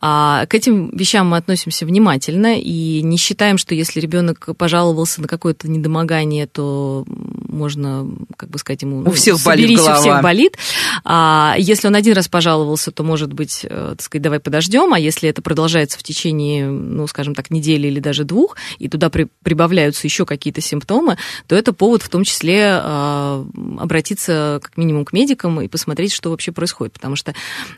А 0.01 0.45
к 0.47 0.55
этим 0.55 0.89
вещам 0.89 1.27
мы 1.29 1.37
относимся 1.37 1.85
внимательно 1.85 2.59
и 2.59 3.01
не 3.03 3.17
считаем, 3.17 3.57
что 3.57 3.75
если 3.75 3.99
ребенок 3.99 4.49
пожаловался 4.57 5.21
на 5.21 5.27
какое-то 5.27 5.69
недомогание, 5.69 6.47
то 6.47 7.05
можно, 7.07 8.07
как 8.37 8.49
бы 8.49 8.57
сказать, 8.57 8.81
ему... 8.81 8.99
У 8.99 9.03
ну, 9.03 9.11
всех 9.11 9.41
болит 9.43 9.77
голова. 9.77 9.97
у 9.97 10.01
всех 10.01 10.21
болит. 10.21 10.57
А 11.03 11.55
если 11.57 11.87
он 11.87 11.95
один 11.95 12.13
раз 12.13 12.27
пожаловался, 12.27 12.91
то, 12.91 13.03
может 13.03 13.33
быть, 13.33 13.61
э, 13.63 13.89
так 13.91 14.01
сказать, 14.01 14.23
давай 14.23 14.39
подождем, 14.39 14.93
а 14.93 14.99
если 14.99 15.29
это 15.29 15.41
продолжается 15.41 15.99
в 15.99 16.03
течение, 16.03 16.67
ну, 16.69 17.05
скажем 17.07 17.35
так, 17.35 17.51
недели 17.51 17.87
или 17.87 17.99
даже 17.99 18.23
двух, 18.23 18.55
и 18.79 18.87
туда 18.87 19.09
при, 19.09 19.27
прибавляются 19.43 20.07
еще 20.07 20.25
какие-то 20.25 20.61
симптомы, 20.61 21.17
то 21.47 21.55
это 21.55 21.73
повод 21.73 22.01
в 22.01 22.09
том 22.09 22.23
числе 22.23 22.79
э, 22.81 23.45
обратиться 23.79 24.59
как 24.63 24.77
минимум 24.77 25.05
к 25.05 25.13
медикам 25.13 25.61
и 25.61 25.67
посмотреть, 25.67 26.13
что 26.13 26.29
вообще 26.31 26.51
происходит, 26.51 26.93
потому 26.93 27.15
что 27.15 27.33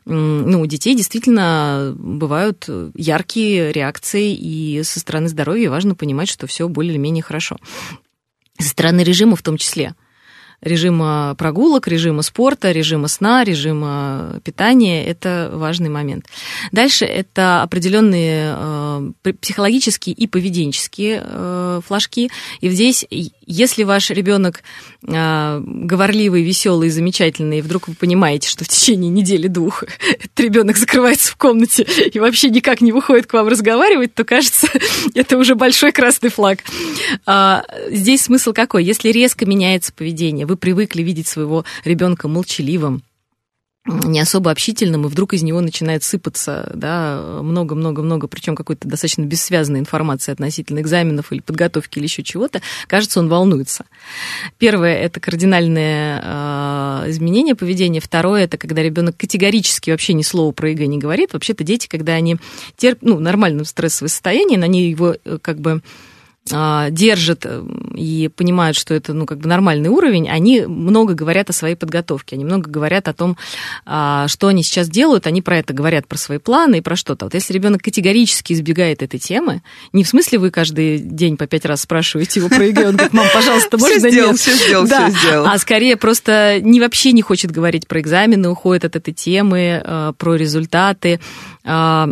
ну, 0.06 0.62
у 0.62 0.66
детей 0.66 0.96
действительно 0.96 1.94
бывают 1.98 2.68
яркие 2.96 3.72
реакции, 3.72 4.34
и 4.34 4.82
со 4.84 5.00
стороны 5.00 5.30
здоровья 5.30 5.70
важно 5.70 5.96
понимать, 5.96 6.30
что 6.30 6.48
все 6.48 6.68
более-менее 6.68 7.24
хорошо. 7.24 7.58
Со 8.60 8.70
стороны 8.70 9.02
режима 9.02 9.36
в 9.36 9.42
том 9.42 9.58
числе 9.58 9.96
режима 10.62 11.36
прогулок, 11.38 11.88
режима 11.88 12.22
спорта, 12.22 12.72
режима 12.72 13.08
сна, 13.08 13.44
режима 13.44 14.40
питания. 14.44 15.04
Это 15.06 15.50
важный 15.52 15.90
момент. 15.90 16.28
Дальше 16.72 17.06
это 17.06 17.64
определенные 17.64 18.56
э, 18.56 19.12
психологические 19.40 20.14
и 20.16 20.28
поведенческие 20.28 21.22
э, 21.24 21.82
флажки. 21.86 22.30
И 22.62 22.70
здесь, 22.70 23.06
если 23.52 23.84
ваш 23.84 24.10
ребенок 24.10 24.64
э, 25.06 25.62
говорливый, 25.64 26.44
веселый, 26.44 26.90
замечательный, 26.90 27.60
и 27.60 27.62
вдруг 27.62 27.88
вы 27.88 27.96
понимаете, 27.96 28.48
что 28.48 28.64
в 28.64 28.68
течение 28.68 29.10
недели-двух 29.10 29.84
этот 30.10 30.40
ребенок 30.40 30.78
закрывается 30.78 31.32
в 31.32 31.36
комнате 31.36 31.84
и 31.84 32.20
вообще 32.20 32.50
никак 32.50 32.82
не 32.82 32.92
выходит 32.92 33.28
к 33.28 33.34
вам 33.34 33.48
разговаривать, 33.48 34.14
то 34.14 34.24
кажется, 34.24 34.68
это 35.16 35.38
уже 35.38 35.56
большой 35.56 35.92
красный 35.92 36.30
флаг. 36.30 36.60
А, 37.26 37.64
здесь 37.90 38.22
смысл 38.22 38.54
какой? 38.54 38.84
Если 38.84 39.10
резко 39.10 39.46
меняется 39.46 39.94
поведение, 39.94 40.46
вы 40.46 40.56
привыкли 40.56 41.04
видеть 41.04 41.28
своего 41.28 41.66
ребенка 41.84 42.28
молчаливым, 42.28 43.04
не 43.86 44.20
особо 44.20 44.52
общительным, 44.52 45.06
и 45.06 45.10
вдруг 45.10 45.34
из 45.34 45.42
него 45.42 45.60
начинает 45.60 46.04
сыпаться 46.04 46.72
да, 46.76 47.42
много-много-много, 47.42 48.28
причем 48.28 48.56
какой-то 48.56 48.88
достаточно 48.88 49.24
бессвязной 49.24 49.80
информации 49.80 50.32
относительно 50.32 50.80
экзаменов 50.82 51.32
или 51.32 51.40
подготовки 51.40 51.98
или 51.98 52.06
еще 52.06 52.22
чего-то, 52.22 52.62
кажется, 52.88 53.20
он 53.20 53.28
волнуется. 53.28 53.86
Первое– 54.60 54.96
это 55.02 55.20
кардинальное 55.20 56.22
э, 56.24 57.10
изменение 57.10 57.56
поведения. 57.56 58.02
Второе– 58.02 58.44
это 58.46 58.58
когда 58.58 58.84
ребенок 58.84 59.18
категорически 59.18 59.90
вообще 59.90 60.14
ни 60.14 60.22
слова 60.22 60.52
про 60.52 60.70
ЕГЭ 60.70 60.86
не 60.86 61.00
говорит. 61.00 61.34
Вообще-то 61.34 61.64
дети, 61.64 61.88
когда 61.88 62.14
они 62.14 62.38
терпят, 62.78 63.02
ну, 63.02 63.20
нормальном 63.20 63.66
стрессовом 63.66 64.10
состоянии, 64.10 64.62
они 64.62 64.90
его 64.90 65.16
э, 65.26 65.40
как 65.42 65.60
бы 65.60 65.82
держат 66.48 67.46
э, 67.46 67.64
и 67.96 68.30
понимают, 68.36 68.76
что 68.76 68.96
это 68.96 69.14
ну, 69.14 69.26
как 69.26 69.38
бы 69.38 69.48
нормальный 69.48 69.90
уровень, 69.90 70.28
они 70.28 70.62
много 70.62 71.14
говорят 71.14 71.50
о 71.50 71.54
своей 71.54 71.76
подготовке, 71.76 72.36
они 72.36 72.44
много 72.44 72.70
говорят 72.70 73.08
о 73.08 73.14
том, 73.14 73.38
а, 73.86 74.28
что 74.28 74.48
они 74.48 74.64
сейчас 74.64 74.90
делают, 74.90 75.28
они 75.28 75.42
про 75.44 75.60
это 75.60 75.74
говорят, 75.74 76.08
про 76.08 76.18
свои 76.18 76.40
планы 76.40 76.80
и 76.80 76.82
про 76.82 76.96
что-то. 76.96 77.26
Вот 77.26 77.36
если 77.36 77.54
ребенок 77.54 77.84
категорически 77.84 78.54
избегает 78.54 79.04
этой 79.04 79.20
темы, 79.20 79.62
не 79.94 80.04
в 80.04 80.08
смысле 80.08 80.40
вы 80.40 80.50
каждый 80.50 80.98
день 80.98 81.38
по 81.38 81.46
пять 81.46 81.66
раз 81.66 81.84
спрашиваете 81.84 82.40
его 82.40 82.50
про 82.50 82.66
ЕГЭ, 82.66 82.88
он 82.88 82.96
говорит, 82.96 83.14
мам, 83.14 83.28
пожалуйста, 83.34 83.78
можно 83.78 84.00
все 84.00 84.10
сделал, 84.10 84.34
Все 84.36 84.54
сделал, 84.56 84.88
да. 84.88 85.10
все 85.10 85.20
сделал. 85.20 85.46
А 85.46 85.58
скорее 85.60 85.96
просто 85.96 86.60
не 86.60 86.80
вообще 86.80 87.12
не 87.12 87.22
хочет 87.22 87.52
говорить 87.52 87.88
про 87.88 88.02
экзамены, 88.02 88.50
уходит 88.50 88.84
от 88.86 88.96
этой 88.96 89.14
темы, 89.14 89.82
э, 89.84 90.14
про 90.18 90.36
результаты, 90.36 91.20
а, 91.64 92.10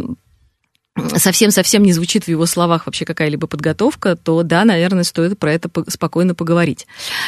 совсем-совсем 1.15 1.83
не 1.83 1.93
звучит 1.93 2.25
в 2.25 2.27
его 2.27 2.45
словах 2.45 2.85
вообще 2.85 3.05
какая-либо 3.05 3.47
подготовка, 3.47 4.15
то 4.15 4.43
да, 4.43 4.65
наверное, 4.65 5.03
стоит 5.03 5.37
про 5.37 5.53
это 5.53 5.69
спокойно 5.87 6.35
поговорить. 6.35 6.87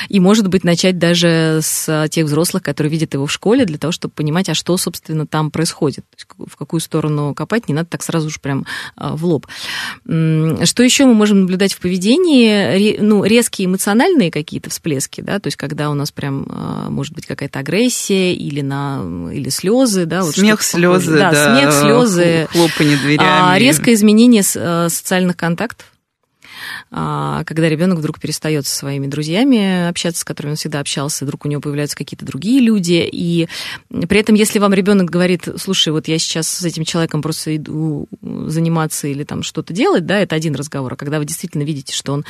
И, 0.10 0.20
может 0.20 0.48
быть, 0.48 0.64
начать 0.64 0.98
даже 0.98 1.60
с 1.62 2.08
тех 2.10 2.26
взрослых, 2.26 2.64
которые 2.64 2.92
видят 2.92 3.14
его 3.14 3.26
в 3.26 3.32
школе, 3.32 3.66
для 3.66 3.78
того, 3.78 3.92
чтобы 3.92 4.14
понимать, 4.14 4.50
а 4.50 4.54
что, 4.54 4.78
собственно, 4.78 5.26
там 5.28 5.52
происходит, 5.52 6.06
в 6.38 6.56
какую 6.56 6.80
сторону 6.80 7.34
копать, 7.34 7.68
не 7.68 7.74
надо 7.74 7.90
так 7.90 8.04
сразу 8.04 8.30
же 8.30 8.40
прям 8.40 8.66
а, 8.96 9.16
в 9.16 9.26
лоб. 9.26 9.48
Что 10.06 10.84
еще 10.84 11.06
мы 11.06 11.14
можем 11.14 11.42
наблюдать 11.42 11.74
в 11.74 11.80
поведении? 11.80 12.98
Ну, 13.00 13.24
резкие 13.24 13.68
эмоциональные 13.68 14.32
какие-то 14.32 14.70
всплески, 14.70 15.22
да, 15.22 15.40
то 15.40 15.48
есть 15.48 15.58
когда 15.58 15.90
у 15.90 15.94
нас 15.94 16.12
прям, 16.12 16.46
а, 16.50 16.90
может 16.90 17.14
быть, 17.14 17.26
какая-то 17.26 17.60
агрессия 17.60 18.34
или, 18.34 18.62
на, 18.62 19.30
или 19.32 19.50
слезы, 19.50 20.06
да. 20.06 20.24
Вот 20.24 20.36
смех, 20.36 20.62
слезы, 20.62 21.18
да, 21.18 21.32
да, 21.32 21.60
смех, 21.60 21.74
слезы. 21.74 22.48
Хлопанье 22.52 22.98
дверями. 22.98 23.28
Резкое 23.62 23.94
изменение 23.94 24.42
э, 24.42 24.90
социальных 24.90 25.38
контактов, 25.38 25.92
а, 26.90 27.44
когда 27.46 27.70
ребенок 27.70 28.00
вдруг 28.00 28.20
перестает 28.20 28.66
со 28.66 28.76
своими 28.76 29.08
друзьями 29.08 29.88
общаться, 29.88 30.22
с 30.22 30.24
которыми 30.24 30.52
он 30.52 30.58
всегда 30.58 30.80
общался, 30.80 31.26
вдруг 31.26 31.46
у 31.46 31.48
него 31.48 31.62
появляются 31.62 31.98
какие-то 31.98 32.26
другие 32.26 32.60
люди, 32.60 33.08
и 33.12 33.48
при 33.90 34.20
этом, 34.20 34.36
если 34.36 34.60
вам 34.60 34.74
ребенок 34.74 35.10
говорит, 35.10 35.48
слушай, 35.58 35.90
вот 35.90 36.08
я 36.08 36.20
сейчас 36.20 36.48
с 36.48 36.64
этим 36.64 36.84
человеком 36.84 37.22
просто 37.22 37.56
иду 37.56 38.08
заниматься 38.22 39.08
или 39.08 39.24
там 39.24 39.44
что-то 39.44 39.74
делать, 39.74 40.06
да, 40.06 40.20
это 40.20 40.36
один 40.36 40.56
разговор, 40.56 40.94
а 40.94 40.98
когда 40.98 41.20
вы 41.20 41.26
действительно 41.26 41.64
видите, 41.64 41.94
что 41.94 42.14
он 42.14 42.26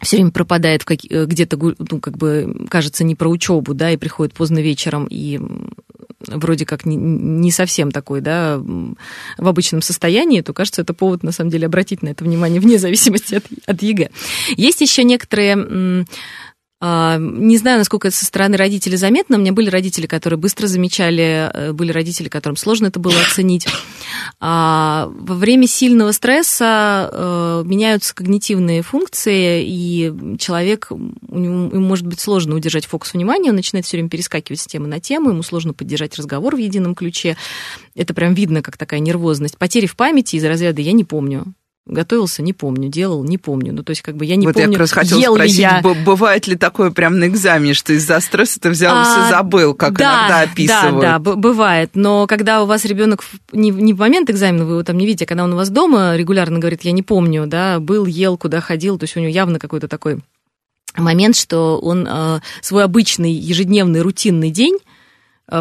все 0.00 0.16
время 0.16 0.30
пропадает 0.30 0.84
э, 0.88 1.24
где-то, 1.24 1.56
ну, 1.56 2.00
как 2.00 2.16
бы, 2.16 2.66
кажется, 2.70 3.04
не 3.04 3.14
про 3.14 3.28
учебу, 3.28 3.74
да, 3.74 3.90
и 3.90 3.96
приходит 3.96 4.34
поздно 4.34 4.60
вечером, 4.60 5.06
и 5.10 5.40
вроде 6.28 6.64
как 6.64 6.84
не, 6.84 7.50
совсем 7.50 7.90
такой, 7.90 8.20
да, 8.20 8.58
в 8.58 9.48
обычном 9.48 9.82
состоянии, 9.82 10.40
то, 10.40 10.52
кажется, 10.52 10.82
это 10.82 10.94
повод, 10.94 11.22
на 11.22 11.32
самом 11.32 11.50
деле, 11.50 11.66
обратить 11.66 12.02
на 12.02 12.08
это 12.08 12.24
внимание 12.24 12.60
вне 12.60 12.78
зависимости 12.78 13.36
от, 13.36 13.44
от 13.66 13.82
ЕГЭ. 13.82 14.10
Есть 14.56 14.80
еще 14.80 15.04
некоторые 15.04 16.04
не 16.80 17.56
знаю, 17.56 17.78
насколько 17.78 18.06
это 18.06 18.16
со 18.16 18.24
стороны 18.24 18.56
родителей 18.56 18.96
заметно. 18.96 19.36
У 19.36 19.40
меня 19.40 19.52
были 19.52 19.68
родители, 19.68 20.06
которые 20.06 20.38
быстро 20.38 20.68
замечали, 20.68 21.50
э, 21.52 21.72
были 21.72 21.90
родители, 21.90 22.28
которым 22.28 22.56
сложно 22.56 22.86
это 22.86 23.00
было 23.00 23.20
оценить. 23.20 23.66
А, 24.40 25.10
во 25.12 25.34
время 25.34 25.66
сильного 25.66 26.12
стресса 26.12 27.10
э, 27.12 27.62
меняются 27.64 28.14
когнитивные 28.14 28.82
функции, 28.82 29.64
и 29.66 30.12
человек, 30.38 30.86
у 30.90 31.38
него, 31.38 31.70
ему 31.72 31.80
может 31.80 32.06
быть 32.06 32.20
сложно 32.20 32.54
удержать 32.54 32.86
фокус 32.86 33.12
внимания, 33.12 33.50
он 33.50 33.56
начинает 33.56 33.84
все 33.84 33.96
время 33.96 34.08
перескакивать 34.08 34.60
с 34.60 34.66
темы 34.66 34.86
на 34.86 35.00
тему, 35.00 35.30
ему 35.30 35.42
сложно 35.42 35.72
поддержать 35.72 36.16
разговор 36.16 36.54
в 36.54 36.58
едином 36.58 36.94
ключе. 36.94 37.36
Это 37.96 38.14
прям 38.14 38.34
видно, 38.34 38.62
как 38.62 38.76
такая 38.76 39.00
нервозность. 39.00 39.58
Потери 39.58 39.86
в 39.86 39.96
памяти 39.96 40.36
из 40.36 40.44
разряда 40.44 40.80
«я 40.80 40.92
не 40.92 41.04
помню» 41.04 41.54
готовился, 41.88 42.42
не 42.42 42.52
помню, 42.52 42.88
делал, 42.88 43.24
не 43.24 43.38
помню. 43.38 43.72
Ну, 43.72 43.82
то 43.82 43.90
есть, 43.90 44.02
как 44.02 44.16
бы 44.16 44.24
я 44.24 44.36
не 44.36 44.46
вот 44.46 44.54
помню, 44.54 44.68
я 44.68 44.72
как 44.72 44.80
раз 44.80 44.92
хотела 44.92 45.20
ел 45.20 45.34
спросить, 45.34 45.58
я... 45.58 45.82
бывает 45.82 46.46
ли 46.46 46.56
такое 46.56 46.90
прям 46.90 47.18
на 47.18 47.26
экзамене, 47.26 47.74
что 47.74 47.92
из-за 47.92 48.20
стресса 48.20 48.60
ты 48.60 48.70
взял 48.70 48.94
а, 48.94 49.26
и 49.26 49.30
забыл, 49.30 49.74
как 49.74 49.94
да, 49.94 50.04
иногда 50.04 50.40
описывают? 50.42 51.00
Да, 51.00 51.18
да, 51.18 51.36
бывает. 51.36 51.90
Но 51.94 52.26
когда 52.26 52.62
у 52.62 52.66
вас 52.66 52.84
ребенок 52.84 53.24
не, 53.52 53.70
не 53.70 53.92
в 53.92 53.98
момент 53.98 54.30
экзамена, 54.30 54.64
вы 54.64 54.72
его 54.72 54.82
там 54.82 54.96
не 54.98 55.06
видите, 55.06 55.24
а 55.24 55.28
когда 55.28 55.44
он 55.44 55.52
у 55.52 55.56
вас 55.56 55.70
дома 55.70 56.16
регулярно 56.16 56.58
говорит, 56.58 56.82
я 56.82 56.92
не 56.92 57.02
помню, 57.02 57.46
да, 57.46 57.80
был, 57.80 58.06
ел, 58.06 58.36
куда 58.36 58.60
ходил, 58.60 58.98
то 58.98 59.04
есть 59.04 59.16
у 59.16 59.20
него 59.20 59.30
явно 59.30 59.58
какой-то 59.58 59.88
такой 59.88 60.20
момент, 60.96 61.36
что 61.36 61.78
он 61.78 62.06
э, 62.08 62.40
свой 62.60 62.84
обычный 62.84 63.32
ежедневный 63.32 64.00
рутинный 64.00 64.50
день 64.50 64.78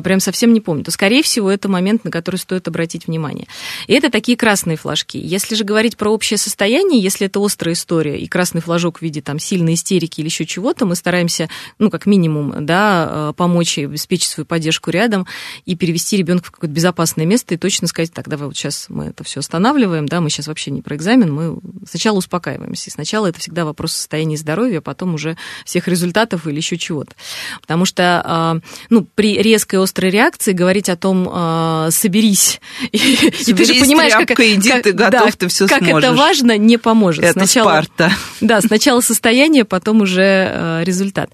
прям 0.03 0.19
совсем 0.19 0.53
не 0.53 0.61
помню, 0.61 0.83
то, 0.83 0.91
скорее 0.91 1.23
всего, 1.23 1.49
это 1.49 1.69
момент, 1.69 2.03
на 2.03 2.11
который 2.11 2.37
стоит 2.37 2.67
обратить 2.67 3.07
внимание. 3.07 3.47
И 3.87 3.93
это 3.93 4.09
такие 4.09 4.37
красные 4.37 4.77
флажки. 4.77 5.17
Если 5.17 5.55
же 5.55 5.63
говорить 5.63 5.97
про 5.97 6.09
общее 6.09 6.37
состояние, 6.37 7.01
если 7.01 7.27
это 7.27 7.43
острая 7.43 7.73
история, 7.73 8.19
и 8.19 8.27
красный 8.27 8.61
флажок 8.61 8.99
в 8.99 9.01
виде 9.01 9.21
там 9.21 9.39
сильной 9.39 9.75
истерики 9.75 10.21
или 10.21 10.27
еще 10.27 10.45
чего-то, 10.45 10.85
мы 10.85 10.95
стараемся, 10.95 11.49
ну, 11.79 11.89
как 11.89 12.05
минимум, 12.05 12.65
да, 12.65 13.07
а, 13.09 13.33
помочь 13.33 13.77
и 13.77 13.85
обеспечить 13.85 14.29
свою 14.29 14.45
поддержку 14.45 14.91
рядом 14.91 15.27
и 15.65 15.75
перевести 15.75 16.17
ребенка 16.17 16.47
в 16.47 16.51
какое-то 16.51 16.73
безопасное 16.73 17.25
место 17.25 17.53
и 17.53 17.57
точно 17.57 17.87
сказать, 17.87 18.11
так, 18.13 18.27
давай 18.27 18.47
вот 18.47 18.55
сейчас 18.55 18.87
мы 18.89 19.05
это 19.05 19.23
все 19.23 19.39
останавливаем, 19.39 20.07
да, 20.07 20.21
мы 20.21 20.29
сейчас 20.29 20.47
вообще 20.47 20.71
не 20.71 20.81
про 20.81 20.95
экзамен, 20.95 21.33
мы 21.33 21.59
сначала 21.87 22.17
успокаиваемся. 22.17 22.89
И 22.89 22.93
сначала 22.93 23.27
это 23.27 23.39
всегда 23.39 23.65
вопрос 23.65 23.93
состояния 23.93 24.37
здоровья, 24.37 24.79
а 24.79 24.81
потом 24.81 25.13
уже 25.13 25.37
всех 25.65 25.87
результатов 25.87 26.47
или 26.47 26.57
еще 26.57 26.77
чего-то. 26.77 27.13
Потому 27.61 27.85
что, 27.85 28.21
а, 28.25 28.59
ну, 28.89 29.07
при 29.15 29.41
резкой 29.41 29.76
резкой 29.77 29.83
острой 29.83 30.11
реакции 30.11 30.53
говорить 30.53 30.89
о 30.89 30.95
том, 30.95 31.29
э, 31.31 31.89
соберись. 31.91 32.59
соберись, 32.91 33.47
и 33.47 33.53
ты 33.53 33.65
же 33.65 33.73
понимаешь, 33.75 34.13
тряпка, 34.13 34.35
как, 34.35 34.45
иди, 34.45 34.69
как, 34.69 34.83
ты 34.83 34.91
готов, 34.91 35.25
да, 35.25 35.31
ты 35.31 35.47
все 35.47 35.67
как 35.67 35.79
сможешь. 35.79 36.03
это 36.03 36.13
важно, 36.13 36.57
не 36.57 36.77
поможет. 36.77 37.23
Это 37.23 37.33
сначала, 37.33 37.69
Спарта. 37.69 38.11
Да, 38.41 38.61
сначала 38.61 39.01
состояние, 39.01 39.65
потом 39.65 40.01
уже 40.01 40.21
э, 40.21 40.83
результат. 40.83 41.29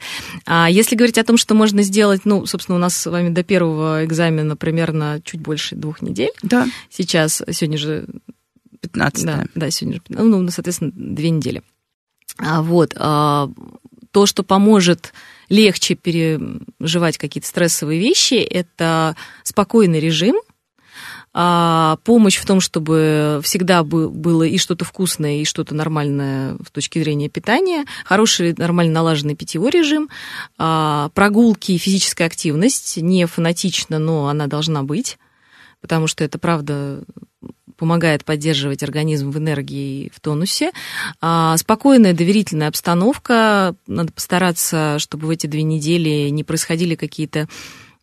А 0.46 0.70
если 0.70 0.96
говорить 0.96 1.18
о 1.18 1.24
том, 1.24 1.38
что 1.38 1.56
можно 1.56 1.82
сделать, 1.84 2.22
ну, 2.26 2.46
собственно, 2.46 2.78
у 2.78 2.82
нас 2.82 2.96
с 2.96 3.10
вами 3.10 3.30
до 3.30 3.44
первого 3.44 4.06
экзамена 4.06 4.56
примерно 4.56 5.22
чуть 5.24 5.42
больше 5.42 5.76
двух 5.76 6.02
недель. 6.02 6.32
Да. 6.42 6.68
Сейчас, 6.90 7.42
сегодня 7.52 7.78
же 7.78 8.06
15 8.82 9.26
да, 9.26 9.46
да, 9.56 9.72
сегодня 9.72 9.98
же, 9.98 10.02
ну, 10.10 10.50
соответственно, 10.50 10.92
две 10.94 11.30
недели. 11.30 11.62
А, 12.38 12.62
вот, 12.62 12.96
а, 12.98 13.50
то, 14.12 14.26
что 14.26 14.44
поможет 14.44 15.14
легче 15.54 15.94
переживать 15.94 17.18
какие-то 17.18 17.48
стрессовые 17.48 18.00
вещи, 18.00 18.34
это 18.34 19.16
спокойный 19.44 20.00
режим, 20.00 20.36
а 21.32 21.98
помощь 22.04 22.38
в 22.38 22.46
том, 22.46 22.60
чтобы 22.60 23.40
всегда 23.44 23.84
было 23.84 24.44
и 24.44 24.58
что-то 24.58 24.84
вкусное, 24.84 25.42
и 25.42 25.46
что-то 25.46 25.76
нормальное 25.76 26.58
с 26.68 26.72
точки 26.72 27.00
зрения 27.00 27.30
питания, 27.30 27.86
хороший, 28.04 28.54
нормально 28.58 28.94
налаженный 28.94 29.36
питьевой 29.36 29.70
режим, 29.70 30.10
а 30.58 31.10
прогулки 31.14 31.78
физическая 31.78 32.28
активность, 32.28 32.98
не 32.98 33.26
фанатично, 33.26 34.00
но 34.00 34.28
она 34.28 34.48
должна 34.48 34.82
быть, 34.82 35.18
потому 35.82 36.08
что 36.08 36.24
это, 36.24 36.40
правда, 36.40 37.04
помогает 37.84 38.24
поддерживать 38.24 38.82
организм 38.82 39.30
в 39.30 39.38
энергии 39.38 40.06
и 40.06 40.12
в 40.16 40.22
тонусе. 40.22 40.72
А, 41.20 41.58
спокойная, 41.58 42.14
доверительная 42.14 42.70
обстановка. 42.70 43.76
Надо 43.88 44.14
постараться, 44.14 45.00
чтобы 45.00 45.28
в 45.28 45.30
эти 45.32 45.48
две 45.48 45.64
недели 45.64 46.30
не 46.30 46.46
происходили 46.46 46.96
какие-то 46.96 47.50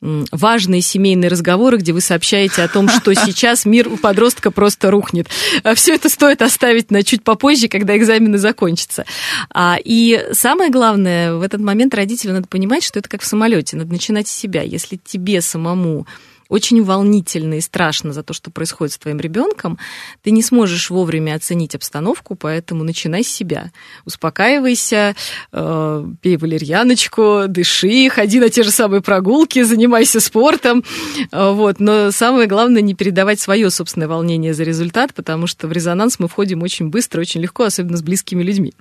важные 0.03 0.83
семейные 0.83 1.31
разговоры, 1.31 1.79
где 1.79 1.95
вы 1.95 2.03
сообщаете 2.03 2.63
о 2.63 2.69
том, 2.69 2.91
что 2.91 3.15
сейчас 3.25 3.65
мир 3.65 3.89
у 3.89 3.97
подростка 3.97 4.51
просто 4.51 4.91
рухнет. 4.91 5.29
А 5.63 5.75
Все 5.75 5.95
это 5.95 6.11
стоит 6.11 6.43
оставить 6.43 6.91
на 6.91 7.03
чуть 7.03 7.25
попозже, 7.25 7.69
когда 7.69 7.97
экзамены 7.97 8.37
закончатся. 8.37 9.07
А, 9.49 9.79
и 9.83 10.27
самое 10.33 10.71
главное, 10.71 11.37
в 11.37 11.41
этот 11.41 11.63
момент 11.63 11.95
родителю 11.95 12.35
надо 12.35 12.49
понимать, 12.49 12.85
что 12.85 12.99
это 12.99 13.09
как 13.09 13.23
в 13.23 13.27
самолете, 13.27 13.79
надо 13.79 13.91
начинать 13.93 14.29
с 14.29 14.31
себя. 14.31 14.61
Если 14.61 15.01
тебе 15.03 15.41
самому 15.41 16.07
очень 16.51 16.83
волнительно 16.83 17.55
и 17.55 17.61
страшно 17.61 18.13
за 18.13 18.23
то, 18.23 18.35
что 18.35 18.51
происходит 18.51 18.93
с 18.93 18.99
твоим 18.99 19.21
ребенком, 19.21 19.79
ты 20.23 20.33
не 20.33 20.43
сможешь 20.43 20.91
вовремя 20.91 21.37
оценить 21.37 21.75
обстановку, 21.75 22.35
поэтому 22.35 22.85
начинай 22.85 23.23
с 23.23 23.29
себя. 23.29 23.71
Успокаивайся, 24.05 25.15
э, 25.53 26.05
пей 26.21 26.37
валерьяночку, 26.37 27.45
дыши, 27.47 28.11
ходи 28.11 28.41
на 28.41 28.49
те 28.49 28.65
же 28.65 28.73
самые 28.73 29.01
прогулки, 29.01 29.63
занимайся 29.63 30.21
спортом. 30.21 30.85
Э, 31.31 31.53
вот. 31.53 31.79
Но 31.79 32.11
самое 32.11 32.49
главное 32.49 32.83
не 32.83 32.95
передавать 32.95 33.39
свое 33.39 33.71
собственное 33.71 34.09
волнение 34.09 34.53
за 34.53 34.65
результат, 34.65 35.15
потому 35.15 35.47
что 35.47 35.69
в 35.69 35.73
резонанс 35.73 36.19
мы 36.19 36.27
входим 36.27 36.63
очень 36.63 36.89
быстро, 36.89 37.21
очень 37.21 37.41
легко, 37.41 37.63
особенно 37.65 37.97
с 37.97 38.03
близкими 38.03 38.43
людьми. 38.43 38.75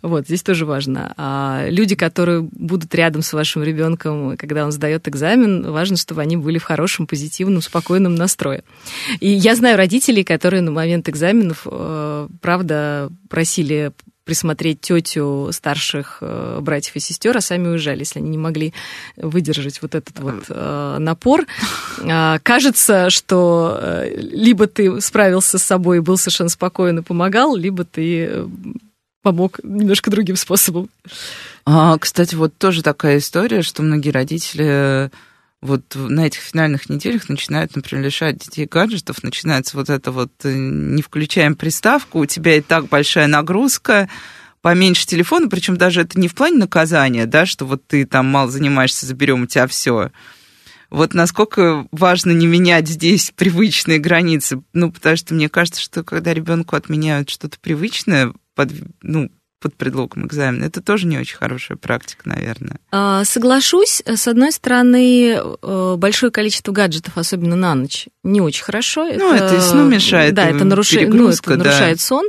Вот, 0.00 0.26
здесь 0.26 0.42
тоже 0.42 0.64
важно. 0.64 1.12
А 1.18 1.66
люди, 1.68 1.94
которые 1.94 2.40
будут 2.40 2.94
рядом 2.94 3.20
с 3.20 3.34
вашим 3.34 3.62
ребенком, 3.62 4.38
когда 4.38 4.64
он 4.64 4.72
сдает 4.72 5.08
экзамен, 5.08 5.70
важно, 5.70 5.98
чтобы 5.98 6.22
они 6.22 6.38
были 6.38 6.56
в 6.58 6.64
хорошем 6.64 7.01
хорошем, 7.02 7.06
позитивном, 7.06 7.62
спокойном 7.62 8.14
настрое. 8.14 8.62
И 9.20 9.28
я 9.28 9.54
знаю 9.54 9.76
родителей, 9.76 10.24
которые 10.24 10.62
на 10.62 10.70
момент 10.70 11.08
экзаменов, 11.08 11.66
э, 11.66 12.28
правда, 12.40 13.10
просили 13.28 13.92
присмотреть 14.24 14.80
тетю 14.80 15.50
старших 15.50 16.18
э, 16.20 16.60
братьев 16.60 16.94
и 16.96 17.00
сестер, 17.00 17.36
а 17.36 17.40
сами 17.40 17.68
уезжали, 17.68 18.00
если 18.00 18.20
они 18.20 18.30
не 18.30 18.38
могли 18.38 18.72
выдержать 19.16 19.82
вот 19.82 19.94
этот 19.94 20.20
вот 20.20 20.44
э, 20.48 20.96
напор. 20.98 21.46
Э, 21.98 22.38
кажется, 22.42 23.10
что 23.10 23.78
э, 23.80 24.14
либо 24.16 24.66
ты 24.66 25.00
справился 25.00 25.58
с 25.58 25.62
собой 25.62 25.96
и 25.96 26.00
был 26.00 26.16
совершенно 26.16 26.50
спокоен 26.50 26.98
и 26.98 27.02
помогал, 27.02 27.56
либо 27.56 27.84
ты 27.84 28.46
помог 29.22 29.60
немножко 29.64 30.10
другим 30.10 30.36
способом. 30.36 30.88
А, 31.64 31.96
кстати, 31.98 32.36
вот 32.36 32.52
тоже 32.58 32.82
такая 32.82 33.18
история, 33.18 33.62
что 33.62 33.82
многие 33.82 34.10
родители 34.10 35.10
вот 35.62 35.94
на 35.94 36.26
этих 36.26 36.40
финальных 36.40 36.88
неделях 36.90 37.28
начинают, 37.28 37.74
например, 37.76 38.04
лишать 38.04 38.38
детей 38.38 38.66
гаджетов, 38.66 39.22
начинается 39.22 39.76
вот 39.76 39.88
это 39.88 40.10
вот 40.10 40.32
не 40.42 41.00
включаем 41.02 41.54
приставку, 41.54 42.18
у 42.18 42.26
тебя 42.26 42.56
и 42.56 42.60
так 42.60 42.88
большая 42.88 43.28
нагрузка, 43.28 44.08
поменьше 44.60 45.06
телефона, 45.06 45.48
причем 45.48 45.76
даже 45.76 46.02
это 46.02 46.18
не 46.18 46.26
в 46.26 46.34
плане 46.34 46.58
наказания, 46.58 47.26
да, 47.26 47.46
что 47.46 47.64
вот 47.64 47.86
ты 47.86 48.04
там 48.04 48.26
мало 48.26 48.50
занимаешься, 48.50 49.06
заберем 49.06 49.44
у 49.44 49.46
тебя 49.46 49.68
все. 49.68 50.10
Вот 50.90 51.14
насколько 51.14 51.86
важно 51.90 52.32
не 52.32 52.46
менять 52.46 52.86
здесь 52.86 53.32
привычные 53.34 53.98
границы. 53.98 54.62
Ну, 54.74 54.92
потому 54.92 55.16
что 55.16 55.32
мне 55.32 55.48
кажется, 55.48 55.80
что 55.80 56.04
когда 56.04 56.34
ребенку 56.34 56.76
отменяют 56.76 57.30
что-то 57.30 57.58
привычное, 57.58 58.34
под, 58.54 58.72
ну, 59.00 59.30
под 59.62 59.74
предлогом 59.74 60.26
экзамена. 60.26 60.64
Это 60.64 60.82
тоже 60.82 61.06
не 61.06 61.18
очень 61.18 61.36
хорошая 61.36 61.78
практика, 61.78 62.22
наверное. 62.28 62.78
А, 62.90 63.24
соглашусь. 63.24 64.02
С 64.04 64.26
одной 64.26 64.50
стороны, 64.50 65.36
э, 65.36 65.94
большое 65.96 66.32
количество 66.32 66.72
гаджетов, 66.72 67.16
особенно 67.16 67.54
на 67.54 67.74
ночь, 67.74 68.08
не 68.24 68.40
очень 68.40 68.64
хорошо. 68.64 69.04
Ну, 69.04 69.32
это, 69.32 69.44
это 69.44 69.56
и 69.56 69.60
сну 69.60 69.88
мешает. 69.88 70.34
Да, 70.34 70.48
это, 70.48 70.64
нарушает, 70.64 71.08
ну, 71.08 71.28
это 71.28 71.56
нарушает 71.56 72.00
сон. 72.00 72.28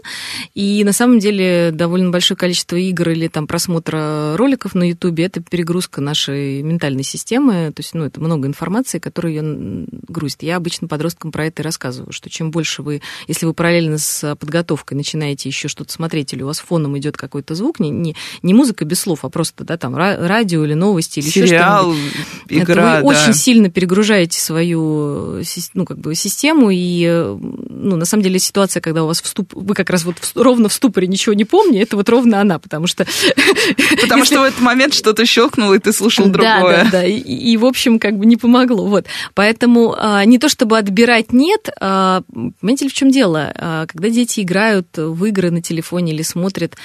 И 0.54 0.84
на 0.84 0.94
самом 0.94 1.20
деле 1.20 1.72
довольно 1.72 2.12
большое 2.12 2.38
количество 2.38 2.76
игр 2.76 3.10
или 3.10 3.28
там 3.28 3.48
просмотра 3.48 4.38
роликов 4.38 4.76
на 4.76 4.90
Ютубе 4.90 5.26
это 5.26 5.42
перегрузка 5.42 6.02
нашей 6.02 6.62
ментальной 6.62 7.04
системы. 7.04 7.72
То 7.76 7.82
есть, 7.82 7.96
ну, 7.96 8.06
это 8.06 8.22
много 8.22 8.48
информации, 8.48 9.00
которую 9.00 9.34
ее 9.34 9.86
грузит. 10.08 10.44
Я 10.44 10.58
обычно 10.58 10.88
подросткам 10.88 11.32
про 11.32 11.48
это 11.48 11.64
и 11.64 11.66
рассказываю, 11.66 12.12
что 12.12 12.30
чем 12.30 12.52
больше 12.52 12.84
вы, 12.84 13.02
если 13.28 13.46
вы 13.48 13.54
параллельно 13.54 13.98
с 13.98 14.36
подготовкой 14.36 14.98
начинаете 14.98 15.50
еще 15.50 15.68
что-то 15.68 15.92
смотреть, 15.92 16.34
или 16.34 16.44
у 16.44 16.48
вас 16.48 16.60
фоном 16.60 16.98
идет 16.98 17.18
какой-то 17.24 17.56
звук, 17.56 17.80
не, 17.80 17.90
не, 17.90 18.16
не 18.42 18.54
музыка 18.54 18.86
без 18.86 19.00
слов, 19.00 19.20
а 19.24 19.30
просто 19.30 19.64
да, 19.64 19.78
там 19.78 19.96
радио 19.96 20.64
или 20.66 20.74
новости 20.74 21.20
или 21.20 21.30
Сериал, 21.30 21.94
еще 21.94 22.10
что-нибудь. 22.10 22.64
игра, 22.64 23.02
вы 23.02 23.02
да. 23.02 23.02
очень 23.02 23.34
сильно 23.34 23.70
перегружаете 23.70 24.40
свою 24.40 25.42
ну, 25.74 25.86
как 25.86 25.98
бы, 26.00 26.16
систему, 26.16 26.70
и 26.72 27.08
ну, 27.08 27.96
на 27.96 28.06
самом 28.06 28.24
деле 28.24 28.40
ситуация, 28.40 28.82
когда 28.82 29.04
у 29.04 29.08
вас 29.08 29.22
вступ, 29.22 29.54
вы 29.54 29.74
как 29.74 29.90
раз 29.90 30.04
вот 30.04 30.18
в, 30.20 30.36
ровно 30.36 30.70
в 30.70 30.74
ступоре 30.74 31.08
ничего 31.08 31.34
не 31.34 31.46
помните, 31.46 31.80
это 31.80 31.96
вот 31.96 32.10
ровно 32.10 32.42
она, 32.42 32.60
потому 32.60 32.88
что... 32.88 33.06
Потому 34.02 34.26
что 34.26 34.42
в 34.42 34.44
этот 34.44 34.60
момент 34.62 34.94
что-то 34.94 35.26
щелкнуло, 35.26 35.76
и 35.76 35.80
ты 35.80 35.94
слушал 35.94 36.28
другое. 36.28 36.78
Да, 36.78 36.84
да, 36.84 36.92
да, 36.92 37.06
и, 37.06 37.18
и 37.18 37.58
в 37.58 37.66
общем, 37.66 38.00
как 38.00 38.18
бы 38.18 38.26
не 38.26 38.38
помогло. 38.38 38.86
Вот. 38.86 39.06
Поэтому 39.34 39.96
а, 39.98 40.26
не 40.26 40.38
то 40.40 40.50
чтобы 40.50 40.78
отбирать 40.78 41.32
нет, 41.32 41.70
а, 41.80 42.24
понимаете 42.60 42.86
ли, 42.86 42.92
в 42.92 42.94
чем 42.94 43.12
дело? 43.12 43.52
А, 43.56 43.86
когда 43.88 44.10
дети 44.10 44.42
играют 44.42 44.88
в 44.96 45.26
игры 45.26 45.52
на 45.52 45.62
телефоне 45.62 46.14
или 46.14 46.22
смотрят 46.22 46.76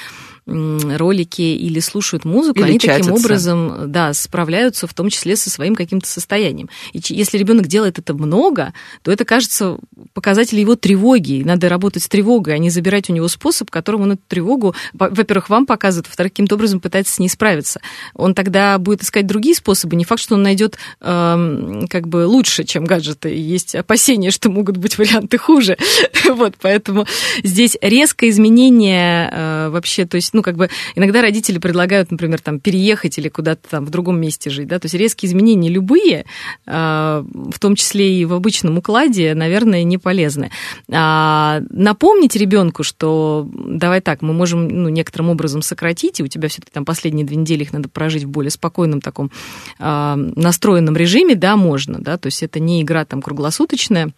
ролики 0.49 1.42
или 1.42 1.80
слушают 1.80 2.24
музыку, 2.24 2.61
или 2.61 2.70
они 2.70 2.78
чатятся. 2.78 3.11
таким 3.11 3.24
образом 3.24 3.92
да, 3.92 4.14
справляются 4.14 4.86
в 4.86 4.94
том 4.94 5.11
числе 5.11 5.36
со 5.36 5.51
своим 5.51 5.74
каким-то 5.74 6.09
состоянием. 6.09 6.68
И 6.92 7.01
если 7.09 7.36
ребенок 7.36 7.66
делает 7.66 7.99
это 7.99 8.14
много, 8.14 8.72
то 9.03 9.12
это 9.12 9.24
кажется 9.24 9.78
показателем 10.14 10.62
его 10.62 10.76
тревоги. 10.76 11.42
Надо 11.44 11.68
работать 11.68 12.03
с 12.03 12.09
тревогой, 12.09 12.55
а 12.55 12.59
не 12.59 12.70
забирать 12.70 13.11
у 13.11 13.12
него 13.12 13.28
способ, 13.28 13.70
которым 13.70 14.03
он 14.03 14.12
эту 14.12 14.22
тревогу, 14.26 14.74
во-первых, 14.92 15.51
вам 15.51 15.66
показывает, 15.66 16.07
во-вторых, 16.07 16.32
каким-то 16.32 16.55
образом 16.55 16.80
пытается 16.80 17.14
с 17.14 17.18
ней 17.18 17.28
справиться. 17.28 17.80
Он 18.14 18.34
тогда 18.34 18.78
будет 18.78 19.03
искать 19.03 19.26
другие 19.26 19.55
способы. 19.55 19.96
Не 19.96 20.05
факт, 20.05 20.22
что 20.22 20.34
он 20.34 20.42
найдет 20.42 20.78
э, 21.01 21.84
как 21.90 22.09
бы 22.09 22.26
лучше, 22.26 22.64
чем 22.64 22.84
гаджеты. 22.84 23.28
Есть 23.34 23.74
опасения, 23.74 24.30
что 24.30 24.49
могут 24.51 24.76
быть 24.76 24.96
варианты 24.96 25.36
хуже. 25.36 25.76
вот, 26.28 26.55
поэтому 26.61 27.07
здесь 27.42 27.76
резкое 27.80 28.30
изменение 28.30 29.30
э, 29.30 29.68
вообще, 29.70 30.07
то 30.07 30.16
есть 30.16 30.32
ну, 30.39 30.43
как 30.43 30.57
бы 30.57 30.70
иногда 30.95 31.20
родители 31.20 31.59
предлагают, 31.59 32.12
например, 32.12 32.41
там, 32.41 32.61
переехать 32.61 33.18
или 33.18 33.28
куда-то 33.28 33.68
там 33.68 33.84
в 33.84 33.91
другом 33.91 34.20
месте 34.20 34.51
жить, 34.51 34.68
да, 34.68 34.78
то 34.78 34.86
есть 34.86 34.95
резкие 34.95 35.28
изменения 35.28 35.68
любые, 35.68 36.26
а, 36.64 37.24
в 37.32 37.59
том 37.59 37.74
числе 37.74 38.20
и 38.20 38.24
в 38.24 38.32
обычном 38.34 38.78
укладе, 38.78 39.34
наверное, 39.34 39.82
не 39.82 39.99
полезны. 39.99 40.53
А, 40.93 41.61
напомнить 41.70 42.36
ребенку, 42.36 42.84
что 42.84 43.49
давай 43.53 44.01
так, 44.01 44.22
мы 44.22 44.32
можем 44.32 44.68
ну, 44.68 44.89
некоторым 44.89 45.30
образом 45.30 45.61
сократить, 45.61 46.20
и 46.20 46.22
у 46.22 46.28
тебя 46.28 46.49
все-таки 46.49 46.70
там 46.72 46.84
последние 46.84 47.26
две 47.26 47.36
недели 47.36 47.64
их 47.64 47.72
надо 47.72 47.89
прожить 47.89 48.22
в 48.22 48.28
более 48.28 48.53
спокойном 48.53 49.01
таком 49.01 49.32
настроенном 49.80 50.97
режиме, 50.97 51.34
да, 51.34 51.57
можно, 51.57 51.99
да, 51.99 52.16
то 52.16 52.28
есть 52.28 52.45
это 52.45 52.61
не 52.61 52.82
игра 52.82 53.05
там 53.05 53.22
круглосуточная, 53.22 54.12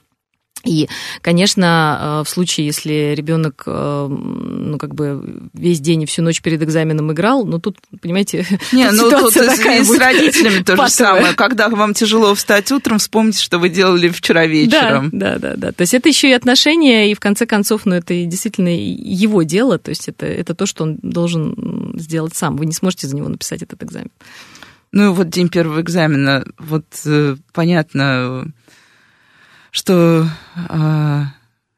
и, 0.65 0.89
конечно, 1.23 2.21
э, 2.21 2.25
в 2.25 2.29
случае, 2.29 2.67
если 2.67 3.15
ребенок, 3.17 3.63
э, 3.67 4.07
ну, 4.09 4.77
как 4.79 4.95
бы 4.95 5.49
весь 5.55 5.81
день 5.81 6.03
и 6.03 6.07
всю 6.07 6.23
ночь 6.23 6.43
перед 6.43 6.63
экзаменом 6.63 7.13
играл, 7.13 7.47
ну, 7.47 7.59
тут, 7.59 7.79
понимаете, 8.01 8.47
Не, 8.73 8.91
ну, 8.91 9.11
тут 9.11 9.37
и 9.37 9.41
с 9.41 9.99
родителями 9.99 10.63
то 10.63 10.77
же 10.77 10.89
самое. 10.89 11.35
Когда 11.35 11.69
вам 11.69 11.95
тяжело 11.95 12.35
встать 12.35 12.71
утром, 12.73 12.99
вспомните, 12.99 13.43
что 13.43 13.59
вы 13.59 13.71
делали 13.71 14.09
вчера 14.09 14.47
вечером. 14.47 15.11
Да, 15.13 15.39
да, 15.39 15.51
да, 15.51 15.57
да. 15.57 15.73
То 15.73 15.83
есть 15.83 15.95
это 15.95 16.09
еще 16.09 16.29
и 16.29 16.33
отношения, 16.33 17.11
и 17.11 17.15
в 17.15 17.21
конце 17.21 17.47
концов, 17.47 17.87
ну, 17.87 17.95
это 17.95 18.15
действительно 18.25 18.69
его 18.69 19.43
дело, 19.43 19.79
то 19.79 19.89
есть 19.89 20.09
это, 20.09 20.27
это 20.27 20.55
то, 20.55 20.67
что 20.67 20.85
он 20.85 20.99
должен 21.03 21.95
сделать 21.97 22.35
сам. 22.37 22.57
Вы 22.57 22.67
не 22.67 22.73
сможете 22.73 23.07
за 23.07 23.17
него 23.17 23.29
написать 23.29 23.63
этот 23.63 23.83
экзамен. 23.83 24.11
Ну, 24.93 25.13
вот 25.13 25.31
день 25.31 25.49
первого 25.49 25.81
экзамена, 25.81 26.45
вот 26.59 26.85
э, 27.07 27.37
понятно, 27.53 28.53
что 29.71 30.27
э, 30.69 31.23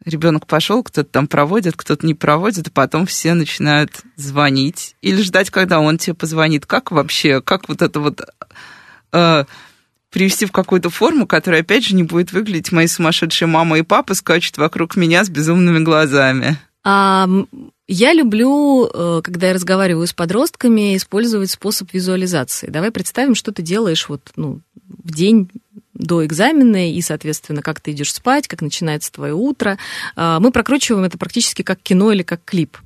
ребенок 0.05 0.47
пошел, 0.47 0.83
кто-то 0.83 1.09
там 1.09 1.27
проводит, 1.27 1.77
кто-то 1.77 2.07
не 2.07 2.15
проводит, 2.15 2.69
и 2.69 2.71
потом 2.71 3.07
все 3.07 3.35
начинают 3.35 4.03
звонить 4.17 4.97
или 5.03 5.21
ждать, 5.23 5.51
когда 5.51 5.81
он 5.81 5.99
тебе 5.99 6.15
позвонит. 6.15 6.67
Как 6.67 6.91
вообще, 6.91 7.41
как 7.41 7.69
вот 7.69 7.83
это 7.83 8.01
вот 8.01 8.21
э, 9.13 9.45
привести 10.11 10.47
в 10.47 10.53
какую-то 10.53 10.91
форму, 10.91 11.27
которая, 11.27 11.63
опять 11.63 11.85
же, 11.85 11.95
не 11.95 12.03
будет 12.03 12.33
выглядеть 12.33 12.73
мои 12.73 12.87
сумасшедшие 12.87 13.49
мама 13.49 13.79
и 13.79 13.83
папа 13.83 14.15
скачут 14.15 14.59
вокруг 14.59 14.97
меня 14.97 15.25
с 15.25 15.29
безумными 15.29 15.83
глазами? 15.83 16.59
А, 16.85 17.29
я 17.89 18.13
люблю, 18.13 18.87
э, 18.87 19.21
когда 19.23 19.49
я 19.49 19.55
разговариваю 19.55 20.07
с 20.07 20.13
подростками, 20.13 20.97
использовать 20.97 21.51
способ 21.51 21.93
визуализации. 21.93 22.69
Давай 22.69 22.91
представим, 22.91 23.35
что 23.35 23.53
ты 23.53 23.63
делаешь 23.63 24.09
вот, 24.09 24.33
ну, 24.37 24.61
в 24.89 25.13
день 25.13 25.49
до 26.03 26.25
экзамена, 26.25 26.91
и, 26.91 27.01
соответственно, 27.01 27.63
как 27.63 27.81
ты 27.81 27.93
идешь 27.93 28.13
спать, 28.13 28.49
как 28.49 28.63
начинается 28.63 29.13
твое 29.13 29.35
утро. 29.35 29.79
А, 30.17 30.41
мы 30.41 30.51
прокручиваем 30.51 31.05
это 31.05 31.19
практически 31.19 31.63
как 31.63 31.81
кино 31.81 32.13
или 32.13 32.23
как 32.23 32.45
клип. 32.45 32.77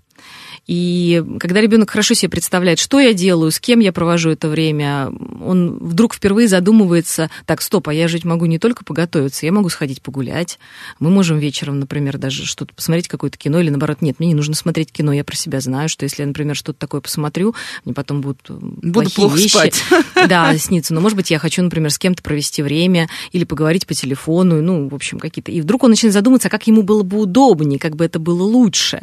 И 0.67 1.23
когда 1.39 1.61
ребенок 1.61 1.91
хорошо 1.91 2.15
себе 2.15 2.29
представляет, 2.29 2.79
что 2.79 2.99
я 2.99 3.13
делаю, 3.13 3.53
с 3.53 3.61
кем 3.61 3.79
я 3.79 3.93
провожу 3.93 4.31
это 4.31 4.49
время, 4.49 5.11
он 5.41 5.79
вдруг 5.79 6.15
впервые 6.15 6.49
задумывается, 6.49 7.31
так, 7.45 7.63
стоп, 7.63 7.89
а 7.89 7.95
я 7.95 8.09
жить 8.09 8.25
могу 8.25 8.47
не 8.47 8.59
только 8.59 8.85
поготовиться, 8.85 9.47
я 9.47 9.53
могу 9.53 9.69
сходить 9.69 10.03
погулять. 10.03 10.59
Мы 10.99 11.11
можем 11.11 11.39
вечером, 11.39 11.79
например, 11.79 12.19
даже 12.19 12.45
что-то 12.45 12.75
посмотреть, 12.75 13.07
какое-то 13.07 13.39
кино, 13.39 13.61
или 13.61 13.71
наоборот, 13.71 14.03
нет, 14.03 14.19
мне 14.19 14.29
не 14.29 14.35
нужно 14.35 14.55
смотреть 14.55 14.91
кино, 14.91 15.13
я 15.13 15.23
про 15.23 15.37
себя 15.37 15.61
знаю, 15.61 15.89
что 15.89 16.03
если 16.05 16.23
я, 16.23 16.27
например, 16.27 16.57
что-то 16.57 16.79
такое 16.79 17.01
посмотрю, 17.01 17.55
мне 17.85 17.95
потом 17.95 18.21
будут 18.21 18.41
Буду 18.49 19.11
плохие 19.11 19.45
вещи. 19.45 19.51
Спать. 19.51 19.85
Да, 20.29 20.57
снится. 20.59 20.93
Но, 20.93 21.01
может 21.01 21.17
быть, 21.17 21.31
я 21.31 21.39
хочу, 21.39 21.63
например, 21.63 21.91
с 21.91 21.99
кем-то 21.99 22.23
провести 22.23 22.63
время 22.63 23.09
или 23.31 23.45
поговорить 23.45 23.87
по 23.87 23.95
телефону, 23.95 24.61
ну, 24.61 24.89
в 24.89 24.95
общем, 24.95 25.21
какие-то. 25.21 25.53
И 25.53 25.61
вдруг 25.61 25.85
он 25.85 25.91
начинает 25.91 26.15
задуматься, 26.15 26.49
как 26.49 26.67
ему 26.67 26.83
было 26.83 27.03
бы 27.05 27.19
удобнее, 27.19 27.79
как 27.79 27.95
бы 27.95 28.05
это 28.05 28.19
было 28.19 28.43
лучше. 28.43 29.03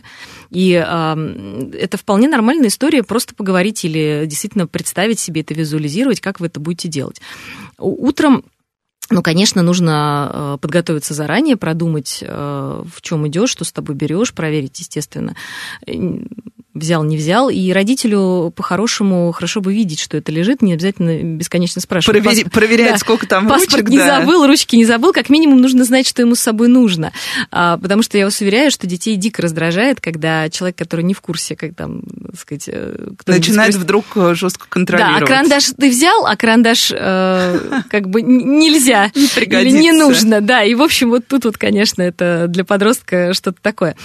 И 0.49 0.73
это 1.73 1.97
вполне 1.97 2.27
нормальная 2.27 2.67
история, 2.67 3.03
просто 3.03 3.35
поговорить 3.35 3.85
или 3.85 4.25
действительно 4.25 4.67
представить 4.67 5.19
себе 5.19 5.41
это, 5.41 5.53
визуализировать, 5.53 6.21
как 6.21 6.39
вы 6.39 6.47
это 6.47 6.59
будете 6.59 6.87
делать. 6.87 7.21
Утром 7.77 8.45
ну, 9.09 9.21
конечно, 9.21 9.61
нужно 9.61 10.31
э, 10.33 10.57
подготовиться 10.61 11.13
заранее, 11.13 11.57
продумать, 11.57 12.19
э, 12.21 12.83
в 12.85 13.01
чем 13.01 13.27
идешь, 13.27 13.49
что 13.49 13.65
с 13.65 13.71
тобой 13.71 13.95
берешь, 13.95 14.33
проверить, 14.33 14.79
естественно, 14.79 15.35
взял, 16.73 17.03
не 17.03 17.17
взял. 17.17 17.49
И 17.49 17.71
родителю 17.71 18.51
по-хорошему 18.55 19.31
хорошо 19.31 19.61
бы 19.61 19.73
видеть, 19.73 19.99
что 19.99 20.17
это 20.17 20.31
лежит, 20.31 20.61
не 20.61 20.73
обязательно 20.73 21.21
бесконечно 21.37 21.81
спрашивать. 21.81 22.23
Провери, 22.23 22.43
Пас... 22.43 22.51
Проверять, 22.51 22.91
да. 22.93 22.97
сколько 22.97 23.27
там 23.27 23.47
Паспорт 23.47 23.73
ручек, 23.73 23.89
не 23.89 23.97
да. 23.97 24.19
забыл, 24.19 24.47
ручки 24.47 24.75
не 24.75 24.85
забыл. 24.85 25.13
Как 25.13 25.29
минимум 25.29 25.61
нужно 25.61 25.83
знать, 25.83 26.07
что 26.07 26.21
ему 26.21 26.35
с 26.35 26.39
собой 26.39 26.67
нужно. 26.67 27.13
А, 27.51 27.77
потому 27.77 28.01
что 28.01 28.17
я 28.17 28.25
вас 28.25 28.41
уверяю, 28.41 28.71
что 28.71 28.87
детей 28.87 29.15
дико 29.15 29.41
раздражает, 29.41 30.01
когда 30.01 30.49
человек, 30.49 30.77
который 30.77 31.03
не 31.03 31.13
в 31.13 31.21
курсе, 31.21 31.55
как 31.55 31.75
там, 31.75 32.01
так 32.31 32.39
сказать... 32.39 32.63
Э, 32.67 33.09
Начинает 33.27 33.75
вдруг 33.75 34.05
э, 34.15 34.33
жестко 34.33 34.65
контролировать. 34.67 35.19
Да, 35.19 35.25
а 35.25 35.27
карандаш 35.27 35.65
ты 35.77 35.89
взял, 35.89 36.25
а 36.25 36.35
карандаш 36.35 36.91
э, 36.91 37.59
как 37.89 38.09
бы 38.09 38.21
нельзя. 38.21 39.11
Не 39.15 39.27
пригодится. 39.27 39.77
Или 39.77 39.77
не 39.77 39.91
нужно, 39.91 40.41
да. 40.41 40.63
И, 40.63 40.73
в 40.75 40.81
общем, 40.81 41.09
вот 41.09 41.27
тут 41.27 41.45
вот, 41.45 41.57
конечно, 41.57 42.01
это 42.01 42.45
для 42.47 42.63
подростка 42.63 43.33
что-то 43.33 43.57
такое. 43.61 43.95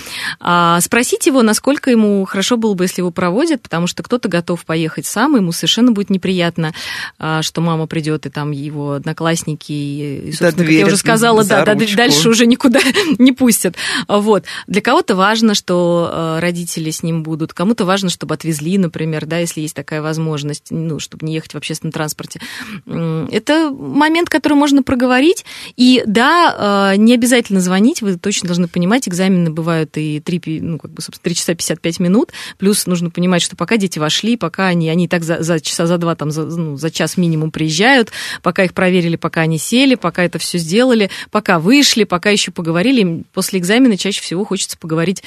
А, 0.40 0.80
спросить 0.80 1.26
его, 1.26 1.42
насколько 1.42 1.90
ему 1.90 2.24
хорошо 2.24 2.57
было 2.58 2.74
бы, 2.74 2.84
если 2.84 3.00
его 3.00 3.10
проводят, 3.10 3.62
потому 3.62 3.86
что 3.86 4.02
кто-то 4.02 4.28
готов 4.28 4.64
поехать 4.64 5.06
сам, 5.06 5.36
ему 5.36 5.52
совершенно 5.52 5.92
будет 5.92 6.10
неприятно, 6.10 6.72
а, 7.18 7.42
что 7.42 7.60
мама 7.60 7.86
придет, 7.86 8.26
и 8.26 8.30
там 8.30 8.50
его 8.50 8.92
одноклассники, 8.92 9.72
и, 9.72 10.32
собственно, 10.32 10.66
как 10.66 10.74
я 10.74 10.86
уже 10.86 10.96
сказала, 10.96 11.44
да, 11.44 11.64
да, 11.64 11.74
дальше 11.74 12.28
уже 12.28 12.46
никуда 12.46 12.80
не 13.18 13.32
пустят. 13.32 13.76
Вот. 14.06 14.44
Для 14.66 14.80
кого-то 14.80 15.16
важно, 15.16 15.54
что 15.54 16.10
а, 16.10 16.40
родители 16.40 16.90
с 16.90 17.02
ним 17.02 17.22
будут, 17.22 17.52
кому-то 17.52 17.84
важно, 17.84 18.10
чтобы 18.10 18.34
отвезли, 18.34 18.78
например, 18.78 19.26
да, 19.26 19.38
если 19.38 19.60
есть 19.60 19.74
такая 19.74 20.02
возможность, 20.02 20.66
ну, 20.70 20.98
чтобы 20.98 21.26
не 21.26 21.34
ехать 21.34 21.54
в 21.54 21.56
общественном 21.56 21.92
транспорте. 21.92 22.40
Это 22.86 23.70
момент, 23.70 24.28
который 24.28 24.54
можно 24.54 24.82
проговорить, 24.82 25.44
и 25.76 26.02
да, 26.06 26.54
а, 26.56 26.96
не 26.96 27.14
обязательно 27.14 27.60
звонить, 27.60 28.02
вы 28.02 28.16
точно 28.16 28.46
должны 28.46 28.68
понимать, 28.68 29.08
экзамены 29.08 29.50
бывают 29.50 29.96
и 29.96 30.20
3, 30.20 30.60
ну, 30.60 30.78
как 30.78 30.90
бы, 30.90 31.02
собственно, 31.02 31.24
3 31.24 31.34
часа 31.34 31.54
55 31.54 32.00
минут, 32.00 32.32
плюс 32.56 32.86
нужно 32.86 33.10
понимать, 33.10 33.42
что 33.42 33.56
пока 33.56 33.76
дети 33.76 33.98
вошли, 33.98 34.36
пока 34.36 34.66
они, 34.66 34.88
они 34.88 35.08
так 35.08 35.24
за, 35.24 35.42
за 35.42 35.60
часа 35.60 35.86
за 35.86 35.98
два, 35.98 36.14
там, 36.14 36.30
за, 36.30 36.44
ну, 36.44 36.76
за 36.76 36.90
час 36.90 37.16
минимум 37.16 37.50
приезжают, 37.50 38.10
пока 38.42 38.64
их 38.64 38.74
проверили, 38.74 39.16
пока 39.16 39.42
они 39.42 39.58
сели, 39.58 39.94
пока 39.94 40.24
это 40.24 40.38
все 40.38 40.58
сделали, 40.58 41.10
пока 41.30 41.58
вышли, 41.58 42.04
пока 42.04 42.30
еще 42.30 42.50
поговорили. 42.50 43.24
После 43.32 43.58
экзамена 43.58 43.96
чаще 43.96 44.20
всего 44.20 44.44
хочется 44.44 44.78
поговорить 44.78 45.22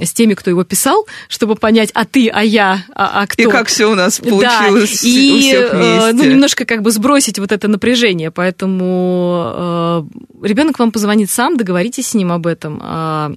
с 0.00 0.12
теми, 0.12 0.34
кто 0.34 0.50
его 0.50 0.64
писал, 0.64 1.06
чтобы 1.28 1.54
понять, 1.56 1.90
а 1.94 2.04
ты, 2.04 2.28
а 2.28 2.42
я, 2.42 2.84
а, 2.94 3.22
а 3.22 3.26
кто. 3.26 3.42
И 3.42 3.46
как 3.46 3.68
все 3.68 3.90
у 3.90 3.94
нас 3.94 4.18
получилось 4.18 5.02
да. 5.02 5.08
и, 5.08 5.32
у 5.36 5.40
всех 5.40 5.72
э, 5.72 5.76
вместе. 5.76 6.12
Ну, 6.12 6.30
немножко 6.30 6.64
как 6.64 6.82
бы 6.82 6.90
сбросить 6.90 7.38
вот 7.38 7.52
это 7.52 7.68
напряжение. 7.68 8.30
Поэтому 8.30 10.08
э, 10.42 10.46
ребенок 10.46 10.78
вам 10.78 10.92
позвонит 10.92 11.30
сам, 11.30 11.56
договоритесь 11.56 12.08
с 12.08 12.14
ним 12.14 12.32
об 12.32 12.46
этом. 12.46 13.36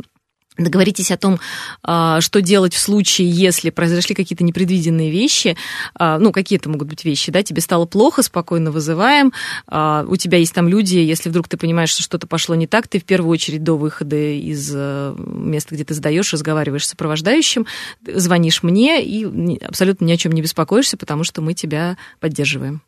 Договоритесь 0.60 1.12
о 1.12 1.18
том, 1.18 1.40
а, 1.84 2.20
что 2.22 2.42
делать 2.42 2.74
в 2.74 2.80
случае, 2.80 3.30
если 3.30 3.70
произошли 3.70 4.14
какие-то 4.14 4.44
непредвиденные 4.44 5.10
вещи, 5.10 5.56
а, 5.96 6.20
ну, 6.20 6.32
какие 6.32 6.60
это 6.60 6.70
могут 6.70 6.90
быть 6.90 7.06
вещи, 7.06 7.32
да, 7.32 7.44
тебе 7.44 7.62
стало 7.62 7.86
плохо, 7.86 8.22
спокойно 8.22 8.72
вызываем, 8.72 9.32
а, 9.68 10.06
у 10.08 10.18
тебя 10.18 10.38
есть 10.38 10.54
там 10.54 10.68
люди, 10.68 10.98
если 10.98 11.30
вдруг 11.30 11.48
ты 11.48 11.56
понимаешь, 11.56 11.92
что 11.92 12.04
что-то 12.04 12.28
пошло 12.28 12.56
не 12.56 12.68
так, 12.68 12.88
ты 12.88 13.00
в 13.00 13.06
первую 13.06 13.32
очередь 13.32 13.64
до 13.64 13.76
выхода 13.76 14.18
из 14.18 14.72
э, 14.76 15.16
места, 15.18 15.76
где 15.76 15.86
ты 15.86 15.94
сдаешь, 15.94 16.34
разговариваешь 16.34 16.86
с 16.86 16.90
сопровождающим, 16.90 17.66
звонишь 18.06 18.62
мне 18.64 19.04
и 19.04 19.26
абсолютно 19.64 20.06
ни 20.06 20.12
о 20.12 20.18
чем 20.18 20.34
не 20.34 20.42
беспокоишься, 20.42 20.98
потому 20.98 21.24
что 21.24 21.42
мы 21.42 21.54
тебя 21.54 21.98
поддерживаем. 22.20 22.82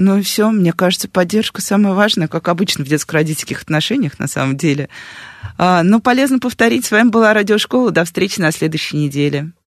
Ну, 0.00 0.22
все, 0.22 0.52
мне 0.52 0.72
кажется, 0.72 1.08
поддержка 1.08 1.60
самая 1.60 1.92
важная, 1.92 2.28
как 2.28 2.46
обычно 2.46 2.84
в 2.84 2.88
детско-родительских 2.88 3.62
отношениях, 3.62 4.20
на 4.20 4.28
самом 4.28 4.56
деле. 4.56 4.88
А, 5.56 5.82
ну, 5.82 6.00
полезно 6.00 6.38
повторить. 6.38 6.86
С 6.86 6.92
вами 6.92 7.08
была 7.08 7.34
Радиошкола. 7.34 7.90
До 7.90 8.04
встречи 8.04 8.38
на 8.38 8.52
следующей 8.52 8.96
неделе. 8.96 9.50